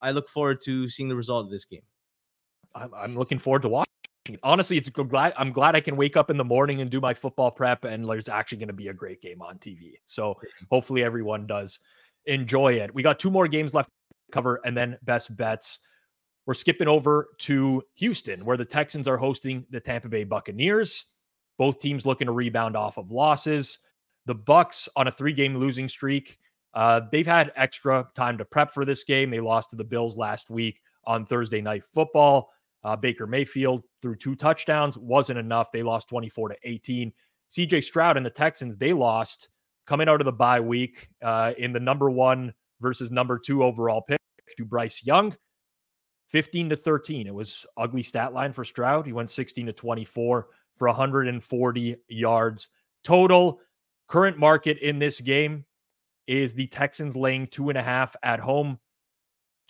I 0.00 0.12
look 0.12 0.28
forward 0.28 0.60
to 0.64 0.88
seeing 0.88 1.08
the 1.08 1.16
result 1.16 1.44
of 1.44 1.50
this 1.50 1.64
game. 1.64 1.82
I'm, 2.74 2.94
I'm 2.94 3.16
looking 3.16 3.38
forward 3.38 3.62
to 3.62 3.68
watching 3.68 3.86
honestly, 4.42 4.76
it's 4.76 4.88
glad 4.88 5.32
I'm 5.36 5.52
glad 5.52 5.76
I 5.76 5.80
can 5.80 5.96
wake 5.96 6.16
up 6.16 6.30
in 6.30 6.36
the 6.36 6.44
morning 6.44 6.80
and 6.80 6.90
do 6.90 7.00
my 7.00 7.14
football 7.14 7.50
prep, 7.50 7.84
and 7.84 8.08
there's 8.08 8.28
actually 8.28 8.58
going 8.58 8.68
to 8.68 8.74
be 8.74 8.88
a 8.88 8.94
great 8.94 9.20
game 9.20 9.42
on 9.42 9.58
TV. 9.58 9.94
So 10.04 10.34
hopefully 10.70 11.02
everyone 11.04 11.46
does 11.46 11.78
enjoy 12.26 12.74
it. 12.74 12.94
We 12.94 13.02
got 13.02 13.18
two 13.18 13.30
more 13.30 13.48
games 13.48 13.74
left 13.74 13.88
to 13.88 14.32
cover, 14.32 14.60
and 14.64 14.76
then 14.76 14.98
best 15.02 15.36
bets. 15.36 15.80
We're 16.46 16.54
skipping 16.54 16.88
over 16.88 17.28
to 17.38 17.82
Houston, 17.94 18.44
where 18.44 18.56
the 18.56 18.64
Texans 18.64 19.08
are 19.08 19.16
hosting 19.16 19.66
the 19.70 19.80
Tampa 19.80 20.08
Bay 20.08 20.24
Buccaneers. 20.24 21.06
Both 21.58 21.80
teams 21.80 22.06
looking 22.06 22.26
to 22.26 22.32
rebound 22.32 22.76
off 22.76 22.98
of 22.98 23.10
losses. 23.10 23.78
The 24.26 24.34
Bucs 24.34 24.88
on 24.96 25.08
a 25.08 25.12
three-game 25.12 25.56
losing 25.56 25.88
streak. 25.88 26.38
Uh, 26.74 27.00
they've 27.10 27.26
had 27.26 27.52
extra 27.56 28.06
time 28.14 28.36
to 28.38 28.44
prep 28.44 28.70
for 28.70 28.84
this 28.84 29.04
game. 29.04 29.30
They 29.30 29.40
lost 29.40 29.70
to 29.70 29.76
the 29.76 29.84
Bills 29.84 30.16
last 30.16 30.50
week 30.50 30.80
on 31.04 31.24
Thursday 31.24 31.60
Night 31.60 31.84
Football. 31.94 32.50
Uh, 32.86 32.94
Baker 32.94 33.26
Mayfield 33.26 33.82
threw 34.00 34.14
two 34.14 34.36
touchdowns, 34.36 34.96
wasn't 34.96 35.40
enough. 35.40 35.72
They 35.72 35.82
lost 35.82 36.08
24 36.08 36.50
to 36.50 36.56
18. 36.62 37.12
CJ 37.50 37.82
Stroud 37.82 38.16
and 38.16 38.24
the 38.24 38.30
Texans, 38.30 38.76
they 38.76 38.92
lost 38.92 39.48
coming 39.88 40.08
out 40.08 40.20
of 40.20 40.24
the 40.24 40.32
bye 40.32 40.60
week 40.60 41.08
uh, 41.20 41.52
in 41.58 41.72
the 41.72 41.80
number 41.80 42.10
one 42.10 42.54
versus 42.80 43.10
number 43.10 43.40
two 43.40 43.64
overall 43.64 44.02
pick 44.02 44.20
to 44.56 44.64
Bryce 44.64 45.04
Young. 45.04 45.34
15 46.28 46.70
to 46.70 46.76
13. 46.76 47.26
It 47.26 47.34
was 47.34 47.66
ugly 47.76 48.04
stat 48.04 48.32
line 48.32 48.52
for 48.52 48.64
Stroud. 48.64 49.04
He 49.04 49.12
went 49.12 49.32
16 49.32 49.66
to 49.66 49.72
24 49.72 50.46
for 50.76 50.86
140 50.86 51.96
yards 52.08 52.68
total. 53.02 53.60
Current 54.06 54.38
market 54.38 54.78
in 54.78 55.00
this 55.00 55.20
game 55.20 55.64
is 56.28 56.54
the 56.54 56.68
Texans 56.68 57.16
laying 57.16 57.48
two 57.48 57.68
and 57.68 57.78
a 57.78 57.82
half 57.82 58.14
at 58.22 58.38
home, 58.38 58.78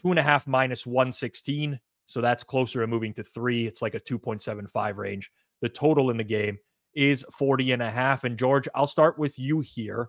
two 0.03 0.11
and 0.11 0.19
a 0.19 0.23
half 0.23 0.47
minus 0.47 0.85
116. 0.85 1.81
So 2.07 2.21
that's 2.21 2.45
closer 2.45 2.81
to 2.81 2.87
moving 2.87 3.13
to 3.15 3.23
three. 3.23 3.67
It's 3.67 3.83
like 3.83 3.95
a 3.95 4.01
2.75 4.01 4.97
range. 4.97 5.31
The 5.61 5.69
total 5.69 6.11
in 6.11 6.17
the 6.17 6.25
game 6.25 6.59
is 6.95 7.25
40 7.33 7.73
and 7.73 7.83
a 7.83 7.91
half. 7.91 8.25
And 8.25 8.39
George, 8.39 8.69
I'll 8.75 8.87
start 8.87 9.19
with 9.19 9.39
you 9.39 9.61
here. 9.61 10.09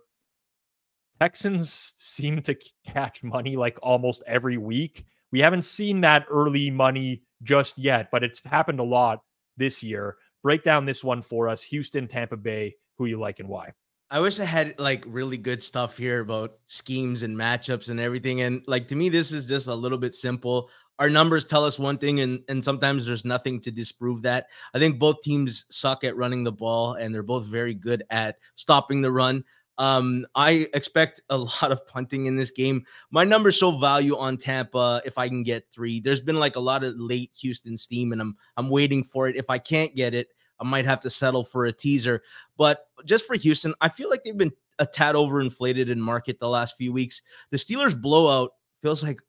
Texans 1.19 1.93
seem 1.99 2.41
to 2.43 2.55
catch 2.85 3.23
money 3.23 3.57
like 3.57 3.77
almost 3.81 4.23
every 4.27 4.57
week. 4.57 5.05
We 5.31 5.39
haven't 5.39 5.63
seen 5.63 6.01
that 6.01 6.25
early 6.29 6.69
money 6.69 7.23
just 7.43 7.77
yet, 7.77 8.09
but 8.11 8.23
it's 8.23 8.41
happened 8.45 8.79
a 8.79 8.83
lot 8.83 9.21
this 9.57 9.83
year. 9.83 10.15
Break 10.43 10.63
down 10.63 10.85
this 10.85 11.03
one 11.03 11.21
for 11.21 11.49
us 11.49 11.61
Houston, 11.63 12.07
Tampa 12.07 12.37
Bay, 12.37 12.75
who 12.97 13.05
you 13.05 13.19
like 13.19 13.39
and 13.39 13.49
why. 13.49 13.71
I 14.09 14.21
wish 14.21 14.39
I 14.39 14.45
had 14.45 14.79
like 14.79 15.03
really 15.05 15.35
good 15.35 15.61
stuff 15.61 15.97
here 15.97 16.21
about 16.21 16.53
schemes 16.65 17.23
and 17.23 17.35
matchups 17.35 17.89
and 17.89 17.99
everything. 17.99 18.41
And 18.41 18.61
like 18.65 18.87
to 18.89 18.95
me, 18.95 19.09
this 19.09 19.33
is 19.33 19.45
just 19.45 19.67
a 19.67 19.75
little 19.75 19.97
bit 19.97 20.15
simple 20.15 20.69
our 20.99 21.09
numbers 21.09 21.45
tell 21.45 21.63
us 21.63 21.77
one 21.77 21.97
thing 21.97 22.19
and 22.21 22.43
and 22.47 22.63
sometimes 22.63 23.05
there's 23.05 23.25
nothing 23.25 23.61
to 23.61 23.71
disprove 23.71 24.23
that. 24.23 24.47
I 24.73 24.79
think 24.79 24.99
both 24.99 25.21
teams 25.21 25.65
suck 25.69 26.03
at 26.03 26.17
running 26.17 26.43
the 26.43 26.51
ball 26.51 26.93
and 26.93 27.13
they're 27.13 27.23
both 27.23 27.45
very 27.45 27.73
good 27.73 28.03
at 28.09 28.37
stopping 28.55 29.01
the 29.01 29.11
run. 29.11 29.43
Um, 29.77 30.25
I 30.33 30.67
expect 30.73 31.21
a 31.29 31.37
lot 31.37 31.71
of 31.71 31.85
punting 31.85 32.25
in 32.25 32.35
this 32.35 32.51
game. 32.51 32.85
My 33.11 33.23
numbers 33.23 33.55
show 33.55 33.77
value 33.77 34.17
on 34.17 34.37
Tampa 34.37 35.01
if 35.05 35.17
I 35.17 35.27
can 35.27 35.43
get 35.43 35.69
three. 35.71 35.99
There's 35.99 36.21
been 36.21 36.37
like 36.37 36.55
a 36.55 36.61
lot 36.61 36.83
of 36.83 36.95
late 36.97 37.31
Houston 37.41 37.77
steam, 37.77 38.11
and 38.11 38.21
I'm 38.21 38.35
I'm 38.57 38.69
waiting 38.69 39.03
for 39.03 39.27
it. 39.27 39.35
If 39.35 39.49
I 39.49 39.59
can't 39.59 39.95
get 39.95 40.13
it, 40.13 40.29
I 40.59 40.63
might 40.63 40.85
have 40.85 40.99
to 41.01 41.09
settle 41.09 41.43
for 41.43 41.65
a 41.65 41.71
teaser. 41.73 42.23
But 42.57 42.87
just 43.05 43.25
for 43.25 43.35
Houston, 43.35 43.75
I 43.81 43.89
feel 43.89 44.09
like 44.09 44.23
they've 44.23 44.37
been 44.37 44.53
a 44.79 44.85
tad 44.85 45.15
overinflated 45.15 45.89
in 45.89 46.01
market 46.01 46.39
the 46.39 46.49
last 46.49 46.77
few 46.77 46.93
weeks. 46.93 47.21
The 47.51 47.57
Steelers 47.57 47.99
blowout 47.99 48.51
feels 48.81 49.03
like 49.03 49.19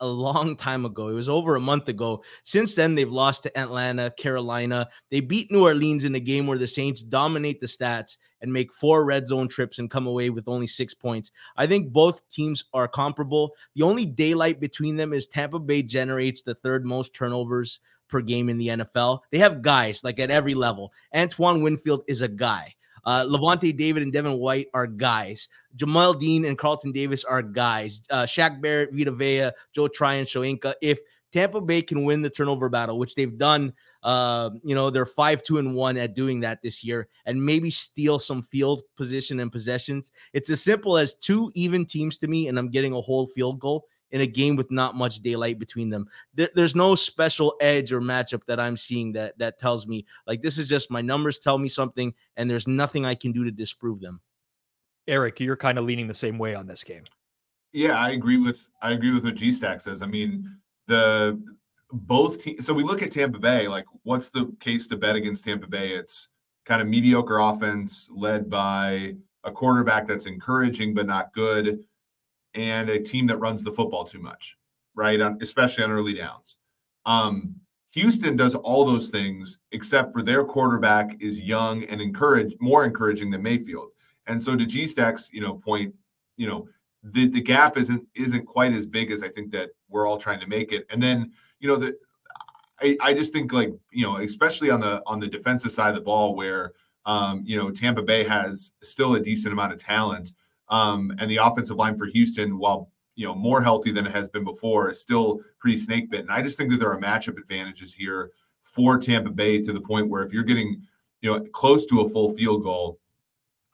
a 0.00 0.06
long 0.06 0.56
time 0.56 0.84
ago. 0.84 1.08
It 1.08 1.14
was 1.14 1.28
over 1.28 1.56
a 1.56 1.60
month 1.60 1.88
ago. 1.88 2.22
Since 2.42 2.74
then, 2.74 2.94
they've 2.94 3.10
lost 3.10 3.42
to 3.44 3.58
Atlanta, 3.58 4.12
Carolina. 4.16 4.88
They 5.10 5.20
beat 5.20 5.50
New 5.50 5.62
Orleans 5.62 6.04
in 6.04 6.14
a 6.14 6.20
game 6.20 6.46
where 6.46 6.58
the 6.58 6.66
Saints 6.66 7.02
dominate 7.02 7.60
the 7.60 7.66
stats 7.66 8.16
and 8.40 8.52
make 8.52 8.72
four 8.72 9.04
red 9.04 9.26
zone 9.26 9.48
trips 9.48 9.78
and 9.78 9.90
come 9.90 10.06
away 10.06 10.30
with 10.30 10.48
only 10.48 10.66
six 10.66 10.94
points. 10.94 11.32
I 11.56 11.66
think 11.66 11.92
both 11.92 12.28
teams 12.28 12.64
are 12.74 12.88
comparable. 12.88 13.52
The 13.74 13.82
only 13.82 14.06
daylight 14.06 14.60
between 14.60 14.96
them 14.96 15.12
is 15.12 15.26
Tampa 15.26 15.58
Bay 15.58 15.82
generates 15.82 16.42
the 16.42 16.54
third 16.54 16.84
most 16.84 17.14
turnovers 17.14 17.80
per 18.08 18.20
game 18.20 18.48
in 18.48 18.58
the 18.58 18.68
NFL. 18.68 19.20
They 19.32 19.38
have 19.38 19.62
guys 19.62 20.04
like 20.04 20.20
at 20.20 20.30
every 20.30 20.54
level. 20.54 20.92
Antoine 21.14 21.62
Winfield 21.62 22.02
is 22.06 22.22
a 22.22 22.28
guy. 22.28 22.75
Uh, 23.06 23.24
Lavonte 23.24 23.74
David 23.76 24.02
and 24.02 24.12
Devin 24.12 24.38
White 24.38 24.66
are 24.74 24.86
guys. 24.86 25.48
Jamel 25.76 26.18
Dean 26.18 26.44
and 26.44 26.58
Carlton 26.58 26.92
Davis 26.92 27.24
are 27.24 27.40
guys. 27.40 28.02
Uh, 28.10 28.24
Shaq 28.24 28.60
Barrett, 28.60 28.92
Vita 28.92 29.12
Vea, 29.12 29.50
Joe 29.72 29.88
Tryon, 29.88 30.26
Shoyinka. 30.26 30.74
If 30.82 30.98
Tampa 31.32 31.60
Bay 31.60 31.82
can 31.82 32.04
win 32.04 32.22
the 32.22 32.30
turnover 32.30 32.68
battle, 32.68 32.98
which 32.98 33.14
they've 33.14 33.36
done, 33.38 33.72
uh, 34.02 34.50
you 34.64 34.74
know, 34.74 34.90
they're 34.90 35.06
five, 35.06 35.42
two, 35.42 35.58
and 35.58 35.74
one 35.74 35.96
at 35.96 36.14
doing 36.14 36.40
that 36.40 36.62
this 36.62 36.82
year, 36.82 37.08
and 37.26 37.44
maybe 37.44 37.70
steal 37.70 38.18
some 38.18 38.42
field 38.42 38.82
position 38.96 39.40
and 39.40 39.52
possessions. 39.52 40.12
It's 40.32 40.50
as 40.50 40.62
simple 40.62 40.96
as 40.96 41.14
two 41.14 41.50
even 41.54 41.84
teams 41.84 42.18
to 42.18 42.26
me, 42.26 42.48
and 42.48 42.58
I'm 42.58 42.70
getting 42.70 42.92
a 42.92 43.00
whole 43.00 43.26
field 43.26 43.60
goal 43.60 43.86
in 44.10 44.20
a 44.20 44.26
game 44.26 44.56
with 44.56 44.70
not 44.70 44.94
much 44.94 45.20
daylight 45.20 45.58
between 45.58 45.90
them. 45.90 46.08
There, 46.34 46.48
there's 46.54 46.74
no 46.74 46.94
special 46.94 47.54
edge 47.60 47.92
or 47.92 48.00
matchup 48.00 48.44
that 48.46 48.60
I'm 48.60 48.76
seeing 48.76 49.12
that 49.12 49.38
that 49.38 49.58
tells 49.58 49.86
me 49.86 50.06
like 50.26 50.42
this 50.42 50.58
is 50.58 50.68
just 50.68 50.90
my 50.90 51.00
numbers 51.00 51.38
tell 51.38 51.58
me 51.58 51.68
something, 51.68 52.14
and 52.36 52.50
there's 52.50 52.68
nothing 52.68 53.04
I 53.04 53.14
can 53.14 53.32
do 53.32 53.44
to 53.44 53.50
disprove 53.50 54.00
them. 54.00 54.20
Eric, 55.08 55.40
you're 55.40 55.56
kind 55.56 55.78
of 55.78 55.84
leaning 55.84 56.06
the 56.08 56.14
same 56.14 56.38
way 56.38 56.54
on 56.54 56.66
this 56.66 56.82
game. 56.82 57.04
Yeah, 57.72 57.98
I 57.98 58.10
agree 58.10 58.38
with 58.38 58.68
I 58.82 58.92
agree 58.92 59.12
with 59.12 59.24
what 59.24 59.34
G 59.34 59.52
Stack 59.52 59.80
says. 59.80 60.02
I 60.02 60.06
mean, 60.06 60.56
the 60.86 61.40
both 61.90 62.38
teams. 62.38 62.66
So 62.66 62.74
we 62.74 62.82
look 62.82 63.02
at 63.02 63.12
Tampa 63.12 63.38
Bay. 63.38 63.68
Like, 63.68 63.86
what's 64.02 64.28
the 64.28 64.54
case 64.60 64.86
to 64.88 64.96
bet 64.96 65.16
against 65.16 65.44
Tampa 65.44 65.66
Bay? 65.66 65.90
It's 65.90 66.28
kind 66.64 66.82
of 66.82 66.88
mediocre 66.88 67.38
offense 67.38 68.08
led 68.12 68.50
by 68.50 69.14
a 69.44 69.52
quarterback 69.52 70.08
that's 70.08 70.26
encouraging 70.26 70.94
but 70.94 71.06
not 71.06 71.32
good 71.32 71.84
and 72.56 72.88
a 72.88 73.00
team 73.00 73.26
that 73.26 73.36
runs 73.38 73.62
the 73.62 73.70
football 73.70 74.04
too 74.04 74.18
much, 74.18 74.56
right? 74.94 75.20
Especially 75.40 75.84
on 75.84 75.92
early 75.92 76.14
downs. 76.14 76.56
Um, 77.04 77.56
Houston 77.92 78.36
does 78.36 78.54
all 78.54 78.84
those 78.84 79.10
things 79.10 79.58
except 79.72 80.12
for 80.12 80.22
their 80.22 80.44
quarterback 80.44 81.16
is 81.20 81.40
young 81.40 81.84
and 81.84 82.00
encourage 82.00 82.54
more 82.60 82.84
encouraging 82.84 83.30
than 83.30 83.42
Mayfield. 83.42 83.90
And 84.26 84.42
so 84.42 84.56
to 84.56 84.66
G 84.66 84.86
Stack's, 84.86 85.30
you 85.32 85.40
know, 85.40 85.54
point, 85.54 85.94
you 86.36 86.46
know, 86.46 86.68
the, 87.02 87.28
the 87.28 87.40
gap 87.40 87.76
isn't 87.76 88.04
isn't 88.14 88.46
quite 88.46 88.72
as 88.72 88.86
big 88.86 89.12
as 89.12 89.22
I 89.22 89.28
think 89.28 89.52
that 89.52 89.70
we're 89.88 90.06
all 90.06 90.18
trying 90.18 90.40
to 90.40 90.48
make 90.48 90.72
it. 90.72 90.84
And 90.90 91.00
then, 91.02 91.32
you 91.60 91.68
know, 91.68 91.76
the 91.76 91.96
I, 92.80 92.96
I 93.00 93.14
just 93.14 93.32
think 93.32 93.52
like, 93.52 93.72
you 93.92 94.04
know, 94.04 94.16
especially 94.16 94.70
on 94.70 94.80
the 94.80 95.02
on 95.06 95.20
the 95.20 95.28
defensive 95.28 95.72
side 95.72 95.90
of 95.90 95.94
the 95.94 96.00
ball 96.00 96.34
where 96.34 96.72
um, 97.06 97.44
you 97.46 97.56
know, 97.56 97.70
Tampa 97.70 98.02
Bay 98.02 98.24
has 98.24 98.72
still 98.82 99.14
a 99.14 99.20
decent 99.20 99.52
amount 99.52 99.72
of 99.72 99.78
talent. 99.78 100.32
Um, 100.68 101.14
and 101.18 101.30
the 101.30 101.36
offensive 101.36 101.76
line 101.76 101.96
for 101.96 102.06
Houston, 102.06 102.58
while 102.58 102.90
you 103.14 103.26
know 103.26 103.34
more 103.34 103.62
healthy 103.62 103.92
than 103.92 104.06
it 104.06 104.12
has 104.12 104.28
been 104.28 104.44
before, 104.44 104.90
is 104.90 105.00
still 105.00 105.40
pretty 105.58 105.76
snake 105.76 106.10
bitten. 106.10 106.30
I 106.30 106.42
just 106.42 106.58
think 106.58 106.70
that 106.70 106.78
there 106.78 106.92
are 106.92 107.00
matchup 107.00 107.38
advantages 107.38 107.94
here 107.94 108.30
for 108.62 108.98
Tampa 108.98 109.30
Bay 109.30 109.60
to 109.60 109.72
the 109.72 109.80
point 109.80 110.08
where 110.08 110.22
if 110.22 110.32
you're 110.32 110.42
getting 110.42 110.82
you 111.20 111.32
know 111.32 111.40
close 111.52 111.86
to 111.86 112.00
a 112.00 112.08
full 112.08 112.34
field 112.34 112.62
goal, 112.62 112.98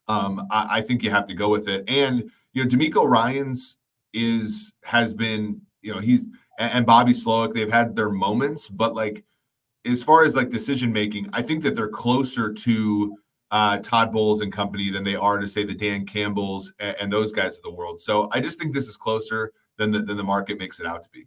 um, 0.08 0.46
I, 0.50 0.78
I 0.78 0.80
think 0.82 1.02
you 1.02 1.10
have 1.10 1.26
to 1.26 1.34
go 1.34 1.48
with 1.48 1.68
it. 1.68 1.84
And 1.88 2.30
you 2.52 2.62
know, 2.62 2.68
DeMeco 2.68 3.08
Ryans 3.08 3.76
is 4.12 4.72
has 4.84 5.12
been 5.12 5.60
you 5.80 5.94
know 5.94 6.00
he's 6.00 6.26
and, 6.58 6.86
Bobby 6.86 7.12
Slowik 7.12 7.54
they've 7.54 7.72
had 7.72 7.96
their 7.96 8.10
moments, 8.10 8.68
but 8.68 8.94
like 8.94 9.24
as 9.84 10.02
far 10.02 10.24
as 10.24 10.36
like 10.36 10.48
decision 10.48 10.92
making, 10.92 11.28
I 11.32 11.42
think 11.42 11.62
that 11.64 11.74
they're 11.74 11.88
closer 11.88 12.52
to 12.52 13.16
uh, 13.52 13.76
Todd 13.78 14.10
Bowles 14.10 14.40
and 14.40 14.50
company 14.50 14.90
than 14.90 15.04
they 15.04 15.14
are 15.14 15.38
to 15.38 15.46
say 15.46 15.62
the 15.62 15.74
Dan 15.74 16.06
Campbells 16.06 16.72
and, 16.80 16.96
and, 16.98 17.12
those 17.12 17.32
guys 17.32 17.58
of 17.58 17.62
the 17.62 17.70
world. 17.70 18.00
So 18.00 18.28
I 18.32 18.40
just 18.40 18.58
think 18.58 18.72
this 18.72 18.88
is 18.88 18.96
closer 18.96 19.52
than 19.76 19.90
the, 19.90 20.00
than 20.00 20.16
the 20.16 20.24
market 20.24 20.58
makes 20.58 20.80
it 20.80 20.86
out 20.86 21.02
to 21.02 21.10
be. 21.10 21.26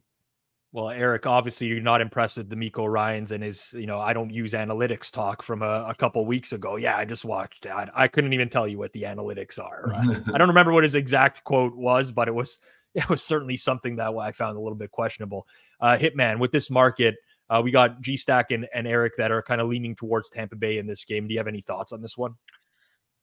Well, 0.72 0.90
Eric, 0.90 1.28
obviously 1.28 1.68
you're 1.68 1.80
not 1.82 2.02
impressed 2.02 2.38
with 2.38 2.50
DeMeco 2.50 2.92
Ryans 2.92 3.32
and 3.32 3.44
his, 3.44 3.74
you 3.78 3.86
know, 3.86 4.00
I 4.00 4.12
don't 4.12 4.32
use 4.32 4.54
analytics 4.54 5.12
talk 5.12 5.44
from 5.44 5.62
a, 5.62 5.86
a 5.88 5.96
couple 5.96 6.26
weeks 6.26 6.52
ago. 6.52 6.78
Yeah, 6.78 6.98
I 6.98 7.06
just 7.06 7.26
watched 7.26 7.68
I, 7.68 7.90
I 7.94 8.08
couldn't 8.08 8.34
even 8.34 8.50
tell 8.50 8.68
you 8.68 8.80
what 8.80 8.92
the 8.92 9.04
analytics 9.04 9.58
are. 9.58 9.94
I 9.94 10.38
don't 10.38 10.50
remember 10.50 10.74
what 10.74 10.84
his 10.84 10.96
exact 10.96 11.44
quote 11.44 11.76
was, 11.76 12.12
but 12.12 12.28
it 12.28 12.34
was 12.34 12.60
it 12.96 13.08
was 13.08 13.22
certainly 13.22 13.56
something 13.56 13.98
that 13.98 14.10
I 14.10 14.32
found 14.32 14.58
a 14.58 14.60
little 14.60 14.78
bit 14.78 14.90
questionable. 14.90 15.48
Uh, 15.80 15.96
Hitman, 15.98 16.40
with 16.40 16.52
this 16.52 16.70
market, 16.72 17.16
uh, 17.50 17.62
we 17.64 17.72
got 17.72 18.02
G 18.02 18.18
Stack 18.18 18.52
and, 18.52 18.68
and 18.74 18.88
Eric 18.88 19.14
that 19.18 19.32
are 19.32 19.42
kind 19.42 19.62
of 19.62 19.68
leaning 19.68 19.96
towards 19.96 20.30
Tampa 20.30 20.56
Bay 20.56 20.78
in 20.78 20.88
this 20.88 21.06
game. 21.06 21.28
Do 21.28 21.34
you 21.34 21.40
have 21.40 21.48
any 21.48 21.62
thoughts 21.62 21.92
on 21.92 22.02
this 22.02 22.18
one? 22.18 22.34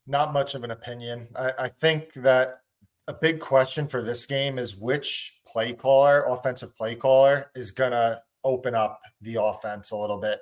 Not 0.07 0.33
much 0.33 0.55
of 0.55 0.65
an 0.65 0.71
opinion. 0.71 1.29
I, 1.37 1.53
I 1.59 1.69
think 1.69 2.13
that 2.15 2.61
a 3.09 3.15
big 3.15 3.41
question 3.41 3.89
for 3.89 4.03
this 4.03 4.27
game 4.27 4.59
is 4.59 4.77
which 4.77 5.41
play 5.47 5.73
caller, 5.73 6.25
offensive 6.29 6.77
play 6.77 6.95
caller, 6.95 7.51
is 7.55 7.71
going 7.71 7.91
to 7.91 8.21
open 8.45 8.75
up 8.75 9.01
the 9.21 9.41
offense 9.41 9.91
a 9.91 9.97
little 9.97 10.19
bit 10.19 10.41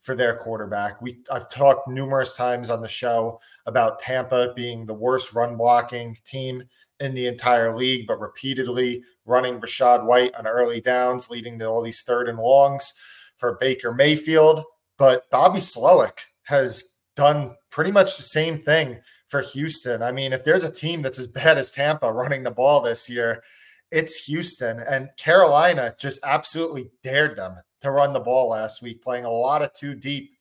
for 0.00 0.14
their 0.14 0.36
quarterback. 0.36 1.02
We 1.02 1.18
I've 1.30 1.50
talked 1.50 1.88
numerous 1.88 2.34
times 2.34 2.70
on 2.70 2.80
the 2.80 2.88
show 2.88 3.40
about 3.66 3.98
Tampa 3.98 4.52
being 4.54 4.86
the 4.86 4.94
worst 4.94 5.34
run 5.34 5.56
blocking 5.56 6.16
team 6.24 6.62
in 7.00 7.14
the 7.14 7.26
entire 7.26 7.76
league, 7.76 8.06
but 8.06 8.20
repeatedly 8.20 9.02
running 9.26 9.60
Rachaad 9.60 10.04
White 10.04 10.34
on 10.34 10.46
early 10.46 10.80
downs, 10.80 11.30
leading 11.30 11.58
to 11.58 11.66
all 11.66 11.82
these 11.82 12.02
third 12.02 12.28
and 12.28 12.38
longs 12.38 12.94
for 13.38 13.56
Baker 13.60 13.92
Mayfield. 13.92 14.64
But 14.98 15.30
Bobby 15.30 15.60
Slowik 15.60 16.18
has 16.44 16.98
done 17.16 17.56
pretty 17.70 17.92
much 17.92 18.16
the 18.16 18.22
same 18.22 18.58
thing 18.58 19.00
for 19.28 19.42
Houston. 19.42 20.02
I 20.02 20.12
mean, 20.12 20.32
if 20.32 20.44
there's 20.44 20.64
a 20.64 20.72
team 20.72 21.02
that's 21.02 21.18
as 21.18 21.26
bad 21.26 21.58
as 21.58 21.70
Tampa 21.70 22.12
running 22.12 22.42
the 22.42 22.50
ball 22.50 22.80
this 22.80 23.08
year, 23.08 23.42
it's 23.90 24.24
Houston. 24.26 24.80
And 24.80 25.08
Carolina 25.16 25.94
just 25.98 26.20
absolutely 26.24 26.90
dared 27.02 27.36
them 27.36 27.56
to 27.82 27.90
run 27.90 28.12
the 28.12 28.20
ball 28.20 28.50
last 28.50 28.82
week, 28.82 29.02
playing 29.02 29.24
a 29.24 29.30
lot 29.30 29.62
of 29.62 29.72
two 29.72 29.94
deep. 29.94 30.32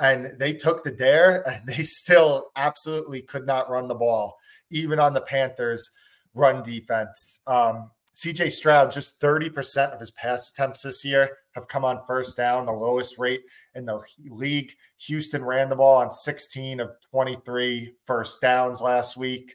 And 0.00 0.38
they 0.38 0.52
took 0.52 0.84
the 0.84 0.90
dare 0.90 1.46
and 1.48 1.66
they 1.66 1.82
still 1.82 2.50
absolutely 2.56 3.22
could 3.22 3.46
not 3.46 3.70
run 3.70 3.88
the 3.88 3.94
ball, 3.94 4.38
even 4.70 4.98
on 4.98 5.14
the 5.14 5.20
Panthers' 5.20 5.90
run 6.34 6.62
defense. 6.62 7.40
Um, 7.46 7.90
CJ 8.14 8.50
Stroud, 8.50 8.90
just 8.90 9.20
30% 9.20 9.92
of 9.92 10.00
his 10.00 10.10
pass 10.10 10.50
attempts 10.50 10.82
this 10.82 11.04
year 11.04 11.38
have 11.58 11.68
come 11.68 11.84
on 11.84 12.00
first 12.06 12.36
down, 12.36 12.66
the 12.66 12.72
lowest 12.72 13.18
rate 13.18 13.42
in 13.74 13.84
the 13.84 14.00
league. 14.30 14.72
Houston 15.06 15.44
ran 15.44 15.68
the 15.68 15.76
ball 15.76 15.96
on 15.96 16.10
16 16.10 16.80
of 16.80 16.90
23 17.10 17.94
first 18.06 18.40
downs 18.40 18.80
last 18.80 19.16
week, 19.16 19.54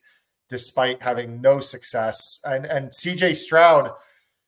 despite 0.49 1.01
having 1.01 1.41
no 1.41 1.59
success. 1.59 2.39
And, 2.45 2.65
and 2.65 2.89
CJ 2.89 3.35
Stroud, 3.35 3.91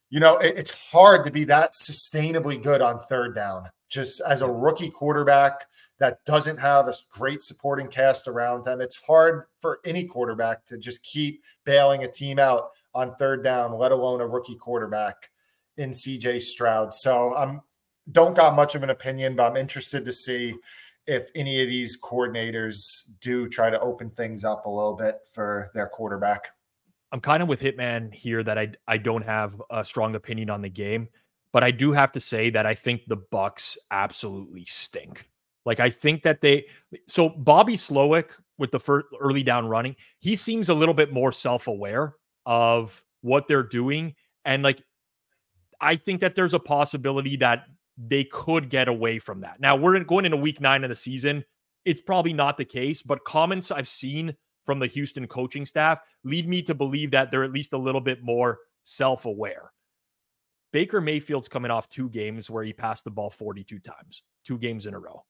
you 0.10 0.20
know, 0.20 0.38
it, 0.38 0.58
it's 0.58 0.92
hard 0.92 1.26
to 1.26 1.32
be 1.32 1.44
that 1.46 1.74
sustainably 1.74 2.62
good 2.62 2.82
on 2.82 3.00
third 3.00 3.34
down, 3.36 3.70
just 3.90 4.22
as 4.22 4.42
a 4.42 4.52
rookie 4.52 4.92
quarterback 4.92 5.66
that 6.00 6.24
doesn't 6.26 6.58
have 6.58 6.88
a 6.88 6.94
great 7.10 7.42
supporting 7.42 7.88
cast 7.88 8.28
around 8.28 8.68
him. 8.68 8.82
It's 8.82 8.98
hard 8.98 9.44
for 9.60 9.80
any 9.86 10.06
quarterback 10.06 10.66
to 10.66 10.78
just 10.78 11.04
keep 11.04 11.42
bailing 11.64 12.04
a 12.04 12.12
team 12.12 12.38
out 12.38 12.72
on 12.94 13.16
third 13.16 13.44
down, 13.44 13.78
let 13.78 13.92
alone 13.92 14.22
a 14.22 14.28
rookie 14.28 14.56
quarterback 14.56 15.30
in 15.78 15.92
CJ 15.92 16.42
Stroud. 16.42 16.94
So 16.94 17.36
I'm 17.36 17.62
don't 18.12 18.36
got 18.36 18.56
much 18.56 18.76
of 18.76 18.84
an 18.84 18.92
opinion, 18.92 19.36
but 19.36 19.50
I'm 19.50 19.58
interested 19.58 20.06
to 20.06 20.14
see 20.14 20.56
if 21.08 21.28
any 21.36 21.62
of 21.62 21.68
these 21.68 22.00
coordinators 22.00 23.10
do 23.20 23.48
try 23.48 23.70
to 23.70 23.80
open 23.80 24.10
things 24.12 24.44
up 24.44 24.66
a 24.66 24.70
little 24.70 24.96
bit 24.96 25.20
for 25.32 25.72
their 25.74 25.88
quarterback. 25.88 26.50
I'm 27.12 27.20
kind 27.20 27.42
of 27.42 27.50
with 27.50 27.62
Hitman 27.62 28.14
here 28.14 28.44
that 28.44 28.58
I 28.58 28.72
I 28.88 28.98
don't 28.98 29.24
have 29.24 29.62
a 29.70 29.84
strong 29.84 30.16
opinion 30.16 30.50
on 30.50 30.62
the 30.62 30.70
game, 30.70 31.08
but 31.52 31.64
I 31.64 31.72
do 31.72 31.92
have 31.92 32.12
to 32.14 32.20
say 32.20 32.50
that 32.52 32.66
I 32.66 32.74
think 32.74 33.02
the 33.08 33.18
Bucs 33.18 33.78
absolutely 33.92 34.66
stink. 34.66 35.30
Like 35.66 35.80
I 35.80 35.90
think 35.90 36.24
that 36.24 36.42
they 36.42 36.66
so 37.08 37.30
Bobby 37.30 37.76
Slowik 37.76 38.32
with 38.58 38.72
the 38.72 38.80
first 38.80 39.08
early 39.20 39.44
down 39.44 39.68
running, 39.68 39.96
he 40.20 40.36
seems 40.36 40.70
a 40.70 40.74
little 40.74 40.94
bit 40.94 41.12
more 41.12 41.32
self-aware 41.32 42.16
of 42.46 43.04
what 43.22 43.48
they're 43.48 43.64
doing. 43.64 44.16
And 44.46 44.64
like, 44.64 44.82
I 45.82 45.96
think 45.96 46.22
that 46.22 46.36
there's 46.36 46.54
a 46.54 46.60
possibility 46.60 47.36
that 47.38 47.66
they 47.98 48.24
could 48.26 48.70
get 48.70 48.88
away 48.88 49.20
from 49.20 49.42
that. 49.42 49.60
Now, 49.60 49.76
we're 49.76 50.00
going 50.04 50.26
into 50.26 50.38
week 50.38 50.60
nine 50.60 50.84
of 50.84 50.90
the 50.90 50.96
season. 50.96 51.44
It's 51.86 52.02
probably 52.02 52.34
not 52.34 52.58
the 52.58 52.66
case, 52.66 53.02
but 53.02 53.24
comments 53.24 53.72
I've 53.72 53.88
seen 53.88 54.36
from 54.66 54.80
the 54.80 54.88
Houston 54.88 55.28
coaching 55.28 55.66
staff 55.66 56.00
lead 56.24 56.48
me 56.48 56.62
to 56.64 56.74
believe 56.74 57.12
that 57.12 57.32
they're 57.32 57.44
at 57.44 57.54
least 57.54 57.74
a 57.74 57.78
little 57.78 58.02
bit 58.02 58.24
more 58.24 58.60
self 58.84 59.26
aware. 59.26 59.72
Baker 60.74 61.00
Mayfield's 61.00 61.48
coming 61.48 61.72
off 61.72 61.88
two 61.88 62.10
games 62.10 62.50
where 62.50 62.64
he 62.64 62.74
passed 62.74 63.06
the 63.06 63.12
ball 63.12 63.30
42 63.30 63.80
times, 63.80 64.24
two 64.44 64.58
games 64.58 64.88
in 64.88 64.94
a 64.94 65.00
row. 65.00 65.24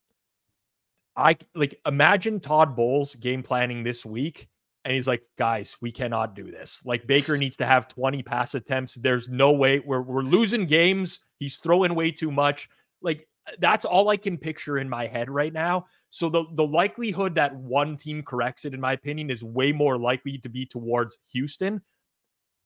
I 1.15 1.37
like 1.53 1.79
imagine 1.85 2.39
Todd 2.39 2.75
Bowles 2.75 3.15
game 3.15 3.43
planning 3.43 3.83
this 3.83 4.05
week 4.05 4.47
and 4.85 4.93
he's 4.93 5.07
like, 5.07 5.23
guys, 5.35 5.75
we 5.81 5.91
cannot 5.91 6.35
do 6.35 6.51
this. 6.51 6.79
Like 6.85 7.07
Baker 7.07 7.37
needs 7.37 7.57
to 7.57 7.65
have 7.65 7.87
20 7.87 8.21
pass 8.21 8.53
attempts. 8.53 8.93
There's 8.93 9.27
no 9.27 9.51
way 9.51 9.79
we're 9.79 10.01
we're 10.01 10.21
losing 10.21 10.67
games. 10.67 11.19
He's 11.39 11.57
throwing 11.57 11.95
way 11.95 12.11
too 12.11 12.31
much. 12.31 12.69
Like 13.01 13.27
that's 13.59 13.83
all 13.83 14.09
I 14.09 14.17
can 14.17 14.37
picture 14.37 14.77
in 14.77 14.87
my 14.87 15.07
head 15.07 15.29
right 15.29 15.51
now. 15.51 15.87
So 16.11 16.29
the 16.29 16.45
the 16.53 16.65
likelihood 16.65 17.33
that 17.35 17.55
one 17.55 17.97
team 17.97 18.21
corrects 18.21 18.63
it, 18.65 18.75
in 18.75 18.79
my 18.79 18.93
opinion, 18.93 19.31
is 19.31 19.43
way 19.43 19.71
more 19.71 19.97
likely 19.97 20.37
to 20.37 20.49
be 20.49 20.67
towards 20.67 21.17
Houston. 21.33 21.81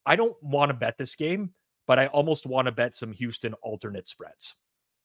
I 0.06 0.18
don't 0.18 0.36
want 0.44 0.70
to 0.70 0.74
bet 0.74 0.98
this 0.98 1.16
game, 1.16 1.54
but 1.88 2.00
I 2.00 2.08
almost 2.08 2.46
want 2.46 2.66
to 2.66 2.74
bet 2.74 2.96
some 2.96 3.14
Houston 3.14 3.54
alternate 3.56 4.10
spreads 4.10 4.56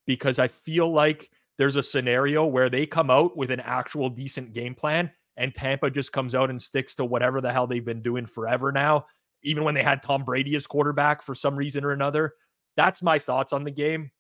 because 0.05 0.41
I 0.41 0.49
feel 0.49 0.93
like 0.93 1.31
there's 1.59 1.77
a 1.77 1.83
scenario 1.83 2.45
where 2.45 2.69
they 2.69 2.87
come 2.87 3.11
out 3.11 3.37
with 3.37 3.53
an 3.53 3.61
actual 3.61 4.11
decent 4.11 4.53
game 4.53 4.75
plan 4.75 5.13
and 5.37 5.55
Tampa 5.55 5.91
just 5.91 6.13
comes 6.13 6.35
out 6.35 6.51
and 6.51 6.61
sticks 6.61 6.95
to 6.97 7.05
whatever 7.05 7.41
the 7.41 7.53
hell 7.53 7.67
they've 7.67 7.85
been 7.85 8.03
doing 8.03 8.27
forever 8.27 8.73
now, 8.73 9.07
even 9.43 9.65
when 9.65 9.75
they 9.75 9.83
had 9.83 10.03
Tom 10.03 10.25
Brady 10.25 10.55
as 10.57 10.67
quarterback 10.67 11.23
for 11.23 11.35
some 11.35 11.57
reason 11.57 11.85
or 11.85 11.93
another. 11.93 12.35
That's 12.77 13.03
my 13.03 13.19
thoughts 13.19 13.53
on 13.53 13.65
the 13.65 13.71
game. 13.71 14.11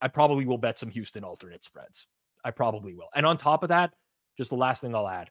I 0.00 0.08
probably 0.08 0.46
will 0.46 0.58
bet 0.58 0.78
some 0.78 0.90
Houston 0.90 1.24
alternate 1.24 1.64
spreads. 1.64 2.06
I 2.44 2.50
probably 2.52 2.94
will. 2.94 3.08
And 3.14 3.26
on 3.26 3.36
top 3.36 3.62
of 3.62 3.68
that, 3.68 3.92
just 4.38 4.50
the 4.50 4.56
last 4.56 4.80
thing 4.80 4.94
I'll 4.94 5.08
add 5.08 5.30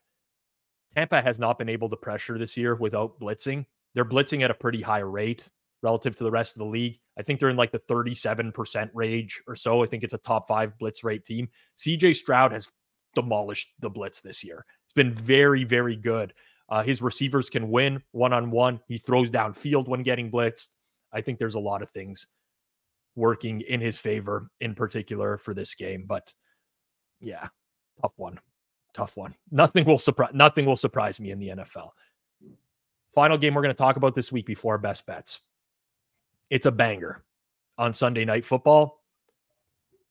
Tampa 0.94 1.20
has 1.22 1.38
not 1.38 1.58
been 1.58 1.68
able 1.68 1.88
to 1.88 1.96
pressure 1.96 2.38
this 2.38 2.56
year 2.56 2.74
without 2.74 3.18
blitzing. 3.20 3.64
They're 3.94 4.04
blitzing 4.04 4.42
at 4.42 4.50
a 4.50 4.54
pretty 4.54 4.80
high 4.80 5.00
rate 5.00 5.48
relative 5.82 6.14
to 6.16 6.24
the 6.24 6.30
rest 6.30 6.54
of 6.54 6.60
the 6.60 6.66
league. 6.66 6.98
I 7.18 7.22
think 7.22 7.40
they're 7.40 7.48
in 7.48 7.56
like 7.56 7.72
the 7.72 7.80
37% 7.80 8.90
range 8.94 9.42
or 9.46 9.56
so. 9.56 9.82
I 9.82 9.86
think 9.86 10.04
it's 10.04 10.14
a 10.14 10.18
top 10.18 10.46
five 10.48 10.78
blitz 10.78 11.02
rate 11.04 11.24
team. 11.24 11.48
CJ 11.78 12.16
Stroud 12.16 12.52
has 12.52 12.70
demolished 13.14 13.74
the 13.80 13.90
blitz 13.90 14.20
this 14.20 14.44
year. 14.44 14.64
It's 14.84 14.92
been 14.92 15.14
very, 15.14 15.64
very 15.64 15.96
good. 15.96 16.32
Uh, 16.68 16.82
his 16.82 17.02
receivers 17.02 17.50
can 17.50 17.70
win 17.70 18.02
one 18.12 18.32
on 18.32 18.50
one. 18.50 18.80
He 18.86 18.98
throws 18.98 19.30
downfield 19.30 19.88
when 19.88 20.02
getting 20.02 20.30
blitzed. 20.30 20.68
I 21.12 21.20
think 21.20 21.38
there's 21.38 21.56
a 21.56 21.60
lot 21.60 21.82
of 21.82 21.90
things 21.90 22.28
working 23.16 23.60
in 23.62 23.80
his 23.80 23.98
favor, 23.98 24.50
in 24.60 24.74
particular 24.74 25.38
for 25.38 25.52
this 25.52 25.74
game. 25.74 26.04
But 26.06 26.32
yeah, 27.20 27.48
tough 28.00 28.12
one, 28.16 28.38
tough 28.94 29.16
one. 29.16 29.34
Nothing 29.50 29.84
will 29.84 29.98
surprise. 29.98 30.30
Nothing 30.32 30.64
will 30.64 30.76
surprise 30.76 31.18
me 31.18 31.32
in 31.32 31.40
the 31.40 31.48
NFL. 31.48 31.90
Final 33.14 33.36
game 33.36 33.54
we're 33.54 33.62
going 33.62 33.74
to 33.74 33.78
talk 33.78 33.96
about 33.96 34.14
this 34.14 34.30
week 34.30 34.46
before 34.46 34.78
best 34.78 35.04
bets. 35.06 35.40
It's 36.48 36.66
a 36.66 36.72
banger 36.72 37.24
on 37.76 37.92
Sunday 37.92 38.24
Night 38.24 38.44
Football. 38.44 39.02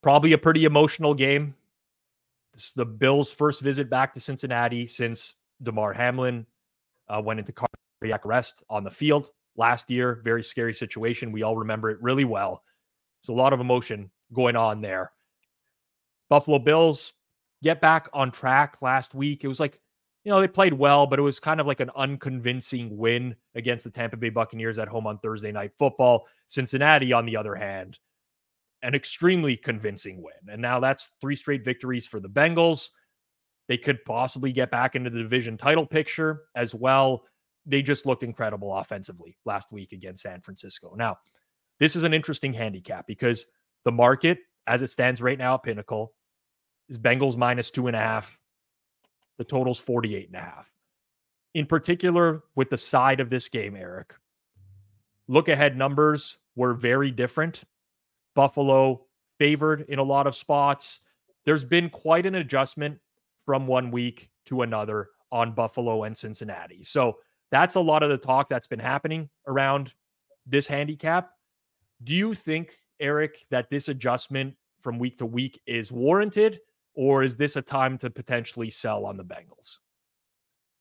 Probably 0.01 0.33
a 0.33 0.37
pretty 0.37 0.65
emotional 0.65 1.13
game. 1.13 1.55
Is 2.59 2.73
the 2.73 2.85
Bills' 2.85 3.31
first 3.31 3.61
visit 3.61 3.89
back 3.89 4.13
to 4.13 4.19
Cincinnati 4.19 4.85
since 4.85 5.35
Damar 5.63 5.93
Hamlin 5.93 6.45
uh, 7.07 7.21
went 7.23 7.39
into 7.39 7.53
cardiac 7.53 8.25
arrest 8.25 8.63
on 8.69 8.83
the 8.83 8.91
field 8.91 9.31
last 9.55 9.89
year. 9.89 10.21
Very 10.25 10.43
scary 10.43 10.73
situation. 10.73 11.31
We 11.31 11.43
all 11.43 11.55
remember 11.55 11.89
it 11.89 12.01
really 12.01 12.25
well. 12.25 12.63
So 13.23 13.33
a 13.33 13.35
lot 13.35 13.53
of 13.53 13.61
emotion 13.61 14.11
going 14.33 14.57
on 14.57 14.81
there. 14.81 15.11
Buffalo 16.29 16.59
Bills 16.59 17.13
get 17.63 17.79
back 17.79 18.09
on 18.13 18.29
track 18.29 18.77
last 18.81 19.15
week. 19.15 19.43
It 19.43 19.47
was 19.47 19.59
like, 19.61 19.79
you 20.25 20.31
know, 20.31 20.41
they 20.41 20.47
played 20.47 20.73
well, 20.73 21.07
but 21.07 21.17
it 21.17 21.23
was 21.23 21.39
kind 21.39 21.61
of 21.61 21.67
like 21.67 21.79
an 21.79 21.91
unconvincing 21.95 22.97
win 22.97 23.35
against 23.55 23.85
the 23.85 23.91
Tampa 23.91 24.17
Bay 24.17 24.29
Buccaneers 24.29 24.79
at 24.79 24.89
home 24.89 25.07
on 25.07 25.17
Thursday 25.19 25.53
night 25.53 25.71
football. 25.77 26.27
Cincinnati, 26.47 27.13
on 27.13 27.25
the 27.25 27.37
other 27.37 27.55
hand, 27.55 27.99
an 28.81 28.95
extremely 28.95 29.57
convincing 29.57 30.21
win. 30.21 30.51
And 30.51 30.61
now 30.61 30.79
that's 30.79 31.09
three 31.19 31.35
straight 31.35 31.63
victories 31.63 32.07
for 32.07 32.19
the 32.19 32.29
Bengals. 32.29 32.89
They 33.67 33.77
could 33.77 34.03
possibly 34.05 34.51
get 34.51 34.71
back 34.71 34.95
into 34.95 35.09
the 35.09 35.21
division 35.21 35.57
title 35.57 35.85
picture 35.85 36.43
as 36.55 36.73
well. 36.73 37.23
They 37.65 37.81
just 37.81 38.05
looked 38.05 38.23
incredible 38.23 38.73
offensively 38.75 39.37
last 39.45 39.71
week 39.71 39.91
against 39.91 40.23
San 40.23 40.41
Francisco. 40.41 40.95
Now, 40.97 41.17
this 41.79 41.95
is 41.95 42.03
an 42.03 42.13
interesting 42.13 42.53
handicap 42.53 43.05
because 43.05 43.45
the 43.85 43.91
market, 43.91 44.39
as 44.65 44.81
it 44.81 44.89
stands 44.89 45.21
right 45.21 45.37
now 45.37 45.55
at 45.55 45.63
Pinnacle, 45.63 46.13
is 46.87 46.97
Bengals 46.97 47.37
minus 47.37 47.69
two 47.69 47.87
and 47.87 47.95
a 47.95 47.99
half. 47.99 48.39
The 49.37 49.43
total's 49.43 49.79
48 49.79 50.27
and 50.27 50.35
a 50.35 50.41
half. 50.41 50.71
In 51.53 51.65
particular, 51.65 52.43
with 52.55 52.69
the 52.69 52.77
side 52.77 53.19
of 53.19 53.29
this 53.29 53.49
game, 53.49 53.75
Eric, 53.75 54.15
look 55.27 55.47
ahead 55.47 55.77
numbers 55.77 56.37
were 56.55 56.73
very 56.73 57.11
different 57.11 57.63
Buffalo 58.39 59.01
favored 59.37 59.81
in 59.89 59.99
a 59.99 60.03
lot 60.03 60.25
of 60.25 60.33
spots. 60.33 61.01
There's 61.43 61.65
been 61.65 61.89
quite 61.89 62.25
an 62.25 62.35
adjustment 62.35 62.97
from 63.45 63.67
one 63.67 63.91
week 63.91 64.29
to 64.45 64.61
another 64.61 65.09
on 65.29 65.51
Buffalo 65.51 66.03
and 66.05 66.17
Cincinnati. 66.17 66.81
So 66.81 67.17
that's 67.51 67.75
a 67.75 67.81
lot 67.81 68.01
of 68.01 68.09
the 68.09 68.17
talk 68.17 68.47
that's 68.47 68.65
been 68.65 68.79
happening 68.79 69.29
around 69.45 69.93
this 70.45 70.69
handicap. 70.69 71.31
Do 72.05 72.15
you 72.15 72.33
think, 72.33 72.77
Eric, 73.01 73.45
that 73.49 73.69
this 73.69 73.89
adjustment 73.89 74.55
from 74.79 74.99
week 74.99 75.17
to 75.17 75.25
week 75.25 75.59
is 75.67 75.91
warranted, 75.91 76.61
or 76.93 77.23
is 77.23 77.35
this 77.35 77.57
a 77.57 77.61
time 77.61 77.97
to 77.97 78.09
potentially 78.09 78.69
sell 78.69 79.05
on 79.05 79.17
the 79.17 79.25
Bengals? 79.25 79.79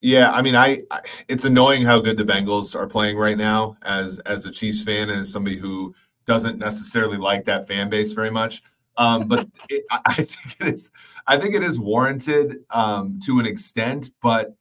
Yeah, 0.00 0.30
I 0.30 0.42
mean, 0.42 0.54
I, 0.54 0.82
I, 0.92 1.00
it's 1.26 1.44
annoying 1.44 1.82
how 1.82 1.98
good 1.98 2.18
the 2.18 2.24
Bengals 2.24 2.76
are 2.76 2.86
playing 2.86 3.16
right 3.16 3.36
now. 3.36 3.76
As 3.82 4.20
as 4.20 4.46
a 4.46 4.50
Chiefs 4.52 4.84
fan 4.84 5.10
and 5.10 5.22
as 5.22 5.32
somebody 5.32 5.56
who 5.56 5.92
doesn't 6.28 6.58
necessarily 6.58 7.16
like 7.16 7.46
that 7.46 7.66
fan 7.66 7.88
base 7.88 8.12
very 8.12 8.30
much. 8.30 8.62
Um, 8.98 9.26
but 9.26 9.48
it, 9.70 9.84
I 9.90 10.12
think 10.12 10.56
it 10.60 10.74
is. 10.74 10.90
I 11.26 11.38
think 11.38 11.54
it 11.54 11.62
is 11.62 11.80
warranted 11.80 12.58
um, 12.70 13.18
to 13.24 13.40
an 13.40 13.46
extent, 13.46 14.10
but 14.22 14.54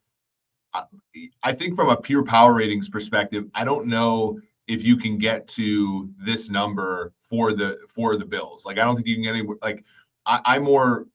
I, 0.73 0.83
I 1.43 1.53
think 1.53 1.75
from 1.75 1.89
a 1.89 1.97
pure 1.97 2.23
power 2.23 2.55
ratings 2.55 2.87
perspective, 2.87 3.45
I 3.53 3.65
don't 3.65 3.87
know 3.87 4.39
if 4.67 4.83
you 4.83 4.97
can 4.97 5.17
get 5.17 5.47
to 5.49 6.09
this 6.17 6.49
number 6.49 7.13
for 7.19 7.51
the 7.51 7.77
for 7.89 8.15
the 8.15 8.25
Bills. 8.25 8.65
Like 8.65 8.79
I 8.79 8.85
don't 8.85 8.95
think 8.95 9.07
you 9.07 9.15
can 9.15 9.23
get 9.23 9.35
any. 9.35 9.47
Like 9.61 9.83
I, 10.25 10.39
I'm 10.45 10.63
more. 10.63 11.07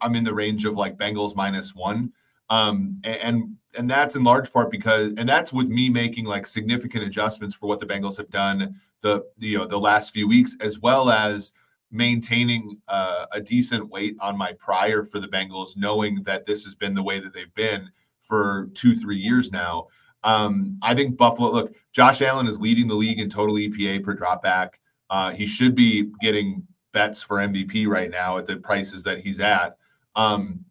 I'm 0.00 0.16
in 0.16 0.24
the 0.24 0.34
range 0.34 0.64
of 0.64 0.74
like 0.74 0.96
Bengals 0.96 1.36
minus 1.36 1.74
one. 1.74 2.12
Um, 2.48 3.02
and 3.04 3.56
and 3.76 3.90
that's 3.90 4.16
in 4.16 4.24
large 4.24 4.50
part 4.50 4.70
because 4.70 5.12
and 5.18 5.28
that's 5.28 5.52
with 5.52 5.68
me 5.68 5.90
making 5.90 6.24
like 6.24 6.46
significant 6.46 7.04
adjustments 7.04 7.54
for 7.54 7.66
what 7.66 7.78
the 7.78 7.86
Bengals 7.86 8.16
have 8.16 8.30
done 8.30 8.80
the, 9.00 9.24
you 9.38 9.58
know 9.58 9.66
the 9.66 9.78
last 9.78 10.12
few 10.12 10.28
weeks, 10.28 10.56
as 10.60 10.78
well 10.78 11.10
as 11.10 11.52
maintaining 11.90 12.76
uh, 12.88 13.26
a 13.32 13.40
decent 13.40 13.88
weight 13.88 14.16
on 14.20 14.36
my 14.36 14.52
prior 14.54 15.02
for 15.02 15.18
the 15.20 15.28
Bengals, 15.28 15.76
knowing 15.76 16.22
that 16.24 16.46
this 16.46 16.64
has 16.64 16.74
been 16.74 16.94
the 16.94 17.02
way 17.02 17.18
that 17.18 17.32
they've 17.32 17.54
been 17.54 17.90
for 18.20 18.68
two 18.74 18.94
three 18.94 19.18
years 19.18 19.50
now. 19.50 19.86
Um, 20.24 20.78
I 20.82 20.94
think 20.94 21.16
Buffalo. 21.16 21.50
Look, 21.50 21.74
Josh 21.92 22.22
Allen 22.22 22.46
is 22.46 22.60
leading 22.60 22.88
the 22.88 22.94
league 22.94 23.20
in 23.20 23.30
total 23.30 23.56
EPA 23.56 24.02
per 24.02 24.16
dropback. 24.16 24.70
Uh, 25.10 25.30
he 25.30 25.46
should 25.46 25.74
be 25.74 26.10
getting 26.20 26.66
bets 26.92 27.22
for 27.22 27.38
MVP 27.38 27.86
right 27.86 28.10
now 28.10 28.38
at 28.38 28.46
the 28.46 28.56
prices 28.56 29.02
that 29.04 29.20
he's 29.20 29.40
at. 29.40 29.76
Um, 30.16 30.64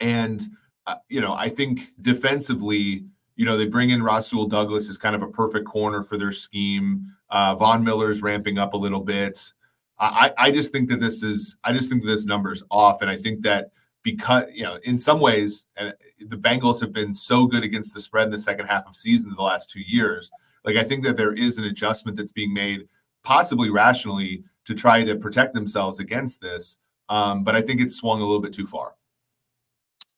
and 0.00 0.42
uh, 0.86 0.96
you 1.08 1.20
know, 1.20 1.34
I 1.34 1.50
think 1.50 1.92
defensively, 2.00 3.04
you 3.36 3.44
know, 3.44 3.58
they 3.58 3.66
bring 3.66 3.90
in 3.90 4.02
Rasul 4.02 4.46
Douglas 4.46 4.88
as 4.88 4.96
kind 4.96 5.14
of 5.14 5.22
a 5.22 5.28
perfect 5.28 5.66
corner 5.66 6.02
for 6.02 6.16
their 6.16 6.32
scheme. 6.32 7.12
Uh, 7.30 7.54
Von 7.54 7.84
Miller's 7.84 8.22
ramping 8.22 8.58
up 8.58 8.74
a 8.74 8.78
little 8.78 9.00
bit. 9.00 9.52
I, 10.00 10.32
I 10.38 10.50
just 10.52 10.72
think 10.72 10.88
that 10.90 11.00
this 11.00 11.22
is, 11.22 11.56
I 11.64 11.72
just 11.72 11.90
think 11.90 12.04
this 12.04 12.24
number's 12.24 12.62
off. 12.70 13.02
And 13.02 13.10
I 13.10 13.16
think 13.16 13.42
that 13.42 13.72
because, 14.02 14.44
you 14.54 14.62
know, 14.62 14.78
in 14.84 14.96
some 14.96 15.18
ways, 15.18 15.64
and 15.76 15.92
the 16.20 16.36
Bengals 16.36 16.80
have 16.80 16.92
been 16.92 17.12
so 17.12 17.46
good 17.46 17.64
against 17.64 17.94
the 17.94 18.00
spread 18.00 18.26
in 18.26 18.30
the 18.30 18.38
second 18.38 18.66
half 18.66 18.86
of 18.86 18.96
season 18.96 19.34
the 19.36 19.42
last 19.42 19.70
two 19.70 19.80
years. 19.80 20.30
Like, 20.64 20.76
I 20.76 20.84
think 20.84 21.02
that 21.04 21.16
there 21.16 21.32
is 21.32 21.58
an 21.58 21.64
adjustment 21.64 22.16
that's 22.16 22.32
being 22.32 22.54
made, 22.54 22.88
possibly 23.24 23.70
rationally, 23.70 24.44
to 24.66 24.74
try 24.74 25.02
to 25.02 25.16
protect 25.16 25.52
themselves 25.52 25.98
against 25.98 26.40
this. 26.40 26.78
Um, 27.08 27.42
but 27.42 27.56
I 27.56 27.62
think 27.62 27.80
it's 27.80 27.96
swung 27.96 28.20
a 28.20 28.24
little 28.24 28.40
bit 28.40 28.52
too 28.52 28.66
far. 28.66 28.94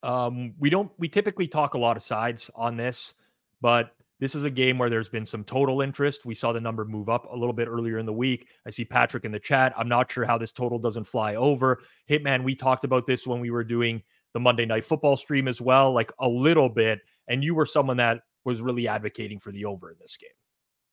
Um, 0.03 0.55
we 0.59 0.71
don't, 0.71 0.91
we 0.99 1.09
typically 1.09 1.49
talk 1.49 1.75
a 1.75 1.79
lot 1.79 1.97
of 1.97 2.03
sides 2.03 2.51
on 2.55 2.77
this, 2.77 3.15
but 3.61 3.95
this 4.21 4.35
is 4.35 4.45
a 4.45 4.51
game 4.51 4.79
where 4.79 4.91
there's 4.91 5.09
been 5.09 5.27
some 5.27 5.43
total 5.45 5.81
interest. 5.81 6.27
We 6.27 6.35
saw 6.35 6.53
the 6.53 6.61
number 6.61 6.85
move 6.85 7.09
up 7.09 7.27
a 7.33 7.37
little 7.37 7.55
bit 7.55 7.69
earlier 7.69 7.99
in 7.99 8.07
the 8.07 8.13
week. 8.13 8.49
I 8.67 8.71
see 8.71 8.85
Patrick 8.85 9.25
in 9.25 9.33
the 9.33 9.41
chat. 9.41 9.73
I'm 9.77 9.89
not 9.89 10.13
sure 10.13 10.27
how 10.27 10.39
this 10.39 10.53
total 10.53 10.79
doesn't 10.79 11.05
fly 11.05 11.37
over. 11.37 11.81
Hitman, 12.09 12.45
we 12.45 12.55
talked 12.55 12.85
about 12.85 13.07
this 13.07 13.27
when 13.27 13.41
we 13.41 13.51
were 13.51 13.65
doing 13.65 14.03
the 14.35 14.41
Monday 14.41 14.67
Night 14.67 14.85
Football 14.85 15.17
stream 15.17 15.49
as 15.49 15.61
well, 15.61 15.93
like 15.93 16.13
a 16.21 16.29
little 16.29 16.69
bit. 16.69 17.01
And 17.29 17.43
you 17.43 17.55
were 17.55 17.67
someone 17.67 17.97
that 17.97 18.21
was 18.45 18.61
really 18.61 18.87
advocating 18.87 19.39
for 19.39 19.53
the 19.53 19.65
over 19.65 19.91
in 19.91 19.97
this 20.01 20.17
game. 20.17 20.31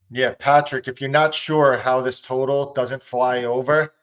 Yeah, 0.09 0.33
Patrick, 0.39 0.87
if 0.87 1.01
you're 1.01 1.09
not 1.09 1.35
sure 1.35 1.77
how 1.77 1.99
this 1.99 2.21
total 2.21 2.71
doesn't 2.73 3.03
fly 3.03 3.43
over, 3.43 3.93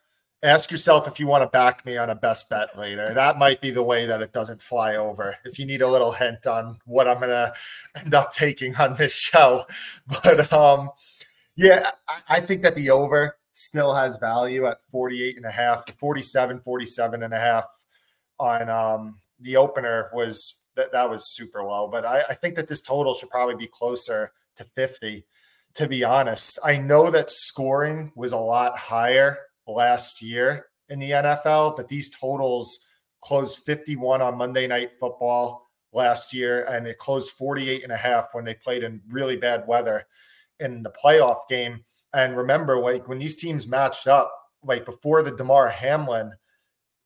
ask 0.44 0.70
yourself 0.70 1.08
if 1.08 1.18
you 1.18 1.26
want 1.26 1.42
to 1.42 1.48
back 1.48 1.84
me 1.86 1.96
on 1.96 2.10
a 2.10 2.14
best 2.14 2.50
bet 2.50 2.78
later. 2.78 3.12
That 3.14 3.38
might 3.38 3.60
be 3.60 3.70
the 3.70 3.82
way 3.82 4.04
that 4.06 4.20
it 4.20 4.32
doesn't 4.32 4.60
fly 4.60 4.96
over. 4.96 5.36
If 5.44 5.58
you 5.58 5.64
need 5.64 5.80
a 5.80 5.88
little 5.88 6.12
hint 6.12 6.46
on 6.46 6.78
what 6.84 7.08
I'm 7.08 7.18
gonna 7.18 7.52
end 7.96 8.14
up 8.14 8.34
taking 8.34 8.76
on 8.76 8.94
this 8.94 9.12
show, 9.12 9.64
but 10.22 10.52
um, 10.52 10.90
yeah, 11.56 11.90
I, 12.06 12.36
I 12.36 12.40
think 12.40 12.62
that 12.62 12.74
the 12.74 12.90
over 12.90 13.38
still 13.54 13.94
has 13.94 14.18
value 14.18 14.66
at 14.66 14.82
48 14.90 15.36
and 15.36 15.46
a 15.46 15.50
half, 15.50 15.84
47, 15.98 16.60
47 16.60 17.22
and 17.22 17.32
a 17.32 17.38
half 17.38 17.64
on 18.38 18.68
um, 18.68 19.18
the 19.40 19.56
opener 19.56 20.10
was 20.12 20.64
that 20.76 20.92
that 20.92 21.08
was 21.08 21.34
super 21.34 21.62
low. 21.62 21.88
But 21.88 22.04
I, 22.04 22.22
I 22.30 22.34
think 22.34 22.56
that 22.56 22.66
this 22.66 22.82
total 22.82 23.14
should 23.14 23.30
probably 23.30 23.56
be 23.56 23.68
closer 23.68 24.32
to 24.56 24.64
50. 24.64 25.24
To 25.76 25.88
be 25.88 26.04
honest, 26.04 26.58
I 26.64 26.78
know 26.78 27.10
that 27.10 27.30
scoring 27.30 28.12
was 28.14 28.32
a 28.32 28.38
lot 28.38 28.76
higher 28.76 29.38
last 29.66 30.22
year 30.22 30.66
in 30.88 30.98
the 30.98 31.10
NFL, 31.10 31.76
but 31.76 31.88
these 31.88 32.10
totals 32.10 32.86
closed 33.20 33.58
51 33.60 34.20
on 34.20 34.36
Monday 34.36 34.66
Night 34.66 34.90
Football 35.00 35.66
last 35.92 36.34
year, 36.34 36.64
and 36.68 36.86
it 36.86 36.98
closed 36.98 37.30
48 37.30 37.82
and 37.82 37.92
a 37.92 37.96
half 37.96 38.28
when 38.32 38.44
they 38.44 38.54
played 38.54 38.82
in 38.82 39.00
really 39.08 39.36
bad 39.36 39.66
weather 39.66 40.06
in 40.60 40.82
the 40.82 40.92
playoff 41.02 41.48
game. 41.48 41.84
And 42.12 42.36
remember, 42.36 42.78
like 42.78 43.08
when 43.08 43.18
these 43.18 43.36
teams 43.36 43.66
matched 43.66 44.06
up, 44.06 44.32
like 44.62 44.84
before 44.84 45.22
the 45.22 45.30
Damar 45.30 45.68
Hamlin 45.68 46.32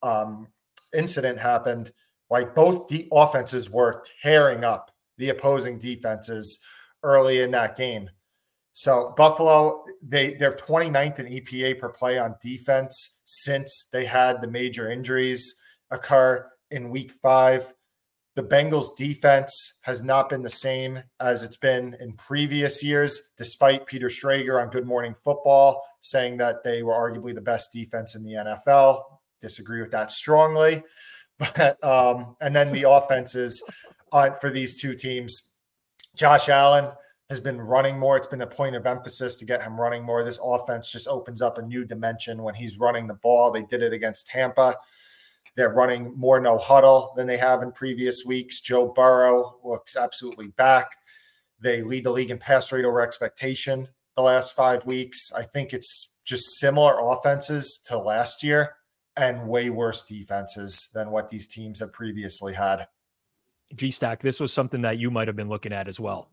um, 0.03 0.49
incident 0.95 1.39
happened, 1.39 1.93
Like 2.31 2.55
both 2.55 2.89
the 2.89 3.09
offenses 3.13 3.71
were 3.71 4.05
tearing 4.23 4.65
up 4.65 4.91
the 5.17 5.31
opposing 5.31 5.79
defenses 5.79 6.63
early 7.03 7.41
in 7.41 7.51
that 7.53 7.77
game. 7.77 8.11
So 8.79 9.13
Buffalo, 9.17 9.85
they 10.03 10.35
they're 10.35 10.53
29th 10.53 11.19
in 11.19 11.27
EPA 11.27 11.81
per 11.81 11.89
play 11.89 12.17
on 12.17 12.37
defense 12.41 13.23
since 13.25 13.89
they 13.93 14.05
had 14.05 14.41
the 14.41 14.47
major 14.47 14.89
injuries 14.89 15.53
occur 15.91 16.49
in 16.71 16.91
week 16.91 17.11
five. 17.21 17.75
The 18.37 18.45
Bengals 18.45 18.97
defense 18.97 19.81
has 19.83 20.05
not 20.05 20.29
been 20.29 20.43
the 20.43 20.49
same 20.49 21.03
as 21.19 21.43
it's 21.43 21.57
been 21.57 21.97
in 21.99 22.13
previous 22.13 22.81
years, 22.81 23.33
despite 23.37 23.85
Peter 23.85 24.07
Schrager 24.07 24.63
on 24.63 24.71
Good 24.71 24.87
Morning 24.87 25.13
Football 25.25 25.83
saying 26.01 26.37
that 26.37 26.63
they 26.63 26.85
were 26.85 26.95
arguably 26.95 27.35
the 27.35 27.41
best 27.41 27.73
defense 27.73 28.15
in 28.15 28.23
the 28.23 28.35
NFL. 28.35 29.03
Disagree 29.41 29.81
with 29.83 29.91
that 29.91 30.13
strongly. 30.13 30.85
But 31.57 31.83
um, 31.85 32.37
and 32.41 32.55
then 32.55 32.73
the 32.73 32.89
offenses 32.89 33.63
for 34.13 34.51
these 34.53 34.81
two 34.81 34.95
teams, 34.95 35.55
Josh 36.17 36.49
Allen 36.49 36.91
has 37.29 37.41
been 37.41 37.61
running 37.61 37.99
more. 37.99 38.17
It's 38.17 38.27
been 38.27 38.43
a 38.43 38.47
point 38.47 38.75
of 38.75 38.87
emphasis 38.87 39.37
to 39.37 39.45
get 39.45 39.63
him 39.63 39.79
running 39.79 40.03
more. 40.03 40.25
This 40.25 40.39
offense 40.43 40.91
just 40.91 41.09
opens 41.09 41.43
up 41.43 41.59
a 41.59 41.63
new 41.63 41.85
dimension 41.85 42.43
when 42.43 42.55
he's 42.55 42.79
running 42.79 43.07
the 43.07 43.15
ball. 43.15 43.51
They 43.51 43.65
did 43.65 43.83
it 43.83 43.93
against 43.93 44.29
Tampa. 44.29 44.77
They're 45.55 45.75
running 45.75 46.17
more 46.17 46.41
no 46.41 46.57
huddle 46.57 47.13
than 47.17 47.27
they 47.27 47.37
have 47.37 47.63
in 47.63 47.73
previous 47.73 48.25
weeks. 48.25 48.61
Joe 48.61 48.87
Burrow 48.89 49.59
looks 49.63 49.97
absolutely 49.97 50.49
back. 50.49 50.93
They 51.61 51.83
lead 51.83 52.05
the 52.05 52.13
league 52.13 52.31
in 52.31 52.39
pass 52.39 52.73
rate 52.73 52.85
over 52.85 53.01
expectation 53.01 53.89
the 54.15 54.23
last 54.23 54.55
five 54.55 54.87
weeks. 54.87 55.33
I 55.33 55.43
think 55.43 55.73
it's 55.73 56.13
just 56.25 56.59
similar 56.59 56.99
offenses 57.01 57.79
to 57.87 57.99
last 57.99 58.43
year 58.43 58.77
and 59.17 59.49
way 59.49 59.69
worse 59.69 60.05
defenses 60.05 60.91
than 60.95 61.11
what 61.11 61.29
these 61.29 61.47
teams 61.47 61.81
have 61.81 61.93
previously 61.93 62.55
had. 62.55 62.87
G 63.75 63.91
Stack, 63.91 64.21
this 64.21 64.41
was 64.41 64.53
something 64.53 64.81
that 64.83 64.99
you 64.99 65.11
might 65.11 65.27
have 65.29 65.37
been 65.37 65.49
looking 65.49 65.73
at 65.73 65.89
as 65.89 66.01
well. 66.01 66.31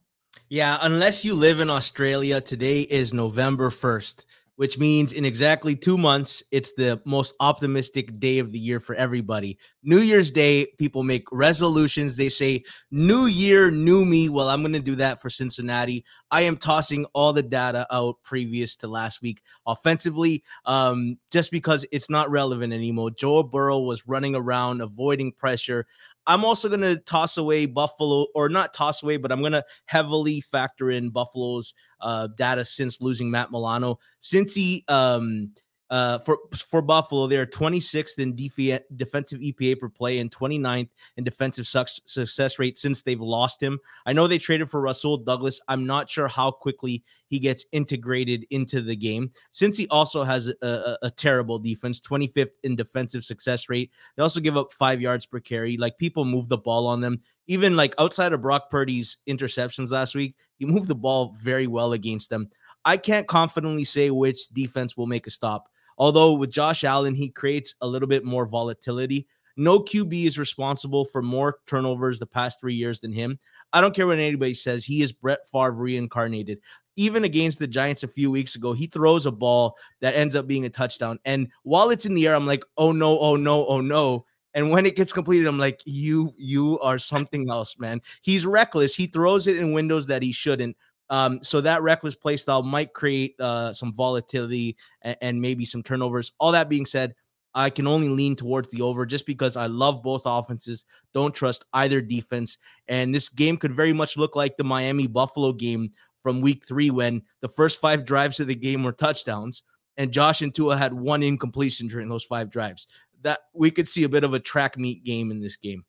Yeah, 0.49 0.77
unless 0.81 1.25
you 1.25 1.33
live 1.33 1.59
in 1.59 1.69
Australia, 1.69 2.39
today 2.39 2.81
is 2.81 3.13
November 3.13 3.69
1st, 3.69 4.25
which 4.57 4.77
means 4.77 5.11
in 5.11 5.25
exactly 5.25 5.75
two 5.75 5.97
months, 5.97 6.43
it's 6.51 6.71
the 6.73 7.01
most 7.03 7.33
optimistic 7.39 8.19
day 8.19 8.39
of 8.39 8.51
the 8.51 8.59
year 8.59 8.79
for 8.79 8.95
everybody. 8.95 9.57
New 9.83 9.97
Year's 9.99 10.31
Day, 10.31 10.67
people 10.77 11.03
make 11.03 11.25
resolutions. 11.31 12.15
They 12.15 12.29
say, 12.29 12.63
New 12.91 13.25
Year, 13.25 13.69
new 13.71 14.05
me. 14.05 14.29
Well, 14.29 14.47
I'm 14.47 14.61
going 14.61 14.73
to 14.73 14.79
do 14.79 14.95
that 14.95 15.21
for 15.21 15.29
Cincinnati. 15.29 16.05
I 16.31 16.43
am 16.43 16.57
tossing 16.57 17.05
all 17.13 17.33
the 17.33 17.43
data 17.43 17.87
out 17.91 18.17
previous 18.23 18.75
to 18.77 18.87
last 18.87 19.21
week 19.21 19.41
offensively, 19.65 20.43
um, 20.65 21.17
just 21.31 21.51
because 21.51 21.85
it's 21.91 22.09
not 22.09 22.29
relevant 22.29 22.71
anymore. 22.71 23.11
Joe 23.11 23.43
Burrow 23.43 23.79
was 23.79 24.07
running 24.07 24.35
around, 24.35 24.81
avoiding 24.81 25.31
pressure. 25.31 25.85
I'm 26.27 26.43
also 26.43 26.67
going 26.69 26.81
to 26.81 26.97
toss 26.97 27.37
away 27.37 27.65
Buffalo, 27.65 28.27
or 28.33 28.49
not 28.49 28.73
toss 28.73 29.03
away, 29.03 29.17
but 29.17 29.31
I'm 29.31 29.41
going 29.41 29.51
to 29.51 29.65
heavily 29.85 30.41
factor 30.41 30.91
in 30.91 31.09
Buffalo's 31.09 31.73
uh, 32.01 32.27
data 32.35 32.65
since 32.65 33.01
losing 33.01 33.29
Matt 33.29 33.51
Milano. 33.51 33.99
Since 34.19 34.55
he 34.55 34.83
um, 34.87 35.51
uh, 35.89 36.17
for 36.19 36.39
for 36.55 36.81
Buffalo, 36.81 37.27
they're 37.27 37.45
26th 37.45 38.17
in 38.17 38.35
def- 38.35 38.81
defensive 38.95 39.39
EPA 39.39 39.79
per 39.79 39.89
play 39.89 40.17
and 40.17 40.31
29th 40.31 40.89
in 41.17 41.23
defensive 41.23 41.67
su- 41.67 41.83
success 42.05 42.57
rate 42.57 42.79
since 42.79 43.03
they've 43.03 43.21
lost 43.21 43.61
him. 43.61 43.79
I 44.05 44.13
know 44.13 44.25
they 44.27 44.39
traded 44.39 44.69
for 44.69 44.81
Russell 44.81 45.17
Douglas. 45.17 45.61
I'm 45.67 45.85
not 45.85 46.09
sure 46.09 46.27
how 46.27 46.49
quickly 46.49 47.03
he 47.27 47.37
gets 47.37 47.65
integrated 47.71 48.45
into 48.49 48.81
the 48.81 48.95
game 48.95 49.31
since 49.51 49.77
he 49.77 49.87
also 49.89 50.23
has 50.23 50.47
a, 50.47 50.55
a, 50.61 50.97
a 51.03 51.11
terrible 51.11 51.59
defense, 51.59 52.01
25th 52.01 52.51
in 52.63 52.75
defensive 52.75 53.23
success 53.23 53.69
rate. 53.69 53.91
They 54.15 54.23
also 54.23 54.39
give 54.39 54.57
up 54.57 54.73
five 54.73 55.01
yards 55.01 55.27
per 55.27 55.39
carry. 55.39 55.77
Like 55.77 55.99
people 55.99 56.25
move 56.25 56.49
the 56.49 56.57
ball 56.57 56.87
on 56.87 56.99
them. 56.99 57.21
Even 57.47 57.75
like 57.75 57.93
outside 57.99 58.33
of 58.33 58.41
Brock 58.41 58.71
Purdy's 58.71 59.17
interceptions 59.29 59.91
last 59.91 60.15
week, 60.15 60.35
he 60.57 60.65
moved 60.65 60.87
the 60.87 60.95
ball 60.95 61.35
very 61.39 61.67
well 61.67 61.93
against 61.93 62.31
them. 62.31 62.49
I 62.85 62.97
can't 62.97 63.27
confidently 63.27 63.83
say 63.83 64.09
which 64.09 64.47
defense 64.49 64.97
will 64.97 65.07
make 65.07 65.27
a 65.27 65.31
stop. 65.31 65.69
Although 65.97 66.33
with 66.33 66.51
Josh 66.51 66.83
Allen, 66.83 67.15
he 67.15 67.29
creates 67.29 67.75
a 67.81 67.87
little 67.87 68.07
bit 68.07 68.25
more 68.25 68.45
volatility. 68.45 69.27
No 69.57 69.79
QB 69.79 70.25
is 70.25 70.37
responsible 70.37 71.05
for 71.05 71.21
more 71.21 71.59
turnovers 71.65 72.19
the 72.19 72.25
past 72.25 72.59
three 72.59 72.75
years 72.75 72.99
than 72.99 73.13
him. 73.13 73.39
I 73.71 73.81
don't 73.81 73.95
care 73.95 74.07
what 74.07 74.19
anybody 74.19 74.53
says. 74.53 74.83
He 74.83 75.01
is 75.01 75.11
Brett 75.11 75.47
Favre 75.51 75.71
reincarnated. 75.71 76.59
Even 76.97 77.23
against 77.23 77.59
the 77.59 77.67
Giants 77.67 78.03
a 78.03 78.07
few 78.07 78.31
weeks 78.31 78.55
ago, 78.55 78.73
he 78.73 78.87
throws 78.87 79.25
a 79.25 79.31
ball 79.31 79.77
that 80.01 80.15
ends 80.15 80.35
up 80.35 80.47
being 80.47 80.65
a 80.65 80.69
touchdown. 80.69 81.19
And 81.25 81.49
while 81.63 81.89
it's 81.89 82.05
in 82.05 82.15
the 82.15 82.27
air, 82.27 82.35
I'm 82.35 82.47
like, 82.47 82.63
oh 82.77 82.91
no, 82.91 83.19
oh 83.19 83.35
no, 83.35 83.65
oh 83.67 83.81
no. 83.81 84.25
And 84.53 84.71
when 84.71 84.85
it 84.85 84.95
gets 84.95 85.11
completed, 85.11 85.47
I'm 85.47 85.59
like, 85.59 85.81
you, 85.85 86.33
you 86.37 86.79
are 86.79 86.97
something 86.97 87.49
else, 87.49 87.77
man. 87.77 88.01
He's 88.21 88.45
reckless. 88.45 88.95
He 88.95 89.07
throws 89.07 89.47
it 89.47 89.57
in 89.57 89.73
windows 89.73 90.07
that 90.07 90.23
he 90.23 90.31
shouldn't. 90.31 90.77
Um, 91.09 91.39
so 91.43 91.61
that 91.61 91.83
reckless 91.83 92.15
play 92.15 92.37
style 92.37 92.63
might 92.63 92.93
create 92.93 93.39
uh, 93.39 93.73
some 93.73 93.93
volatility 93.93 94.75
and, 95.01 95.17
and, 95.21 95.41
maybe 95.41 95.63
some 95.63 95.83
turnovers. 95.83 96.31
All 96.39 96.51
that 96.53 96.67
being 96.67 96.85
said, 96.85 97.13
I 97.53 97.69
can 97.69 97.87
only 97.87 98.09
lean 98.09 98.35
towards 98.35 98.69
the 98.71 98.81
over 98.81 99.05
just 99.05 99.25
because 99.25 99.55
I 99.55 99.67
love 99.67 100.03
both 100.03 100.23
offenses. 100.25 100.85
Don't 101.13 101.33
trust 101.33 101.63
either 101.73 102.01
defense. 102.01 102.57
And 102.87 103.13
this 103.13 103.29
game 103.29 103.57
could 103.57 103.73
very 103.73 103.93
much 103.93 104.17
look 104.17 104.35
like 104.35 104.57
the 104.57 104.63
Miami 104.63 105.07
Buffalo 105.07 105.53
game 105.53 105.91
from 106.21 106.41
week 106.41 106.65
three 106.67 106.89
when 106.89 107.21
the 107.41 107.47
first 107.47 107.79
five 107.79 108.03
drives 108.03 108.39
of 108.39 108.47
the 108.47 108.55
game 108.55 108.83
were 108.83 108.91
touchdowns. 108.91 109.63
And 109.95 110.11
Josh 110.11 110.41
and 110.41 110.53
Tua 110.53 110.75
had 110.75 110.91
one 110.91 111.23
incompletion 111.23 111.87
during 111.87 112.09
those 112.09 112.23
five 112.23 112.49
drives. 112.49 112.87
That 113.21 113.39
we 113.53 113.71
could 113.71 113.87
see 113.87 114.03
a 114.03 114.09
bit 114.09 114.23
of 114.23 114.33
a 114.33 114.39
track 114.39 114.77
meet 114.77 115.03
game 115.03 115.31
in 115.31 115.39
this 115.39 115.55
game. 115.55 115.85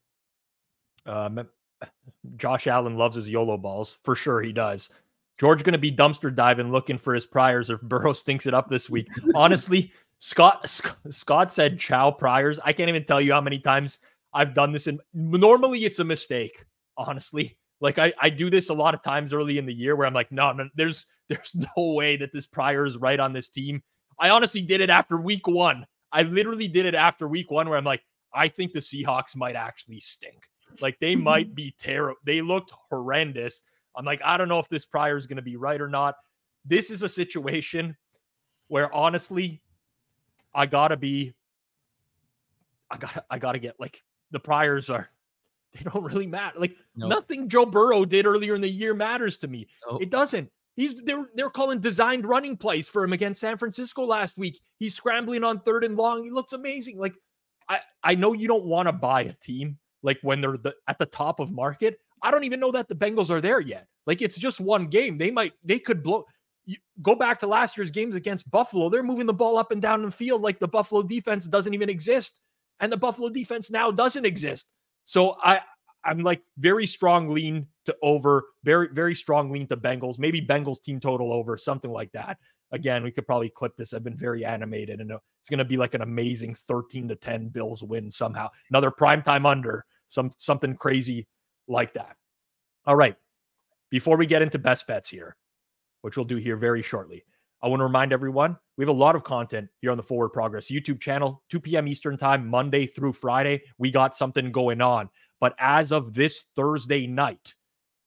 Um, 1.05 1.49
Josh 2.37 2.67
Allen 2.67 2.97
loves 2.97 3.17
his 3.17 3.29
YOLO 3.29 3.57
balls. 3.57 3.99
For 4.05 4.14
sure, 4.14 4.41
he 4.41 4.53
does. 4.53 4.91
George 5.39 5.62
going 5.62 5.72
to 5.72 5.78
be 5.78 5.93
dumpster 5.93 6.34
diving 6.34 6.72
looking 6.72 6.99
for 6.99 7.14
his 7.14 7.26
priors 7.26 7.70
if 7.70 7.80
Burrow 7.82 8.12
stinks 8.12 8.47
it 8.47 8.55
up 8.55 8.68
this 8.68 8.89
week. 8.91 9.09
Honestly, 9.34 9.93
Scott 10.18 10.68
Scott 11.11 11.53
said 11.53 11.78
chow 11.78 12.11
priors. 12.11 12.59
I 12.64 12.72
can't 12.72 12.89
even 12.89 13.05
tell 13.05 13.20
you 13.20 13.32
how 13.32 13.41
many 13.41 13.59
times 13.59 13.99
I've 14.32 14.55
done 14.55 14.72
this 14.72 14.87
and 14.87 15.01
normally 15.12 15.84
it's 15.84 15.99
a 15.99 16.05
mistake, 16.05 16.64
honestly. 16.97 17.59
Like 17.80 17.99
I, 17.99 18.12
I 18.20 18.30
do 18.30 18.49
this 18.49 18.70
a 18.70 18.74
lot 18.74 18.95
of 18.95 19.03
times 19.03 19.32
early 19.32 19.59
in 19.59 19.66
the 19.66 19.74
year 19.74 19.97
where 19.97 20.07
I'm 20.07 20.14
like, 20.14 20.32
no, 20.32 20.53
no, 20.53 20.68
there's 20.74 21.05
there's 21.28 21.57
no 21.76 21.93
way 21.93 22.16
that 22.16 22.32
this 22.32 22.47
prior 22.47 22.87
is 22.87 22.97
right 22.97 23.20
on 23.20 23.32
this 23.32 23.49
team. 23.49 23.82
I 24.18 24.30
honestly 24.30 24.62
did 24.62 24.80
it 24.80 24.91
after 24.91 25.16
week 25.18 25.47
one. 25.47 25.87
I 26.12 26.22
literally 26.22 26.68
did 26.68 26.87
it 26.87 26.95
after 26.95 27.28
week 27.28 27.51
one 27.51 27.68
where 27.68 27.76
I'm 27.76 27.84
like, 27.84 28.03
I 28.32 28.49
think 28.49 28.72
the 28.72 28.80
Seahawks 28.80 29.37
might 29.37 29.57
actually 29.57 30.01
stink. 30.01 30.49
Like 30.80 30.99
they 31.01 31.16
might 31.16 31.55
be 31.55 31.74
terrible. 31.78 32.18
They 32.24 32.41
looked 32.41 32.72
horrendous. 32.89 33.62
I'm 33.97 34.05
like, 34.05 34.21
I 34.25 34.37
don't 34.37 34.49
know 34.49 34.59
if 34.59 34.69
this 34.69 34.85
prior 34.85 35.17
is 35.17 35.27
going 35.27 35.37
to 35.37 35.43
be 35.43 35.57
right 35.57 35.81
or 35.81 35.89
not. 35.89 36.17
This 36.65 36.91
is 36.91 37.03
a 37.03 37.09
situation 37.09 37.97
where 38.69 38.93
honestly, 38.95 39.63
I 40.55 40.67
gotta 40.67 40.97
be, 40.97 41.35
I 42.91 42.97
gotta, 42.97 43.25
I 43.31 43.39
gotta 43.39 43.59
get 43.59 43.79
like 43.79 44.03
the 44.31 44.41
priors 44.41 44.91
are, 44.91 45.11
they 45.75 45.89
don't 45.89 46.05
really 46.05 46.27
matter. 46.27 46.59
Like 46.59 46.77
nope. 46.97 47.11
nothing 47.11 47.49
Joe 47.49 47.67
Burrow 47.67 48.05
did 48.05 48.27
earlier 48.27 48.55
in 48.55 48.61
the 48.61 48.69
year 48.69 48.95
matters 48.95 49.39
to 49.39 49.49
me. 49.49 49.69
Nope. 49.89 50.03
It 50.03 50.11
doesn't. 50.11 50.51
He's 50.75 50.95
they're 51.05 51.27
they're 51.35 51.51
calling 51.51 51.81
designed 51.81 52.27
running 52.27 52.57
plays 52.57 52.89
for 52.89 53.03
him 53.03 53.13
against 53.13 53.41
San 53.41 53.57
Francisco 53.57 54.05
last 54.05 54.37
week. 54.37 54.61
He's 54.79 54.95
scrambling 54.95 55.43
on 55.43 55.61
third 55.61 55.85
and 55.85 55.97
long. 55.97 56.23
He 56.23 56.31
looks 56.31 56.53
amazing. 56.53 56.99
Like 56.99 57.15
I 57.69 57.81
I 58.03 58.15
know 58.15 58.35
you 58.35 58.47
don't 58.47 58.65
want 58.65 58.87
to 58.87 58.93
buy 58.93 59.23
a 59.23 59.33
team 59.35 59.79
like 60.03 60.19
when 60.23 60.41
they're 60.41 60.57
the, 60.57 60.75
at 60.87 60.99
the 60.99 61.07
top 61.07 61.41
of 61.41 61.51
market, 61.51 61.99
I 62.23 62.31
don't 62.31 62.45
even 62.45 62.61
know 62.61 62.73
that 62.73 62.89
the 62.89 62.95
Bengals 62.95 63.31
are 63.31 63.41
there 63.41 63.61
yet. 63.61 63.87
Like 64.07 64.23
it's 64.23 64.37
just 64.37 64.61
one 64.61 64.87
game. 64.87 65.19
They 65.19 65.31
might 65.31 65.53
they 65.64 65.79
could 65.79 66.03
blow 66.03 66.25
you, 66.64 66.77
go 67.03 67.14
back 67.14 67.39
to 67.41 67.47
last 67.47 67.77
year's 67.77 67.91
games 67.91 68.14
against 68.14 68.51
Buffalo. 68.51 68.89
They're 68.89 69.03
moving 69.03 69.27
the 69.27 69.35
ball 69.35 69.57
up 69.57 69.71
and 69.71 69.81
down 69.81 70.03
the 70.03 70.11
field 70.11 70.43
like 70.43 70.59
the 70.59 70.69
Buffalo 70.69 71.03
defense 71.03 71.47
doesn't 71.47 71.75
even 71.75 71.89
exist. 71.89 72.41
And 72.81 72.93
the 72.93 72.97
Buffalo 72.97 73.29
defense 73.29 73.71
now 73.71 73.91
doesn't 73.91 74.27
exist. 74.27 74.69
So 75.05 75.37
I 75.43 75.61
I'm 76.07 76.21
like 76.23 76.43
very 76.59 76.87
strong 76.87 77.29
lean 77.29 77.67
to 77.87 77.97
over, 78.03 78.45
very, 78.62 78.89
very 78.93 79.14
strong 79.14 79.51
lean 79.51 79.67
to 79.69 79.77
Bengals, 79.77 80.19
maybe 80.19 80.41
Bengals 80.41 80.81
team 80.83 81.01
total 81.01 81.33
over, 81.33 81.57
something 81.57 81.91
like 81.91 82.12
that. 82.12 82.39
Again, 82.73 83.03
we 83.03 83.11
could 83.11 83.27
probably 83.27 83.49
clip 83.49 83.77
this. 83.77 83.93
I've 83.93 84.05
been 84.05 84.17
very 84.17 84.45
animated 84.45 85.01
and 85.01 85.12
uh, 85.12 85.19
it's 85.41 85.49
going 85.49 85.59
to 85.59 85.64
be 85.64 85.77
like 85.77 85.95
an 85.95 86.03
amazing 86.03 86.55
13 86.55 87.09
to 87.09 87.17
10 87.17 87.49
Bills 87.49 87.83
win 87.83 88.11
somehow. 88.11 88.49
Another 88.71 88.91
primetime 88.91 89.47
under, 89.47 89.85
some 90.09 90.31
something 90.37 90.77
crazy 90.77 91.27
like 91.69 91.95
that. 91.95 92.17
All 92.87 92.97
right. 92.97 93.17
Before 93.91 94.17
we 94.17 94.27
get 94.27 94.43
into 94.43 94.59
best 94.59 94.87
bets 94.87 95.09
here, 95.09 95.37
which 96.03 96.17
we'll 96.17 96.25
do 96.25 96.37
here 96.37 96.57
very 96.57 96.83
shortly, 96.83 97.25
I 97.62 97.69
want 97.69 97.81
to 97.81 97.85
remind 97.85 98.12
everyone 98.12 98.57
we 98.77 98.83
have 98.83 98.95
a 98.95 98.99
lot 98.99 99.17
of 99.17 99.25
content 99.25 99.69
here 99.81 99.91
on 99.91 99.97
the 99.97 100.03
Forward 100.03 100.31
Progress 100.31 100.71
YouTube 100.71 101.01
channel, 101.01 101.43
2 101.51 101.61
p.m. 101.61 101.89
Eastern 101.89 102.17
Time, 102.17 102.47
Monday 102.47 102.87
through 102.87 103.12
Friday. 103.12 103.62
We 103.79 103.91
got 103.91 104.14
something 104.14 104.53
going 104.53 104.81
on. 104.81 105.09
But 105.41 105.55
as 105.59 105.93
of 105.93 106.14
this 106.14 106.45
Thursday 106.55 107.07
night, 107.07 107.55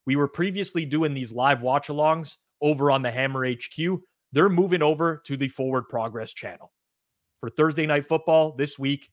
we 0.05 0.16
were 0.16 0.28
previously 0.28 0.86
doing 0.86 1.14
these 1.14 1.32
live 1.32 1.62
watch 1.62 1.88
alongs 1.88 2.38
over 2.62 2.91
on 2.91 3.01
the 3.01 3.12
Hammer 3.12 3.49
HQ. 3.49 3.99
They're 4.32 4.49
moving 4.49 4.82
over 4.82 5.22
to 5.26 5.38
the 5.38 5.47
Forward 5.47 5.88
Progress 5.89 6.34
channel. 6.34 6.72
For 7.39 7.49
Thursday 7.49 7.86
night 7.86 8.05
football 8.05 8.55
this 8.55 8.78
week, 8.78 9.10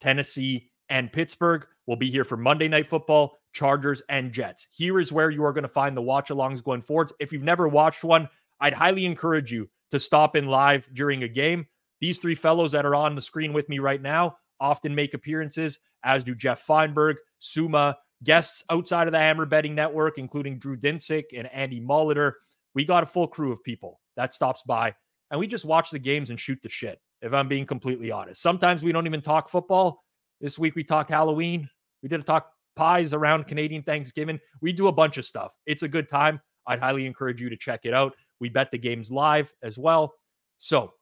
Tennessee 0.00 0.70
and 0.88 1.12
Pittsburgh. 1.12 1.66
We'll 1.86 1.96
be 1.96 2.10
here 2.10 2.24
for 2.24 2.36
Monday 2.36 2.68
Night 2.68 2.86
Football, 2.86 3.38
Chargers, 3.58 4.02
and 4.08 4.32
Jets. 4.32 4.68
Here 4.70 5.00
is 5.00 5.12
where 5.12 5.30
you 5.30 5.44
are 5.44 5.52
going 5.52 5.62
to 5.62 5.68
find 5.68 5.96
the 5.96 6.02
watch 6.02 6.28
alongs 6.28 6.62
going 6.62 6.80
forwards. 6.80 7.12
If 7.18 7.32
you've 7.32 7.42
never 7.42 7.66
watched 7.66 8.04
one, 8.04 8.28
I'd 8.60 8.72
highly 8.72 9.04
encourage 9.04 9.50
you 9.50 9.68
to 9.90 9.98
stop 9.98 10.36
in 10.36 10.46
live 10.46 10.88
during 10.94 11.24
a 11.24 11.28
game. 11.28 11.66
These 12.00 12.18
three 12.18 12.36
fellows 12.36 12.70
that 12.72 12.86
are 12.86 12.94
on 12.94 13.16
the 13.16 13.22
screen 13.22 13.52
with 13.52 13.68
me 13.68 13.80
right 13.80 14.00
now 14.00 14.36
often 14.60 14.94
make 14.94 15.14
appearances, 15.14 15.80
as 16.04 16.22
do 16.22 16.36
Jeff 16.36 16.62
Feinberg, 16.62 17.16
Suma, 17.40 17.96
guests 18.22 18.62
outside 18.70 19.08
of 19.08 19.12
the 19.12 19.18
Hammer 19.18 19.46
Betting 19.46 19.74
Network, 19.74 20.18
including 20.18 20.58
Drew 20.58 20.76
Dinsick 20.76 21.24
and 21.36 21.52
Andy 21.52 21.80
Molitor. 21.80 22.32
We 22.74 22.84
got 22.84 23.02
a 23.02 23.06
full 23.06 23.26
crew 23.26 23.50
of 23.50 23.62
people 23.64 24.00
that 24.16 24.34
stops 24.34 24.62
by, 24.62 24.94
and 25.30 25.40
we 25.40 25.48
just 25.48 25.64
watch 25.64 25.90
the 25.90 25.98
games 25.98 26.30
and 26.30 26.38
shoot 26.38 26.60
the 26.62 26.68
shit, 26.68 27.00
if 27.22 27.32
I'm 27.32 27.48
being 27.48 27.66
completely 27.66 28.12
honest. 28.12 28.40
Sometimes 28.40 28.84
we 28.84 28.92
don't 28.92 29.06
even 29.06 29.20
talk 29.20 29.48
football. 29.48 30.04
This 30.40 30.58
week 30.58 30.76
we 30.76 30.84
talked 30.84 31.10
Halloween. 31.10 31.68
We 32.02 32.08
did 32.08 32.20
a 32.20 32.24
talk 32.24 32.52
pies 32.78 33.12
around 33.12 33.48
Canadian 33.48 33.82
Thanksgiving. 33.82 34.38
We 34.62 34.72
do 34.72 34.86
a 34.86 34.92
bunch 34.92 35.18
of 35.18 35.24
stuff. 35.24 35.52
It's 35.66 35.82
a 35.82 35.88
good 35.88 36.08
time. 36.08 36.40
I'd 36.68 36.78
highly 36.78 37.06
encourage 37.06 37.40
you 37.40 37.50
to 37.50 37.56
check 37.56 37.80
it 37.82 37.92
out. 37.92 38.14
We 38.38 38.48
bet 38.50 38.70
the 38.70 38.78
games 38.78 39.10
live 39.10 39.52
as 39.64 39.78
well. 39.78 40.14
So 40.58 40.92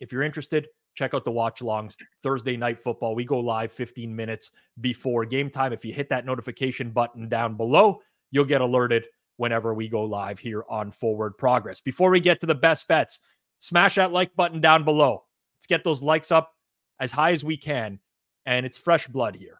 if 0.00 0.10
you're 0.10 0.24
interested, 0.24 0.66
check 0.96 1.14
out 1.14 1.24
the 1.24 1.30
watch 1.30 1.60
alongs 1.60 1.94
Thursday 2.24 2.56
night 2.56 2.76
football. 2.76 3.14
We 3.14 3.24
go 3.24 3.38
live 3.38 3.70
15 3.70 4.14
minutes 4.14 4.50
before 4.80 5.24
game 5.24 5.48
time. 5.48 5.72
If 5.72 5.84
you 5.84 5.92
hit 5.92 6.08
that 6.08 6.26
notification 6.26 6.90
button 6.90 7.28
down 7.28 7.56
below, 7.56 8.00
you'll 8.32 8.44
get 8.44 8.60
alerted 8.60 9.04
whenever 9.36 9.74
we 9.74 9.88
go 9.88 10.02
live 10.02 10.40
here 10.40 10.64
on 10.68 10.90
Forward 10.90 11.38
Progress. 11.38 11.80
Before 11.80 12.10
we 12.10 12.18
get 12.18 12.40
to 12.40 12.46
the 12.46 12.54
best 12.54 12.88
bets, 12.88 13.20
smash 13.60 13.94
that 13.94 14.10
like 14.10 14.34
button 14.34 14.60
down 14.60 14.82
below. 14.84 15.22
Let's 15.56 15.68
get 15.68 15.84
those 15.84 16.02
likes 16.02 16.32
up 16.32 16.52
as 16.98 17.12
high 17.12 17.30
as 17.30 17.44
we 17.44 17.56
can. 17.56 18.00
And 18.44 18.66
it's 18.66 18.76
fresh 18.76 19.06
blood 19.06 19.36
here 19.36 19.59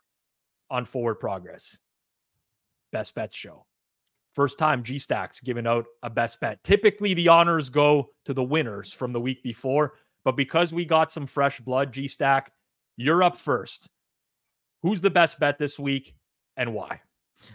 on 0.70 0.84
Forward 0.84 1.16
Progress. 1.16 1.78
Best 2.92 3.14
bets 3.14 3.34
show. 3.34 3.66
First 4.34 4.58
time 4.58 4.82
G 4.82 4.98
Stacks 4.98 5.40
giving 5.40 5.66
out 5.66 5.86
a 6.02 6.10
best 6.10 6.40
bet. 6.40 6.62
Typically, 6.62 7.14
the 7.14 7.28
honors 7.28 7.68
go 7.68 8.10
to 8.24 8.32
the 8.32 8.42
winners 8.42 8.92
from 8.92 9.12
the 9.12 9.20
week 9.20 9.42
before. 9.42 9.94
But 10.24 10.36
because 10.36 10.72
we 10.72 10.84
got 10.84 11.10
some 11.10 11.26
fresh 11.26 11.60
blood, 11.60 11.92
G 11.92 12.06
Stack, 12.06 12.52
you're 12.96 13.22
up 13.22 13.36
first. 13.36 13.88
Who's 14.82 15.00
the 15.00 15.10
best 15.10 15.40
bet 15.40 15.58
this 15.58 15.78
week 15.78 16.14
and 16.56 16.74
why? 16.74 17.00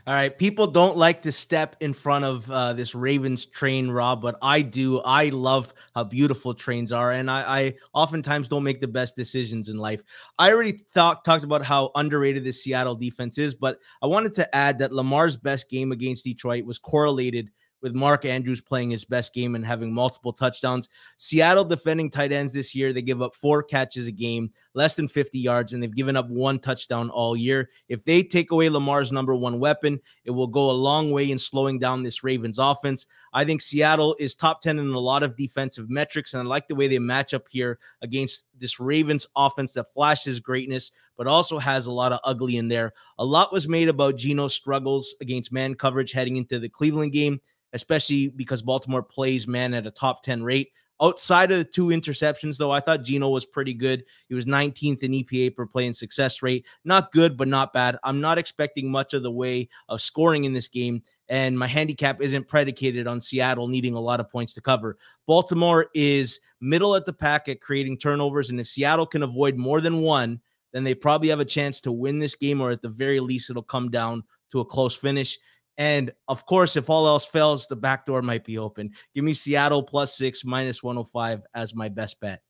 All 0.08 0.14
right. 0.14 0.38
People 0.38 0.68
don't 0.68 0.98
like 0.98 1.24
to 1.24 1.32
step 1.32 1.76
in 1.80 1.92
front 1.92 2.26
of 2.26 2.50
uh, 2.52 2.74
this 2.74 2.94
Ravens 2.94 3.46
train, 3.46 3.90
Rob, 3.90 4.22
but 4.22 4.38
I 4.42 4.62
do. 4.62 5.02
I 5.02 5.30
love 5.30 5.74
how 5.96 6.04
beautiful 6.04 6.54
trains 6.54 6.92
are. 6.92 7.12
And 7.12 7.30
I, 7.30 7.42
I 7.42 7.74
oftentimes 7.94 8.48
don't 8.48 8.64
make 8.64 8.82
the 8.82 8.88
best 8.88 9.16
decisions 9.16 9.70
in 9.70 9.78
life. 9.78 10.04
I 10.38 10.52
already 10.52 10.74
thought, 10.94 11.26
talked 11.26 11.44
about 11.44 11.64
how 11.64 11.92
underrated 11.96 12.44
this 12.44 12.64
Seattle 12.64 12.96
defense 12.96 13.40
is, 13.40 13.56
but 13.56 13.80
I 14.02 14.06
wanted 14.06 14.36
to 14.36 14.56
add 14.56 14.78
that 14.80 14.94
Lamar's 14.94 15.38
best 15.38 15.70
game 15.70 15.92
against 15.92 16.24
Detroit 16.24 16.66
was 16.66 16.78
correlated 16.78 17.50
with 17.86 17.94
Mark 17.94 18.26
Andrews 18.26 18.62
playing 18.62 18.90
his 18.90 19.06
best 19.06 19.32
game 19.32 19.54
and 19.54 19.64
having 19.64 19.94
multiple 19.94 20.34
touchdowns. 20.34 20.90
Seattle 21.18 21.64
defending 21.64 22.10
tight 22.10 22.32
ends 22.32 22.52
this 22.52 22.74
year, 22.74 22.92
they 22.92 23.04
give 23.04 23.22
up 23.22 23.36
four 23.36 23.62
catches 23.62 24.08
a 24.08 24.12
game, 24.12 24.50
less 24.74 24.96
than 24.96 25.08
50 25.08 25.38
yards, 25.38 25.72
and 25.72 25.84
they've 25.84 25.96
given 25.96 26.18
up 26.18 26.28
one 26.28 26.58
touchdown 26.58 27.12
all 27.12 27.38
year. 27.38 27.70
If 27.88 28.04
they 28.04 28.24
take 28.24 28.50
away 28.50 28.70
Lamar's 28.70 29.12
number 29.12 29.36
one 29.36 29.60
weapon, 29.60 30.00
it 30.24 30.32
will 30.32 30.48
go 30.48 30.72
a 30.72 30.74
long 30.74 31.12
way 31.12 31.30
in 31.30 31.38
slowing 31.38 31.78
down 31.78 32.02
this 32.02 32.24
Ravens 32.24 32.58
offense. 32.58 33.06
I 33.34 33.46
think 33.46 33.62
Seattle 33.62 34.16
is 34.18 34.34
top 34.34 34.62
10 34.62 34.80
in 34.80 34.88
a 34.88 35.00
lot 35.00 35.22
of 35.22 35.36
defensive 35.36 35.88
metrics, 35.88 36.34
and 36.34 36.42
I 36.42 36.46
like 36.50 36.68
the 36.68 36.74
way 36.74 36.88
they 36.88 36.98
match 36.98 37.36
up 37.36 37.44
here 37.52 37.78
against 38.02 38.46
this 38.58 38.80
Ravens 38.80 39.28
offense 39.36 39.74
that 39.74 39.94
flashes 39.94 40.40
greatness, 40.40 40.92
but 41.18 41.28
also 41.28 41.60
has 41.60 41.86
a 41.86 41.92
lot 41.92 42.14
of 42.14 42.20
ugly 42.24 42.58
in 42.58 42.68
there. 42.68 42.94
A 43.20 43.26
lot 43.26 43.54
was 43.54 43.68
made 43.68 43.90
about 43.90 44.16
Geno's 44.16 44.56
struggles 44.56 45.14
against 45.22 45.52
man 45.52 45.76
coverage 45.76 46.14
heading 46.14 46.38
into 46.38 46.58
the 46.60 46.70
Cleveland 46.70 47.12
game 47.12 47.42
especially 47.76 48.30
because 48.30 48.62
Baltimore 48.62 49.04
plays 49.04 49.48
man 49.48 49.74
at 49.74 49.86
a 49.86 49.92
top 49.92 50.24
10 50.24 50.42
rate. 50.44 50.72
Outside 51.02 51.52
of 51.52 51.58
the 51.58 51.66
two 51.66 51.88
interceptions, 51.88 52.58
though, 52.58 52.72
I 52.72 52.80
thought 52.80 53.04
Geno 53.04 53.28
was 53.28 53.46
pretty 53.46 53.74
good. 53.74 54.06
He 54.30 54.34
was 54.34 54.46
19th 54.46 55.04
in 55.04 55.12
EPA 55.12 55.54
per 55.54 55.66
play 55.66 55.86
and 55.86 55.96
success 55.96 56.42
rate. 56.42 56.66
Not 56.86 57.12
good, 57.12 57.36
but 57.36 57.50
not 57.50 57.74
bad. 57.74 57.98
I'm 58.04 58.22
not 58.22 58.38
expecting 58.38 58.90
much 58.90 59.14
of 59.14 59.22
the 59.22 59.32
way 59.32 59.68
of 59.90 60.02
scoring 60.02 60.46
in 60.46 60.54
this 60.54 60.70
game. 60.70 61.04
And 61.28 61.60
my 61.60 61.68
handicap 61.68 62.22
isn't 62.22 62.48
predicated 62.48 63.08
on 63.08 63.20
Seattle 63.20 63.68
needing 63.68 63.94
a 63.94 64.00
lot 64.00 64.22
of 64.22 64.30
points 64.30 64.54
to 64.54 64.62
cover. 64.62 64.98
Baltimore 65.28 65.88
is 65.94 66.40
middle 66.62 66.96
at 66.96 67.06
the 67.06 67.12
pack 67.12 67.50
at 67.50 67.60
creating 67.60 67.98
turnovers. 67.98 68.50
And 68.50 68.60
if 68.62 68.68
Seattle 68.68 69.06
can 69.06 69.24
avoid 69.24 69.58
more 69.58 69.82
than 69.82 70.02
one, 70.02 70.40
then 70.72 70.86
they 70.86 70.96
probably 70.96 71.28
have 71.28 71.42
a 71.42 71.46
chance 71.46 71.82
to 71.82 71.92
win 71.92 72.20
this 72.20 72.36
game, 72.36 72.62
or 72.62 72.72
at 72.72 72.82
the 72.82 72.90
very 72.90 73.20
least, 73.20 73.50
it'll 73.50 73.64
come 73.64 73.92
down 73.92 74.24
to 74.52 74.62
a 74.62 74.66
close 74.66 74.96
finish. 74.96 75.38
And 75.78 76.12
of 76.28 76.46
course, 76.46 76.76
if 76.76 76.90
all 76.90 77.08
else 77.08 77.26
fails, 77.26 77.68
the 77.68 77.76
back 77.76 78.06
door 78.06 78.22
might 78.22 78.46
be 78.46 78.58
open. 78.58 78.92
Give 79.14 79.24
me 79.24 79.34
Seattle 79.34 79.84
plus 79.84 80.16
six, 80.16 80.46
minus 80.46 80.82
105 80.82 81.44
as 81.54 81.76
my 81.76 81.90
best 81.90 82.20
bet. 82.20 82.42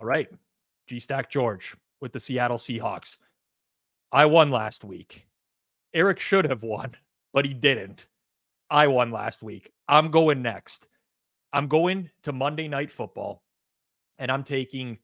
All 0.00 0.06
right. 0.06 0.28
G 0.86 1.00
Stack 1.00 1.30
George 1.30 1.74
with 2.00 2.12
the 2.12 2.20
Seattle 2.20 2.58
Seahawks. 2.58 3.18
I 4.12 4.26
won 4.26 4.50
last 4.50 4.84
week. 4.84 5.26
Eric 5.94 6.18
should 6.18 6.44
have 6.44 6.62
won, 6.62 6.94
but 7.32 7.44
he 7.44 7.54
didn't. 7.54 8.06
I 8.70 8.86
won 8.86 9.10
last 9.10 9.42
week. 9.42 9.72
I'm 9.88 10.10
going 10.10 10.42
next. 10.42 10.88
I'm 11.52 11.66
going 11.66 12.10
to 12.22 12.32
Monday 12.32 12.68
Night 12.68 12.90
Football, 12.90 13.42
and 14.18 14.30
I'm 14.30 14.44
taking 14.44 14.98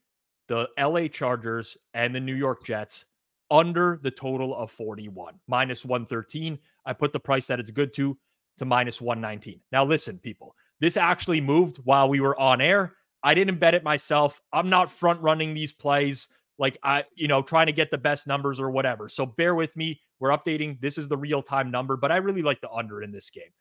the 0.49 0.68
LA 0.79 1.09
Chargers 1.09 1.77
and 1.95 2.14
the 2.14 2.20
New 2.20 2.35
York 2.35 2.64
Jets 2.64 3.07
under 3.51 3.99
the 4.03 4.11
total 4.11 4.55
of 4.55 4.70
41, 4.70 5.35
minus 5.49 5.85
113. 5.85 6.59
I 6.87 6.93
put 6.93 7.12
the 7.12 7.20
price 7.20 7.47
that 7.49 7.61
it's 7.61 7.70
good 7.70 7.93
to 7.95 8.16
to 8.59 8.64
minus 8.64 9.01
119. 9.01 9.61
Now, 9.70 9.84
listen, 9.84 10.18
people, 10.18 10.55
this 10.80 10.97
actually 10.97 11.41
moved 11.41 11.78
while 11.84 12.09
we 12.09 12.20
were 12.20 12.39
on 12.41 12.61
air. 12.61 12.95
I 13.22 13.34
didn't 13.34 13.59
bet 13.59 13.74
it 13.74 13.84
myself. 13.84 14.41
I'm 14.53 14.70
not 14.70 14.91
front 14.91 15.20
running 15.20 15.53
these 15.53 15.72
plays 15.72 16.28
like 16.59 16.78
I, 16.82 17.05
you 17.14 17.28
know, 17.28 17.43
trying 17.43 17.66
to 17.66 17.72
get 17.72 17.91
the 17.91 17.99
best 17.99 18.26
numbers 18.26 18.61
or 18.61 18.70
whatever. 18.70 19.09
So 19.09 19.26
bear 19.26 19.55
with 19.55 19.76
me. 19.76 20.01
We're 20.20 20.30
updating. 20.30 20.80
This 20.80 20.97
is 20.97 21.09
the 21.09 21.16
real 21.16 21.43
time 21.43 21.70
number, 21.70 21.97
but 21.97 22.11
I 22.11 22.16
really 22.16 22.43
like 22.43 22.61
the 22.61 22.70
under 22.70 23.03
in 23.03 23.12
this 23.12 23.30
game. 23.30 23.53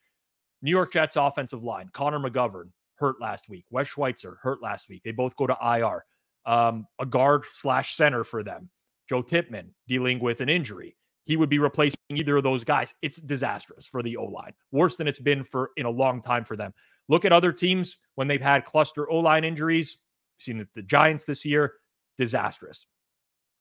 New 0.61 0.71
York 0.71 0.93
Jets 0.93 1.17
offensive 1.17 1.63
line, 1.63 1.89
Connor 1.93 2.19
McGovern 2.19 2.69
hurt 2.95 3.19
last 3.19 3.49
week. 3.49 3.65
Wes 3.69 3.88
Schweitzer 3.88 4.38
hurt 4.41 4.61
last 4.61 4.88
week. 4.88 5.01
They 5.03 5.11
both 5.11 5.36
go 5.36 5.47
to 5.47 5.57
IR. 5.61 6.05
Um, 6.45 6.88
a 6.99 7.05
guard 7.05 7.43
slash 7.51 7.95
center 7.95 8.23
for 8.23 8.43
them. 8.43 8.69
Joe 9.09 9.21
Tippmann 9.21 9.69
dealing 9.88 10.19
with 10.19 10.41
an 10.41 10.49
injury. 10.49 10.95
He 11.26 11.38
would 11.38 11.49
be 11.49 11.59
replacing 11.59 11.99
either 12.11 12.38
of 12.38 12.43
those 12.43 12.63
guys. 12.63 12.95
It's 13.01 13.17
disastrous 13.17 13.88
for 13.88 14.01
the 14.03 14.17
O 14.17 14.26
line, 14.26 14.53
worse 14.71 14.95
than 14.95 15.07
it's 15.07 15.19
been 15.19 15.43
for 15.43 15.71
in 15.78 15.86
a 15.86 15.89
long 15.89 16.21
time 16.21 16.45
for 16.45 16.55
them. 16.55 16.73
Look 17.09 17.26
at 17.26 17.34
other 17.34 17.51
teams 17.51 17.97
when 18.15 18.28
they've 18.28 18.41
had 18.41 18.65
cluster 18.65 19.09
O 19.09 19.17
line 19.17 19.43
injuries. 19.43 19.97
seen 20.39 20.65
the 20.73 20.82
Giants 20.82 21.23
this 21.23 21.45
year, 21.45 21.73
disastrous. 22.17 22.86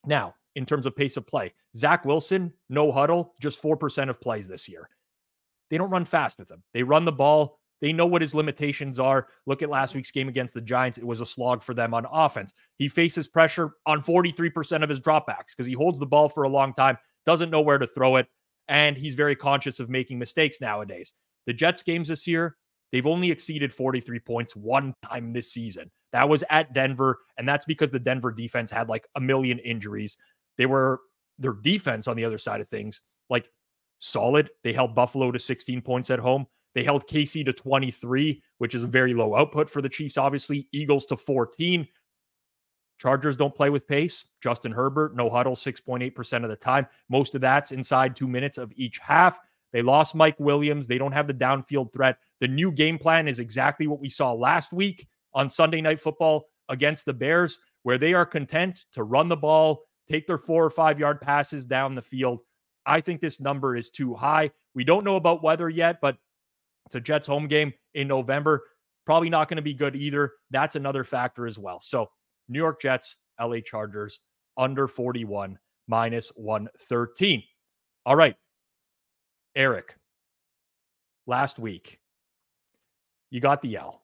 Now, 0.06 0.34
in 0.56 0.66
terms 0.66 0.86
of 0.86 0.94
pace 0.94 1.16
of 1.16 1.26
play, 1.26 1.52
Zach 1.76 2.04
Wilson, 2.04 2.52
no 2.68 2.92
huddle, 2.92 3.34
just 3.40 3.62
4% 3.62 4.08
of 4.08 4.20
plays 4.20 4.46
this 4.46 4.68
year. 4.68 4.88
They 5.70 5.78
don't 5.78 5.90
run 5.90 6.04
fast 6.04 6.38
with 6.38 6.50
him. 6.50 6.62
They 6.72 6.82
run 6.82 7.04
the 7.04 7.12
ball 7.12 7.58
they 7.84 7.92
know 7.92 8.06
what 8.06 8.22
his 8.22 8.34
limitations 8.34 8.98
are. 8.98 9.28
Look 9.44 9.60
at 9.60 9.68
last 9.68 9.94
week's 9.94 10.10
game 10.10 10.26
against 10.26 10.54
the 10.54 10.62
Giants. 10.62 10.96
It 10.96 11.06
was 11.06 11.20
a 11.20 11.26
slog 11.26 11.62
for 11.62 11.74
them 11.74 11.92
on 11.92 12.06
offense. 12.10 12.54
He 12.76 12.88
faces 12.88 13.28
pressure 13.28 13.72
on 13.84 14.02
43% 14.02 14.82
of 14.82 14.88
his 14.88 15.00
dropbacks 15.00 15.54
because 15.54 15.66
he 15.66 15.74
holds 15.74 15.98
the 15.98 16.06
ball 16.06 16.30
for 16.30 16.44
a 16.44 16.48
long 16.48 16.72
time, 16.72 16.96
doesn't 17.26 17.50
know 17.50 17.60
where 17.60 17.78
to 17.78 17.86
throw 17.86 18.16
it, 18.16 18.26
and 18.68 18.96
he's 18.96 19.14
very 19.14 19.36
conscious 19.36 19.80
of 19.80 19.88
making 19.88 20.18
mistakes 20.18 20.60
nowadays. 20.60 21.14
The 21.46 21.52
Jets 21.52 21.82
games 21.82 22.08
this 22.08 22.26
year, 22.26 22.56
they've 22.92 23.06
only 23.06 23.30
exceeded 23.30 23.72
43 23.72 24.20
points 24.20 24.56
one 24.56 24.94
time 25.04 25.32
this 25.32 25.52
season. 25.52 25.90
That 26.12 26.28
was 26.28 26.44
at 26.48 26.72
Denver, 26.72 27.18
and 27.38 27.48
that's 27.48 27.64
because 27.64 27.90
the 27.90 27.98
Denver 27.98 28.32
defense 28.32 28.70
had 28.70 28.88
like 28.88 29.06
a 29.16 29.20
million 29.20 29.58
injuries. 29.58 30.16
They 30.58 30.66
were 30.66 31.00
their 31.38 31.54
defense 31.54 32.06
on 32.08 32.16
the 32.16 32.24
other 32.24 32.38
side 32.38 32.60
of 32.60 32.68
things, 32.68 33.00
like 33.30 33.48
solid. 33.98 34.50
They 34.62 34.72
held 34.72 34.94
Buffalo 34.94 35.32
to 35.32 35.38
16 35.38 35.80
points 35.82 36.10
at 36.10 36.18
home. 36.18 36.46
They 36.74 36.84
held 36.84 37.06
KC 37.06 37.44
to 37.44 37.52
23, 37.52 38.42
which 38.58 38.74
is 38.74 38.82
a 38.82 38.88
very 38.88 39.14
low 39.14 39.34
output 39.36 39.70
for 39.70 39.80
the 39.80 39.88
Chiefs, 39.88 40.18
obviously. 40.18 40.68
Eagles 40.72 41.06
to 41.06 41.16
14. 41.16 41.86
Chargers 42.98 43.36
don't 43.36 43.54
play 43.54 43.70
with 43.70 43.86
pace. 43.86 44.24
Justin 44.42 44.72
Herbert, 44.72 45.16
no 45.16 45.28
huddle, 45.28 45.54
6.8% 45.54 46.44
of 46.44 46.50
the 46.50 46.56
time. 46.56 46.86
Most 47.08 47.34
of 47.34 47.40
that's 47.40 47.72
inside 47.72 48.14
two 48.14 48.28
minutes 48.28 48.58
of 48.58 48.72
each 48.76 48.98
half. 48.98 49.38
They 49.72 49.82
lost 49.82 50.14
Mike 50.14 50.38
Williams. 50.38 50.86
They 50.86 50.98
don't 50.98 51.12
have 51.12 51.26
the 51.26 51.34
downfield 51.34 51.92
threat. 51.92 52.18
The 52.40 52.48
new 52.48 52.70
game 52.70 52.96
plan 52.96 53.26
is 53.26 53.40
exactly 53.40 53.86
what 53.88 54.00
we 54.00 54.08
saw 54.08 54.32
last 54.32 54.72
week 54.72 55.08
on 55.34 55.50
Sunday 55.50 55.80
Night 55.80 55.98
Football 55.98 56.46
against 56.68 57.04
the 57.04 57.12
Bears, 57.12 57.58
where 57.82 57.98
they 57.98 58.14
are 58.14 58.24
content 58.24 58.84
to 58.92 59.02
run 59.02 59.28
the 59.28 59.36
ball, 59.36 59.82
take 60.08 60.26
their 60.26 60.38
four 60.38 60.64
or 60.64 60.70
five 60.70 61.00
yard 61.00 61.20
passes 61.20 61.66
down 61.66 61.94
the 61.94 62.02
field. 62.02 62.40
I 62.86 63.00
think 63.00 63.20
this 63.20 63.40
number 63.40 63.76
is 63.76 63.90
too 63.90 64.14
high. 64.14 64.50
We 64.74 64.84
don't 64.84 65.04
know 65.04 65.16
about 65.16 65.42
weather 65.42 65.68
yet, 65.68 66.00
but 66.00 66.16
it's 66.86 66.94
a 66.94 67.00
Jets 67.00 67.26
home 67.26 67.48
game 67.48 67.72
in 67.94 68.08
November. 68.08 68.62
Probably 69.06 69.30
not 69.30 69.48
going 69.48 69.56
to 69.56 69.62
be 69.62 69.74
good 69.74 69.96
either. 69.96 70.32
That's 70.50 70.76
another 70.76 71.04
factor 71.04 71.46
as 71.46 71.58
well. 71.58 71.80
So, 71.80 72.10
New 72.48 72.58
York 72.58 72.80
Jets, 72.80 73.16
LA 73.40 73.60
Chargers, 73.64 74.20
under 74.56 74.86
41, 74.86 75.58
minus 75.88 76.28
113. 76.36 77.42
All 78.06 78.16
right. 78.16 78.36
Eric, 79.56 79.94
last 81.26 81.58
week, 81.58 82.00
you 83.30 83.40
got 83.40 83.62
the 83.62 83.76
L. 83.76 84.02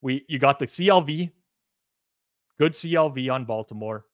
We 0.00 0.24
you 0.28 0.38
got 0.38 0.58
the 0.58 0.66
CLV, 0.66 1.30
good 2.58 2.72
CLV 2.72 3.32
on 3.32 3.44
Baltimore. 3.44 4.06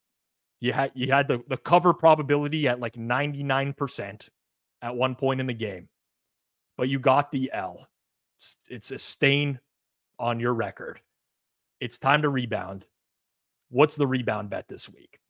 You 0.61 0.73
had 0.73 0.91
you 0.95 1.11
had 1.13 1.29
the, 1.29 1.43
the 1.49 1.57
cover 1.57 1.95
probability 1.95 2.67
at 2.67 2.81
like 2.81 2.95
99% 2.95 4.29
at 4.83 4.97
one 4.97 5.15
point 5.15 5.41
in 5.41 5.47
the 5.47 5.55
game. 5.55 5.89
But 6.77 6.89
you 6.89 6.99
got 6.99 7.31
the 7.31 7.51
L. 7.53 7.89
It's, 8.37 8.59
it's 8.69 8.91
a 8.91 8.99
stain 8.99 9.59
on 10.19 10.39
your 10.41 10.55
record. 10.55 11.01
It's 11.81 11.99
time 11.99 12.23
to 12.23 12.29
rebound. 12.29 12.87
What's 13.71 13.97
the 13.97 14.07
rebound 14.07 14.51
bet 14.51 14.69
this 14.69 14.89
week? 14.89 15.21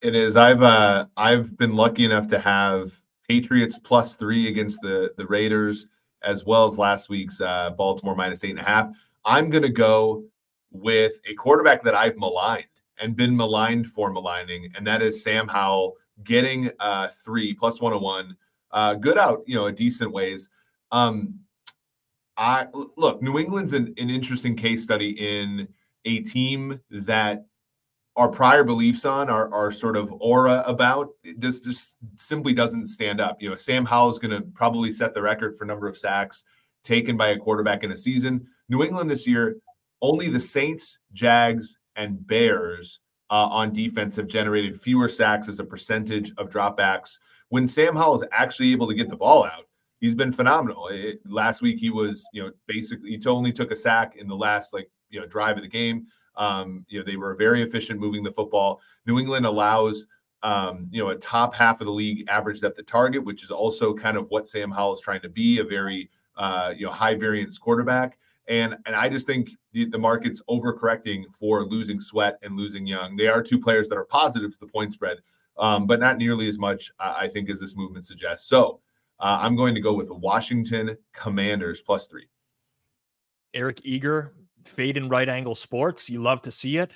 It 0.00 0.14
is. 0.14 0.36
I've 0.36 0.62
uh 0.62 1.06
I've 1.16 1.56
been 1.56 1.74
lucky 1.74 2.04
enough 2.04 2.28
to 2.28 2.38
have 2.38 3.00
Patriots 3.28 3.78
plus 3.78 4.14
three 4.14 4.48
against 4.48 4.80
the 4.82 5.12
the 5.16 5.26
Raiders, 5.26 5.86
as 6.22 6.44
well 6.44 6.66
as 6.66 6.78
last 6.78 7.08
week's 7.08 7.40
uh, 7.40 7.70
Baltimore 7.70 8.14
minus 8.14 8.44
eight 8.44 8.50
and 8.50 8.58
a 8.60 8.64
half. 8.64 8.90
I'm 9.24 9.50
gonna 9.50 9.70
go 9.70 10.24
with 10.70 11.14
a 11.26 11.34
quarterback 11.34 11.82
that 11.84 11.94
I've 11.94 12.16
maligned 12.16 12.66
and 13.00 13.16
been 13.16 13.36
maligned 13.36 13.86
for 13.88 14.12
maligning, 14.12 14.70
and 14.76 14.86
that 14.86 15.02
is 15.02 15.22
Sam 15.22 15.48
Howell 15.48 15.94
getting 16.22 16.70
uh 16.80 17.08
three 17.24 17.54
plus 17.54 17.80
101. 17.80 18.36
Uh 18.70 18.94
good 18.94 19.18
out, 19.18 19.42
you 19.46 19.54
know, 19.56 19.66
a 19.66 19.72
decent 19.72 20.12
ways. 20.12 20.48
Um 20.92 21.40
I 22.36 22.66
look, 22.96 23.22
New 23.22 23.38
England's 23.38 23.72
an, 23.72 23.94
an 23.96 24.10
interesting 24.10 24.56
case 24.56 24.82
study 24.82 25.10
in 25.10 25.68
a 26.04 26.20
team 26.20 26.80
that 26.90 27.46
our 28.16 28.28
prior 28.28 28.62
beliefs 28.62 29.04
on, 29.04 29.28
our, 29.28 29.52
our 29.52 29.72
sort 29.72 29.96
of 29.96 30.12
aura 30.20 30.62
about, 30.66 31.10
just 31.38 31.64
just 31.64 31.96
simply 32.14 32.52
doesn't 32.52 32.86
stand 32.86 33.20
up. 33.20 33.42
You 33.42 33.50
know, 33.50 33.56
Sam 33.56 33.84
Howell 33.84 34.10
is 34.10 34.18
going 34.18 34.30
to 34.30 34.42
probably 34.54 34.92
set 34.92 35.14
the 35.14 35.22
record 35.22 35.56
for 35.56 35.64
number 35.64 35.88
of 35.88 35.96
sacks 35.96 36.44
taken 36.84 37.16
by 37.16 37.28
a 37.28 37.38
quarterback 37.38 37.82
in 37.82 37.90
a 37.90 37.96
season. 37.96 38.46
New 38.68 38.82
England 38.82 39.10
this 39.10 39.26
year, 39.26 39.56
only 40.00 40.28
the 40.28 40.40
Saints, 40.40 40.98
Jags, 41.12 41.76
and 41.96 42.24
Bears 42.26 43.00
uh, 43.30 43.48
on 43.50 43.72
defense 43.72 44.16
have 44.16 44.26
generated 44.26 44.80
fewer 44.80 45.08
sacks 45.08 45.48
as 45.48 45.58
a 45.58 45.64
percentage 45.64 46.32
of 46.36 46.50
dropbacks. 46.50 47.18
When 47.48 47.66
Sam 47.66 47.96
Howell 47.96 48.16
is 48.16 48.28
actually 48.32 48.72
able 48.72 48.86
to 48.88 48.94
get 48.94 49.10
the 49.10 49.16
ball 49.16 49.44
out, 49.44 49.66
he's 50.00 50.14
been 50.14 50.32
phenomenal. 50.32 50.88
It, 50.88 51.20
last 51.26 51.62
week 51.62 51.78
he 51.78 51.90
was, 51.90 52.24
you 52.32 52.42
know, 52.42 52.52
basically 52.66 53.10
he 53.10 53.26
only 53.26 53.52
took 53.52 53.70
a 53.70 53.76
sack 53.76 54.16
in 54.16 54.28
the 54.28 54.36
last 54.36 54.72
like 54.72 54.90
you 55.10 55.20
know 55.20 55.26
drive 55.26 55.56
of 55.56 55.62
the 55.62 55.68
game. 55.68 56.06
Um, 56.36 56.84
you 56.88 56.98
know, 56.98 57.04
they 57.04 57.16
were 57.16 57.34
very 57.34 57.62
efficient 57.62 58.00
moving 58.00 58.22
the 58.22 58.32
football. 58.32 58.80
New 59.06 59.18
England 59.18 59.46
allows, 59.46 60.06
um, 60.42 60.88
you 60.90 61.02
know, 61.02 61.10
a 61.10 61.16
top 61.16 61.54
half 61.54 61.80
of 61.80 61.86
the 61.86 61.92
league 61.92 62.28
average 62.28 62.60
depth 62.60 62.78
of 62.78 62.86
target, 62.86 63.24
which 63.24 63.44
is 63.44 63.50
also 63.50 63.94
kind 63.94 64.16
of 64.16 64.28
what 64.30 64.48
Sam 64.48 64.70
Howell 64.70 64.94
is 64.94 65.00
trying 65.00 65.22
to 65.22 65.28
be 65.28 65.58
a 65.58 65.64
very, 65.64 66.10
uh, 66.36 66.74
you 66.76 66.86
know, 66.86 66.92
high 66.92 67.14
variance 67.14 67.58
quarterback. 67.58 68.18
And 68.46 68.76
and 68.84 68.94
I 68.94 69.08
just 69.08 69.26
think 69.26 69.50
the, 69.72 69.86
the 69.86 69.98
market's 69.98 70.42
overcorrecting 70.50 71.24
for 71.38 71.64
losing 71.64 71.98
Sweat 71.98 72.38
and 72.42 72.56
losing 72.56 72.86
Young. 72.86 73.16
They 73.16 73.28
are 73.28 73.42
two 73.42 73.58
players 73.58 73.88
that 73.88 73.96
are 73.96 74.04
positive 74.04 74.52
to 74.52 74.58
the 74.58 74.66
point 74.66 74.92
spread, 74.92 75.18
um, 75.56 75.86
but 75.86 75.98
not 75.98 76.18
nearly 76.18 76.46
as 76.48 76.58
much, 76.58 76.90
uh, 77.00 77.14
I 77.16 77.28
think, 77.28 77.48
as 77.48 77.60
this 77.60 77.74
movement 77.74 78.04
suggests. 78.04 78.46
So 78.46 78.80
uh, 79.18 79.38
I'm 79.40 79.56
going 79.56 79.74
to 79.74 79.80
go 79.80 79.94
with 79.94 80.10
Washington 80.10 80.96
Commanders 81.14 81.80
plus 81.80 82.06
three. 82.06 82.28
Eric 83.54 83.80
Eager, 83.84 84.34
fade 84.64 84.96
and 84.96 85.10
right 85.10 85.28
angle 85.28 85.54
sports. 85.54 86.08
You 86.10 86.22
love 86.22 86.42
to 86.42 86.50
see 86.50 86.76
it. 86.76 86.92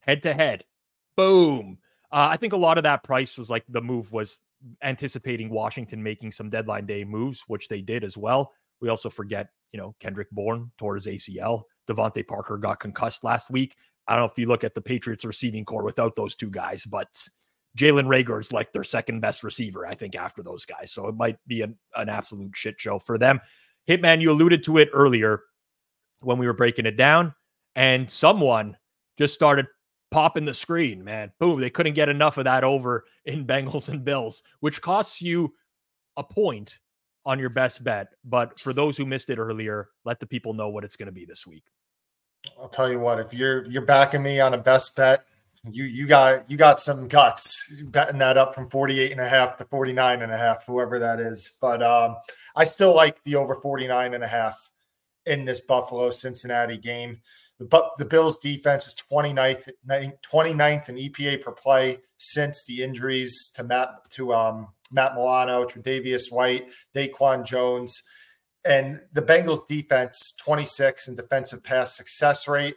Head 0.00 0.22
to 0.22 0.34
head. 0.34 0.64
Boom. 1.16 1.78
Uh, 2.12 2.28
I 2.30 2.36
think 2.36 2.52
a 2.52 2.58
lot 2.58 2.78
of 2.78 2.84
that 2.84 3.02
price 3.02 3.36
was 3.38 3.50
like 3.50 3.64
the 3.68 3.80
move 3.80 4.12
was 4.12 4.38
anticipating 4.82 5.50
Washington 5.50 6.02
making 6.02 6.32
some 6.32 6.50
deadline 6.50 6.86
day 6.86 7.04
moves, 7.04 7.44
which 7.48 7.68
they 7.68 7.80
did 7.80 8.04
as 8.04 8.16
well. 8.16 8.52
We 8.80 8.88
also 8.88 9.10
forget, 9.10 9.48
you 9.72 9.80
know, 9.80 9.94
Kendrick 10.00 10.30
Bourne 10.30 10.70
tore 10.78 10.94
his 10.94 11.06
ACL. 11.06 11.62
DeVante 11.88 12.26
Parker 12.26 12.58
got 12.58 12.80
concussed 12.80 13.24
last 13.24 13.50
week. 13.50 13.76
I 14.08 14.14
don't 14.14 14.22
know 14.22 14.30
if 14.30 14.38
you 14.38 14.46
look 14.46 14.64
at 14.64 14.74
the 14.74 14.80
Patriots 14.80 15.24
receiving 15.24 15.64
core 15.64 15.84
without 15.84 16.14
those 16.14 16.34
two 16.34 16.50
guys, 16.50 16.84
but 16.84 17.08
Jalen 17.76 18.06
Reagor 18.06 18.40
is 18.40 18.52
like 18.52 18.72
their 18.72 18.84
second 18.84 19.20
best 19.20 19.42
receiver, 19.42 19.86
I 19.86 19.94
think, 19.94 20.16
after 20.16 20.42
those 20.42 20.64
guys. 20.64 20.92
So 20.92 21.08
it 21.08 21.16
might 21.16 21.38
be 21.46 21.62
an, 21.62 21.76
an 21.94 22.08
absolute 22.08 22.56
shit 22.56 22.80
show 22.80 22.98
for 22.98 23.18
them. 23.18 23.40
Hitman, 23.88 24.20
you 24.20 24.30
alluded 24.30 24.62
to 24.64 24.78
it 24.78 24.88
earlier 24.92 25.40
when 26.20 26.38
we 26.38 26.46
were 26.46 26.52
breaking 26.52 26.86
it 26.86 26.96
down, 26.96 27.34
and 27.74 28.10
someone 28.10 28.76
just 29.18 29.34
started 29.34 29.66
popping 30.10 30.44
the 30.44 30.54
screen, 30.54 31.02
man. 31.04 31.32
Boom. 31.38 31.60
They 31.60 31.70
couldn't 31.70 31.94
get 31.94 32.08
enough 32.08 32.38
of 32.38 32.44
that 32.44 32.64
over 32.64 33.04
in 33.24 33.46
Bengals 33.46 33.88
and 33.88 34.04
Bills, 34.04 34.42
which 34.60 34.80
costs 34.80 35.20
you 35.20 35.52
a 36.16 36.24
point 36.24 36.78
on 37.24 37.38
your 37.38 37.50
best 37.50 37.82
bet. 37.84 38.08
But 38.24 38.58
for 38.60 38.72
those 38.72 38.96
who 38.96 39.04
missed 39.04 39.30
it 39.30 39.38
earlier, 39.38 39.88
let 40.04 40.20
the 40.20 40.26
people 40.26 40.54
know 40.54 40.68
what 40.68 40.84
it's 40.84 40.96
going 40.96 41.06
to 41.06 41.12
be 41.12 41.24
this 41.24 41.46
week. 41.46 41.64
I'll 42.58 42.68
tell 42.68 42.90
you 42.90 43.00
what, 43.00 43.18
if 43.18 43.34
you're 43.34 43.66
you're 43.66 43.84
backing 43.84 44.22
me 44.22 44.38
on 44.38 44.54
a 44.54 44.58
best 44.58 44.94
bet, 44.96 45.26
you 45.68 45.84
you 45.84 46.06
got 46.06 46.48
you 46.48 46.56
got 46.56 46.80
some 46.80 47.08
guts 47.08 47.82
betting 47.86 48.18
that 48.18 48.38
up 48.38 48.54
from 48.54 48.70
48 48.70 49.10
and 49.10 49.20
a 49.20 49.28
half 49.28 49.56
to 49.56 49.64
49 49.64 50.22
and 50.22 50.32
a 50.32 50.38
half, 50.38 50.64
whoever 50.64 50.98
that 51.00 51.18
is. 51.18 51.58
But 51.60 51.82
um, 51.82 52.16
I 52.54 52.64
still 52.64 52.94
like 52.94 53.22
the 53.24 53.34
over 53.34 53.56
49 53.56 54.14
and 54.14 54.22
a 54.22 54.28
half 54.28 54.70
in 55.26 55.44
this 55.44 55.60
Buffalo 55.60 56.10
Cincinnati 56.10 56.78
game. 56.78 57.20
The, 57.58 57.90
the 57.98 58.04
Bills 58.04 58.38
defense 58.38 58.86
is 58.86 58.94
29th, 59.10 59.70
29th 59.88 60.88
in 60.88 60.96
EPA 60.96 61.42
per 61.42 61.52
play 61.52 61.98
since 62.18 62.64
the 62.64 62.82
injuries 62.82 63.50
to 63.54 63.64
Matt 63.64 64.10
to 64.10 64.34
um, 64.34 64.68
Matt 64.92 65.14
Milano, 65.14 65.64
Tre'Davious 65.64 66.30
White, 66.30 66.66
DaQuan 66.94 67.44
Jones, 67.44 68.02
and 68.64 69.00
the 69.12 69.22
Bengals 69.22 69.66
defense 69.68 70.34
26 70.38 71.08
in 71.08 71.16
defensive 71.16 71.62
pass 71.62 71.96
success 71.96 72.46
rate 72.48 72.76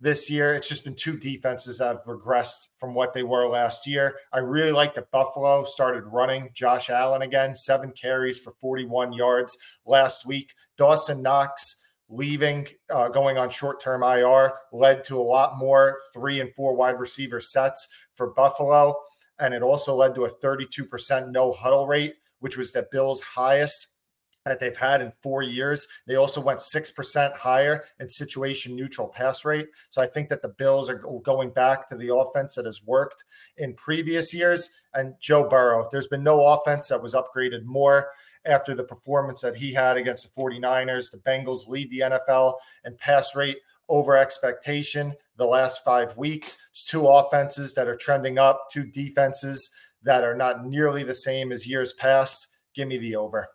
this 0.00 0.30
year. 0.30 0.54
It's 0.54 0.68
just 0.68 0.84
been 0.84 0.94
two 0.94 1.16
defenses 1.16 1.78
that 1.78 1.88
have 1.88 2.04
regressed 2.04 2.68
from 2.78 2.94
what 2.94 3.14
they 3.14 3.22
were 3.22 3.48
last 3.48 3.86
year. 3.86 4.16
I 4.32 4.38
really 4.38 4.72
like 4.72 4.94
that 4.94 5.10
Buffalo 5.10 5.64
started 5.64 6.04
running 6.04 6.50
Josh 6.54 6.90
Allen 6.90 7.22
again, 7.22 7.56
seven 7.56 7.92
carries 7.92 8.38
for 8.38 8.52
41 8.60 9.12
yards 9.12 9.56
last 9.84 10.26
week. 10.26 10.54
Dawson 10.76 11.22
Knox 11.22 11.84
leaving, 12.08 12.66
uh, 12.90 13.08
going 13.08 13.36
on 13.38 13.50
short 13.50 13.82
term 13.82 14.02
IR, 14.02 14.52
led 14.72 15.04
to 15.04 15.20
a 15.20 15.22
lot 15.22 15.58
more 15.58 15.98
three 16.14 16.40
and 16.40 16.52
four 16.54 16.74
wide 16.74 16.98
receiver 16.98 17.40
sets 17.40 17.88
for 18.14 18.30
Buffalo. 18.30 18.96
And 19.38 19.54
it 19.54 19.62
also 19.62 19.94
led 19.94 20.14
to 20.14 20.24
a 20.24 20.30
32% 20.30 21.30
no 21.30 21.52
huddle 21.52 21.86
rate, 21.86 22.14
which 22.40 22.56
was 22.56 22.72
the 22.72 22.88
Bills' 22.90 23.20
highest 23.20 23.97
that 24.44 24.60
they've 24.60 24.76
had 24.76 25.00
in 25.00 25.12
four 25.22 25.42
years. 25.42 25.86
They 26.06 26.16
also 26.16 26.40
went 26.40 26.60
6% 26.60 27.36
higher 27.36 27.84
in 28.00 28.08
situation 28.08 28.74
neutral 28.74 29.08
pass 29.08 29.44
rate. 29.44 29.68
So 29.90 30.00
I 30.00 30.06
think 30.06 30.28
that 30.28 30.42
the 30.42 30.48
Bills 30.48 30.90
are 30.90 31.02
going 31.22 31.50
back 31.50 31.88
to 31.88 31.96
the 31.96 32.14
offense 32.14 32.54
that 32.54 32.64
has 32.64 32.82
worked 32.84 33.24
in 33.56 33.74
previous 33.74 34.32
years. 34.32 34.70
And 34.94 35.14
Joe 35.20 35.48
Burrow, 35.48 35.88
there's 35.90 36.08
been 36.08 36.24
no 36.24 36.44
offense 36.46 36.88
that 36.88 37.02
was 37.02 37.14
upgraded 37.14 37.64
more 37.64 38.08
after 38.44 38.74
the 38.74 38.84
performance 38.84 39.40
that 39.42 39.56
he 39.56 39.72
had 39.72 39.96
against 39.96 40.24
the 40.34 40.40
49ers. 40.40 41.10
The 41.10 41.18
Bengals 41.18 41.68
lead 41.68 41.90
the 41.90 42.00
NFL 42.00 42.54
in 42.84 42.96
pass 42.96 43.36
rate 43.36 43.58
over 43.88 44.16
expectation 44.16 45.14
the 45.36 45.46
last 45.46 45.84
five 45.84 46.16
weeks. 46.16 46.58
It's 46.70 46.84
two 46.84 47.06
offenses 47.06 47.74
that 47.74 47.88
are 47.88 47.96
trending 47.96 48.38
up, 48.38 48.68
two 48.72 48.84
defenses 48.84 49.74
that 50.02 50.24
are 50.24 50.36
not 50.36 50.66
nearly 50.66 51.02
the 51.04 51.14
same 51.14 51.52
as 51.52 51.66
years 51.66 51.92
past. 51.92 52.48
Give 52.74 52.88
me 52.88 52.98
the 52.98 53.16
over. 53.16 53.48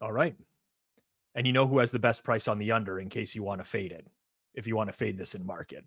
All 0.00 0.12
right. 0.12 0.36
And 1.34 1.46
you 1.46 1.52
know 1.52 1.66
who 1.66 1.78
has 1.78 1.90
the 1.90 1.98
best 1.98 2.24
price 2.24 2.48
on 2.48 2.58
the 2.58 2.72
under 2.72 3.00
in 3.00 3.08
case 3.08 3.34
you 3.34 3.42
want 3.42 3.60
to 3.60 3.64
fade 3.64 3.92
it, 3.92 4.06
if 4.54 4.66
you 4.66 4.76
want 4.76 4.88
to 4.88 4.92
fade 4.92 5.18
this 5.18 5.34
in 5.34 5.44
market. 5.44 5.84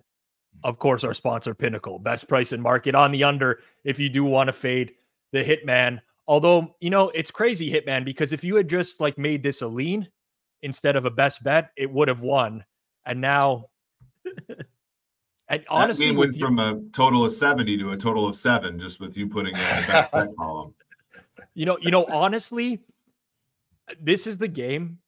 Hmm. 0.55 0.69
Of 0.69 0.79
course, 0.79 1.03
our 1.03 1.13
sponsor, 1.13 1.53
Pinnacle, 1.53 1.99
best 1.99 2.27
price 2.27 2.53
in 2.53 2.61
market 2.61 2.95
on 2.95 3.11
the 3.11 3.23
under 3.23 3.59
if 3.83 3.99
you 3.99 4.09
do 4.09 4.23
want 4.23 4.47
to 4.47 4.53
fade 4.53 4.93
the 5.31 5.43
Hitman. 5.43 6.01
Although, 6.27 6.75
you 6.79 6.89
know, 6.89 7.09
it's 7.09 7.31
crazy, 7.31 7.71
Hitman, 7.71 8.05
because 8.05 8.31
if 8.31 8.43
you 8.43 8.55
had 8.55 8.69
just 8.69 9.01
like 9.01 9.17
made 9.17 9.43
this 9.43 9.61
a 9.61 9.67
lean 9.67 10.07
instead 10.61 10.95
of 10.95 11.05
a 11.05 11.09
best 11.09 11.43
bet, 11.43 11.71
it 11.75 11.91
would 11.91 12.07
have 12.07 12.21
won. 12.21 12.63
And 13.05 13.19
now, 13.19 13.65
and 15.49 15.65
honestly, 15.67 16.07
that 16.07 16.17
went 16.17 16.35
from 16.37 16.59
a 16.59 16.79
total 16.93 17.25
of 17.25 17.33
70 17.33 17.77
to 17.79 17.89
a 17.91 17.97
total 17.97 18.27
of 18.27 18.35
seven 18.35 18.79
just 18.79 18.99
with 18.99 19.17
you 19.17 19.27
putting 19.27 19.55
in 19.55 19.59
the 19.59 20.07
bet 20.13 20.29
column. 20.37 20.73
You 21.53 21.65
know, 21.65 21.77
you 21.81 21.91
know, 21.91 22.05
honestly, 22.05 22.79
this 24.01 24.27
is 24.27 24.37
the 24.37 24.47
game 24.47 24.99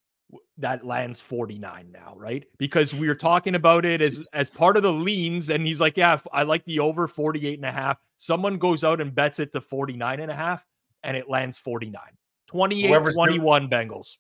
that 0.58 0.86
lands 0.86 1.22
49 1.22 1.92
now, 1.92 2.14
right? 2.16 2.46
Because 2.58 2.94
we 2.94 3.08
are 3.08 3.16
talking 3.16 3.56
about 3.56 3.86
it 3.86 4.02
as 4.02 4.26
as 4.34 4.50
part 4.50 4.78
of 4.78 4.84
the 4.84 4.92
leans 4.92 5.50
and 5.50 5.66
he's 5.66 5.80
like, 5.80 5.98
"Yeah, 5.98 6.18
I 6.32 6.44
like 6.44 6.64
the 6.66 6.80
over 6.80 7.08
48 7.08 7.60
and 7.60 7.66
a 7.66 7.72
half." 7.72 8.00
Someone 8.18 8.58
goes 8.58 8.84
out 8.84 9.02
and 9.02 9.14
bets 9.14 9.40
it 9.40 9.52
to 9.54 9.62
49 9.62 10.20
and 10.20 10.32
a 10.32 10.36
half 10.36 10.66
and 11.04 11.18
it 11.18 11.30
lands 11.30 11.58
49. 11.58 12.02
28 12.48 12.88
Whoever's 12.88 13.16
21 13.16 13.70
doing, 13.70 13.90
Bengals. 13.90 14.18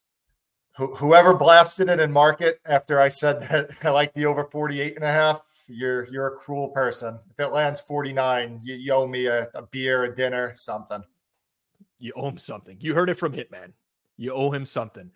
whoever 0.75 1.33
blasted 1.33 1.87
it 1.89 1.99
in 1.99 2.11
market 2.11 2.59
after 2.65 2.99
I 2.99 3.09
said 3.09 3.39
that 3.49 3.71
I 3.83 3.89
like 3.91 4.13
the 4.13 4.25
over 4.25 4.45
48 4.45 4.95
and 4.95 5.03
a 5.03 5.07
half, 5.11 5.41
You're 5.67 6.11
you're 6.11 6.27
a 6.27 6.35
cruel 6.37 6.69
person. 6.69 7.19
If 7.31 7.39
it 7.39 7.51
lands 7.53 7.79
49, 7.81 8.61
you, 8.63 8.75
you 8.75 8.93
owe 8.93 9.07
me 9.07 9.27
a, 9.27 9.47
a 9.53 9.61
beer, 9.63 10.03
a 10.03 10.15
dinner, 10.15 10.53
something. 10.55 11.03
You 11.99 12.11
owe 12.15 12.27
him 12.27 12.37
something. 12.37 12.77
You 12.81 12.93
heard 12.93 13.09
it 13.09 13.15
from 13.15 13.33
Hitman. 13.33 13.73
You 14.17 14.33
owe 14.33 14.51
him 14.51 14.65
something. 14.65 15.11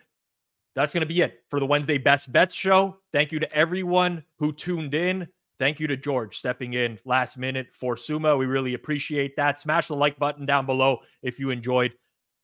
That's 0.75 0.93
going 0.93 1.01
to 1.01 1.07
be 1.07 1.21
it 1.21 1.43
for 1.49 1.59
the 1.59 1.65
Wednesday 1.65 1.97
Best 1.97 2.31
Bets 2.31 2.53
show. 2.53 2.97
Thank 3.11 3.31
you 3.31 3.39
to 3.39 3.51
everyone 3.51 4.23
who 4.37 4.51
tuned 4.53 4.93
in. 4.93 5.27
Thank 5.59 5.79
you 5.79 5.87
to 5.87 5.97
George 5.97 6.37
stepping 6.37 6.73
in 6.73 6.99
last 7.03 7.37
minute 7.37 7.67
for 7.71 7.97
Suma. 7.97 8.37
We 8.37 8.45
really 8.45 8.75
appreciate 8.75 9.35
that. 9.37 9.59
Smash 9.59 9.87
the 9.87 9.95
like 9.95 10.19
button 10.19 10.45
down 10.45 10.67
below 10.67 10.99
if 11.23 11.39
you 11.39 11.49
enjoyed. 11.49 11.93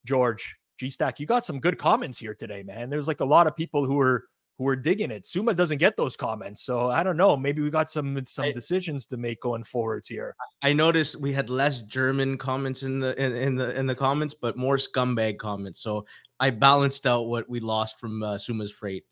George, 0.06 0.58
G 0.80 0.90
Stack, 0.90 1.20
you 1.20 1.26
got 1.26 1.46
some 1.46 1.60
good 1.60 1.78
comments 1.78 2.18
here 2.18 2.34
today, 2.34 2.64
man. 2.64 2.90
There's 2.90 3.08
like 3.08 3.20
a 3.20 3.26
lot 3.26 3.48
of 3.48 3.56
people 3.56 3.86
who 3.86 4.00
are 4.00 4.26
who 4.58 4.68
are 4.68 4.76
digging 4.76 5.12
it. 5.12 5.26
Suma 5.26 5.54
doesn't 5.54 5.80
get 5.80 5.98
those 5.98 6.16
comments, 6.16 6.64
so 6.64 6.90
I 6.90 7.04
don't 7.04 7.18
know. 7.18 7.36
Maybe 7.36 7.62
we 7.62 7.70
got 7.70 7.90
some 7.90 8.24
some 8.26 8.52
decisions 8.52 9.06
to 9.08 9.18
make 9.18 9.42
going 9.42 9.64
forwards 9.64 10.08
here. 10.08 10.36
I 10.62 10.74
noticed 10.74 11.16
we 11.20 11.34
had 11.34 11.50
less 11.50 11.82
German 11.82 12.38
comments 12.38 12.84
in 12.84 13.00
the 13.00 13.20
in, 13.22 13.36
in 13.36 13.56
the 13.56 13.78
in 13.78 13.88
the 13.88 13.96
comments, 13.96 14.34
but 14.34 14.56
more 14.56 14.78
scumbag 14.78 15.38
comments. 15.38 15.82
So 15.82 16.06
I 16.40 16.52
balanced 16.52 17.08
out 17.08 17.28
what 17.28 17.50
we 17.50 17.60
lost 17.60 18.00
from 18.00 18.22
uh, 18.22 18.38
Suma's 18.38 18.72
freight. 18.72 19.06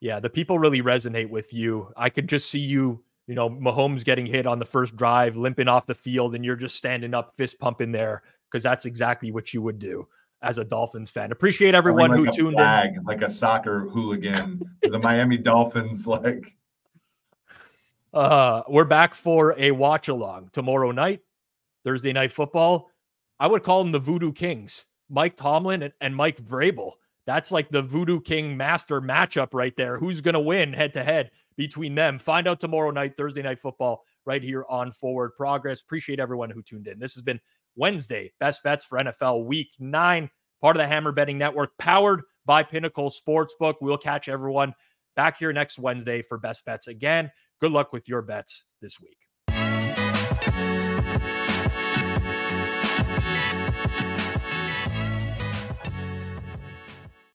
Yeah, 0.00 0.20
the 0.20 0.30
people 0.30 0.58
really 0.58 0.82
resonate 0.82 1.30
with 1.30 1.54
you. 1.54 1.90
I 1.96 2.10
could 2.10 2.28
just 2.28 2.50
see 2.50 2.60
you, 2.60 3.02
you 3.26 3.34
know, 3.34 3.48
Mahomes 3.48 4.04
getting 4.04 4.26
hit 4.26 4.46
on 4.46 4.58
the 4.58 4.66
first 4.66 4.94
drive, 4.94 5.36
limping 5.36 5.68
off 5.68 5.86
the 5.86 5.94
field, 5.94 6.34
and 6.34 6.44
you're 6.44 6.54
just 6.54 6.76
standing 6.76 7.14
up, 7.14 7.32
fist 7.38 7.58
pumping 7.58 7.92
there 7.92 8.22
because 8.50 8.62
that's 8.62 8.84
exactly 8.84 9.32
what 9.32 9.54
you 9.54 9.62
would 9.62 9.78
do 9.78 10.06
as 10.42 10.58
a 10.58 10.64
Dolphins 10.64 11.10
fan. 11.10 11.32
Appreciate 11.32 11.74
everyone 11.74 12.10
like 12.10 12.18
who 12.18 12.30
tuned 12.30 12.54
flag, 12.54 12.96
in. 12.96 13.04
Like 13.04 13.22
a 13.22 13.30
soccer 13.30 13.88
hooligan, 13.88 14.60
the 14.82 14.98
Miami 14.98 15.38
Dolphins, 15.38 16.06
like. 16.06 16.52
Uh, 18.12 18.62
we're 18.68 18.84
back 18.84 19.14
for 19.14 19.54
a 19.58 19.70
watch 19.70 20.08
along 20.08 20.48
tomorrow 20.52 20.90
night, 20.90 21.20
Thursday 21.84 22.12
night 22.12 22.32
football. 22.32 22.90
I 23.38 23.46
would 23.46 23.62
call 23.62 23.82
them 23.82 23.92
the 23.92 23.98
Voodoo 23.98 24.32
Kings, 24.32 24.86
Mike 25.10 25.36
Tomlin 25.36 25.82
and, 25.82 25.92
and 26.00 26.16
Mike 26.16 26.40
Vrabel. 26.40 26.92
That's 27.26 27.50
like 27.50 27.68
the 27.68 27.82
Voodoo 27.82 28.20
King 28.20 28.56
master 28.56 29.00
matchup 29.00 29.48
right 29.52 29.76
there. 29.76 29.98
Who's 29.98 30.20
going 30.20 30.34
to 30.34 30.40
win 30.40 30.72
head 30.72 30.94
to 30.94 31.02
head 31.02 31.30
between 31.56 31.94
them? 31.94 32.18
Find 32.18 32.46
out 32.46 32.60
tomorrow 32.60 32.90
night, 32.90 33.16
Thursday 33.16 33.42
night 33.42 33.58
football, 33.58 34.04
right 34.24 34.42
here 34.42 34.64
on 34.70 34.92
Forward 34.92 35.32
Progress. 35.36 35.82
Appreciate 35.82 36.20
everyone 36.20 36.50
who 36.50 36.62
tuned 36.62 36.86
in. 36.86 36.98
This 36.98 37.14
has 37.14 37.22
been 37.22 37.40
Wednesday, 37.76 38.32
best 38.40 38.62
bets 38.62 38.84
for 38.84 38.98
NFL 38.98 39.44
week 39.44 39.68
nine, 39.78 40.30
part 40.60 40.76
of 40.76 40.80
the 40.80 40.86
Hammer 40.86 41.12
Betting 41.12 41.38
Network, 41.38 41.76
powered 41.78 42.22
by 42.44 42.62
Pinnacle 42.62 43.10
Sportsbook. 43.10 43.74
We'll 43.80 43.98
catch 43.98 44.28
everyone 44.28 44.74
back 45.14 45.38
here 45.38 45.52
next 45.52 45.78
Wednesday 45.78 46.22
for 46.22 46.38
best 46.38 46.64
bets 46.64 46.88
again. 46.88 47.30
Good 47.60 47.72
luck 47.72 47.92
with 47.92 48.08
your 48.08 48.22
bets 48.22 48.64
this 48.80 48.98
week. 49.00 49.18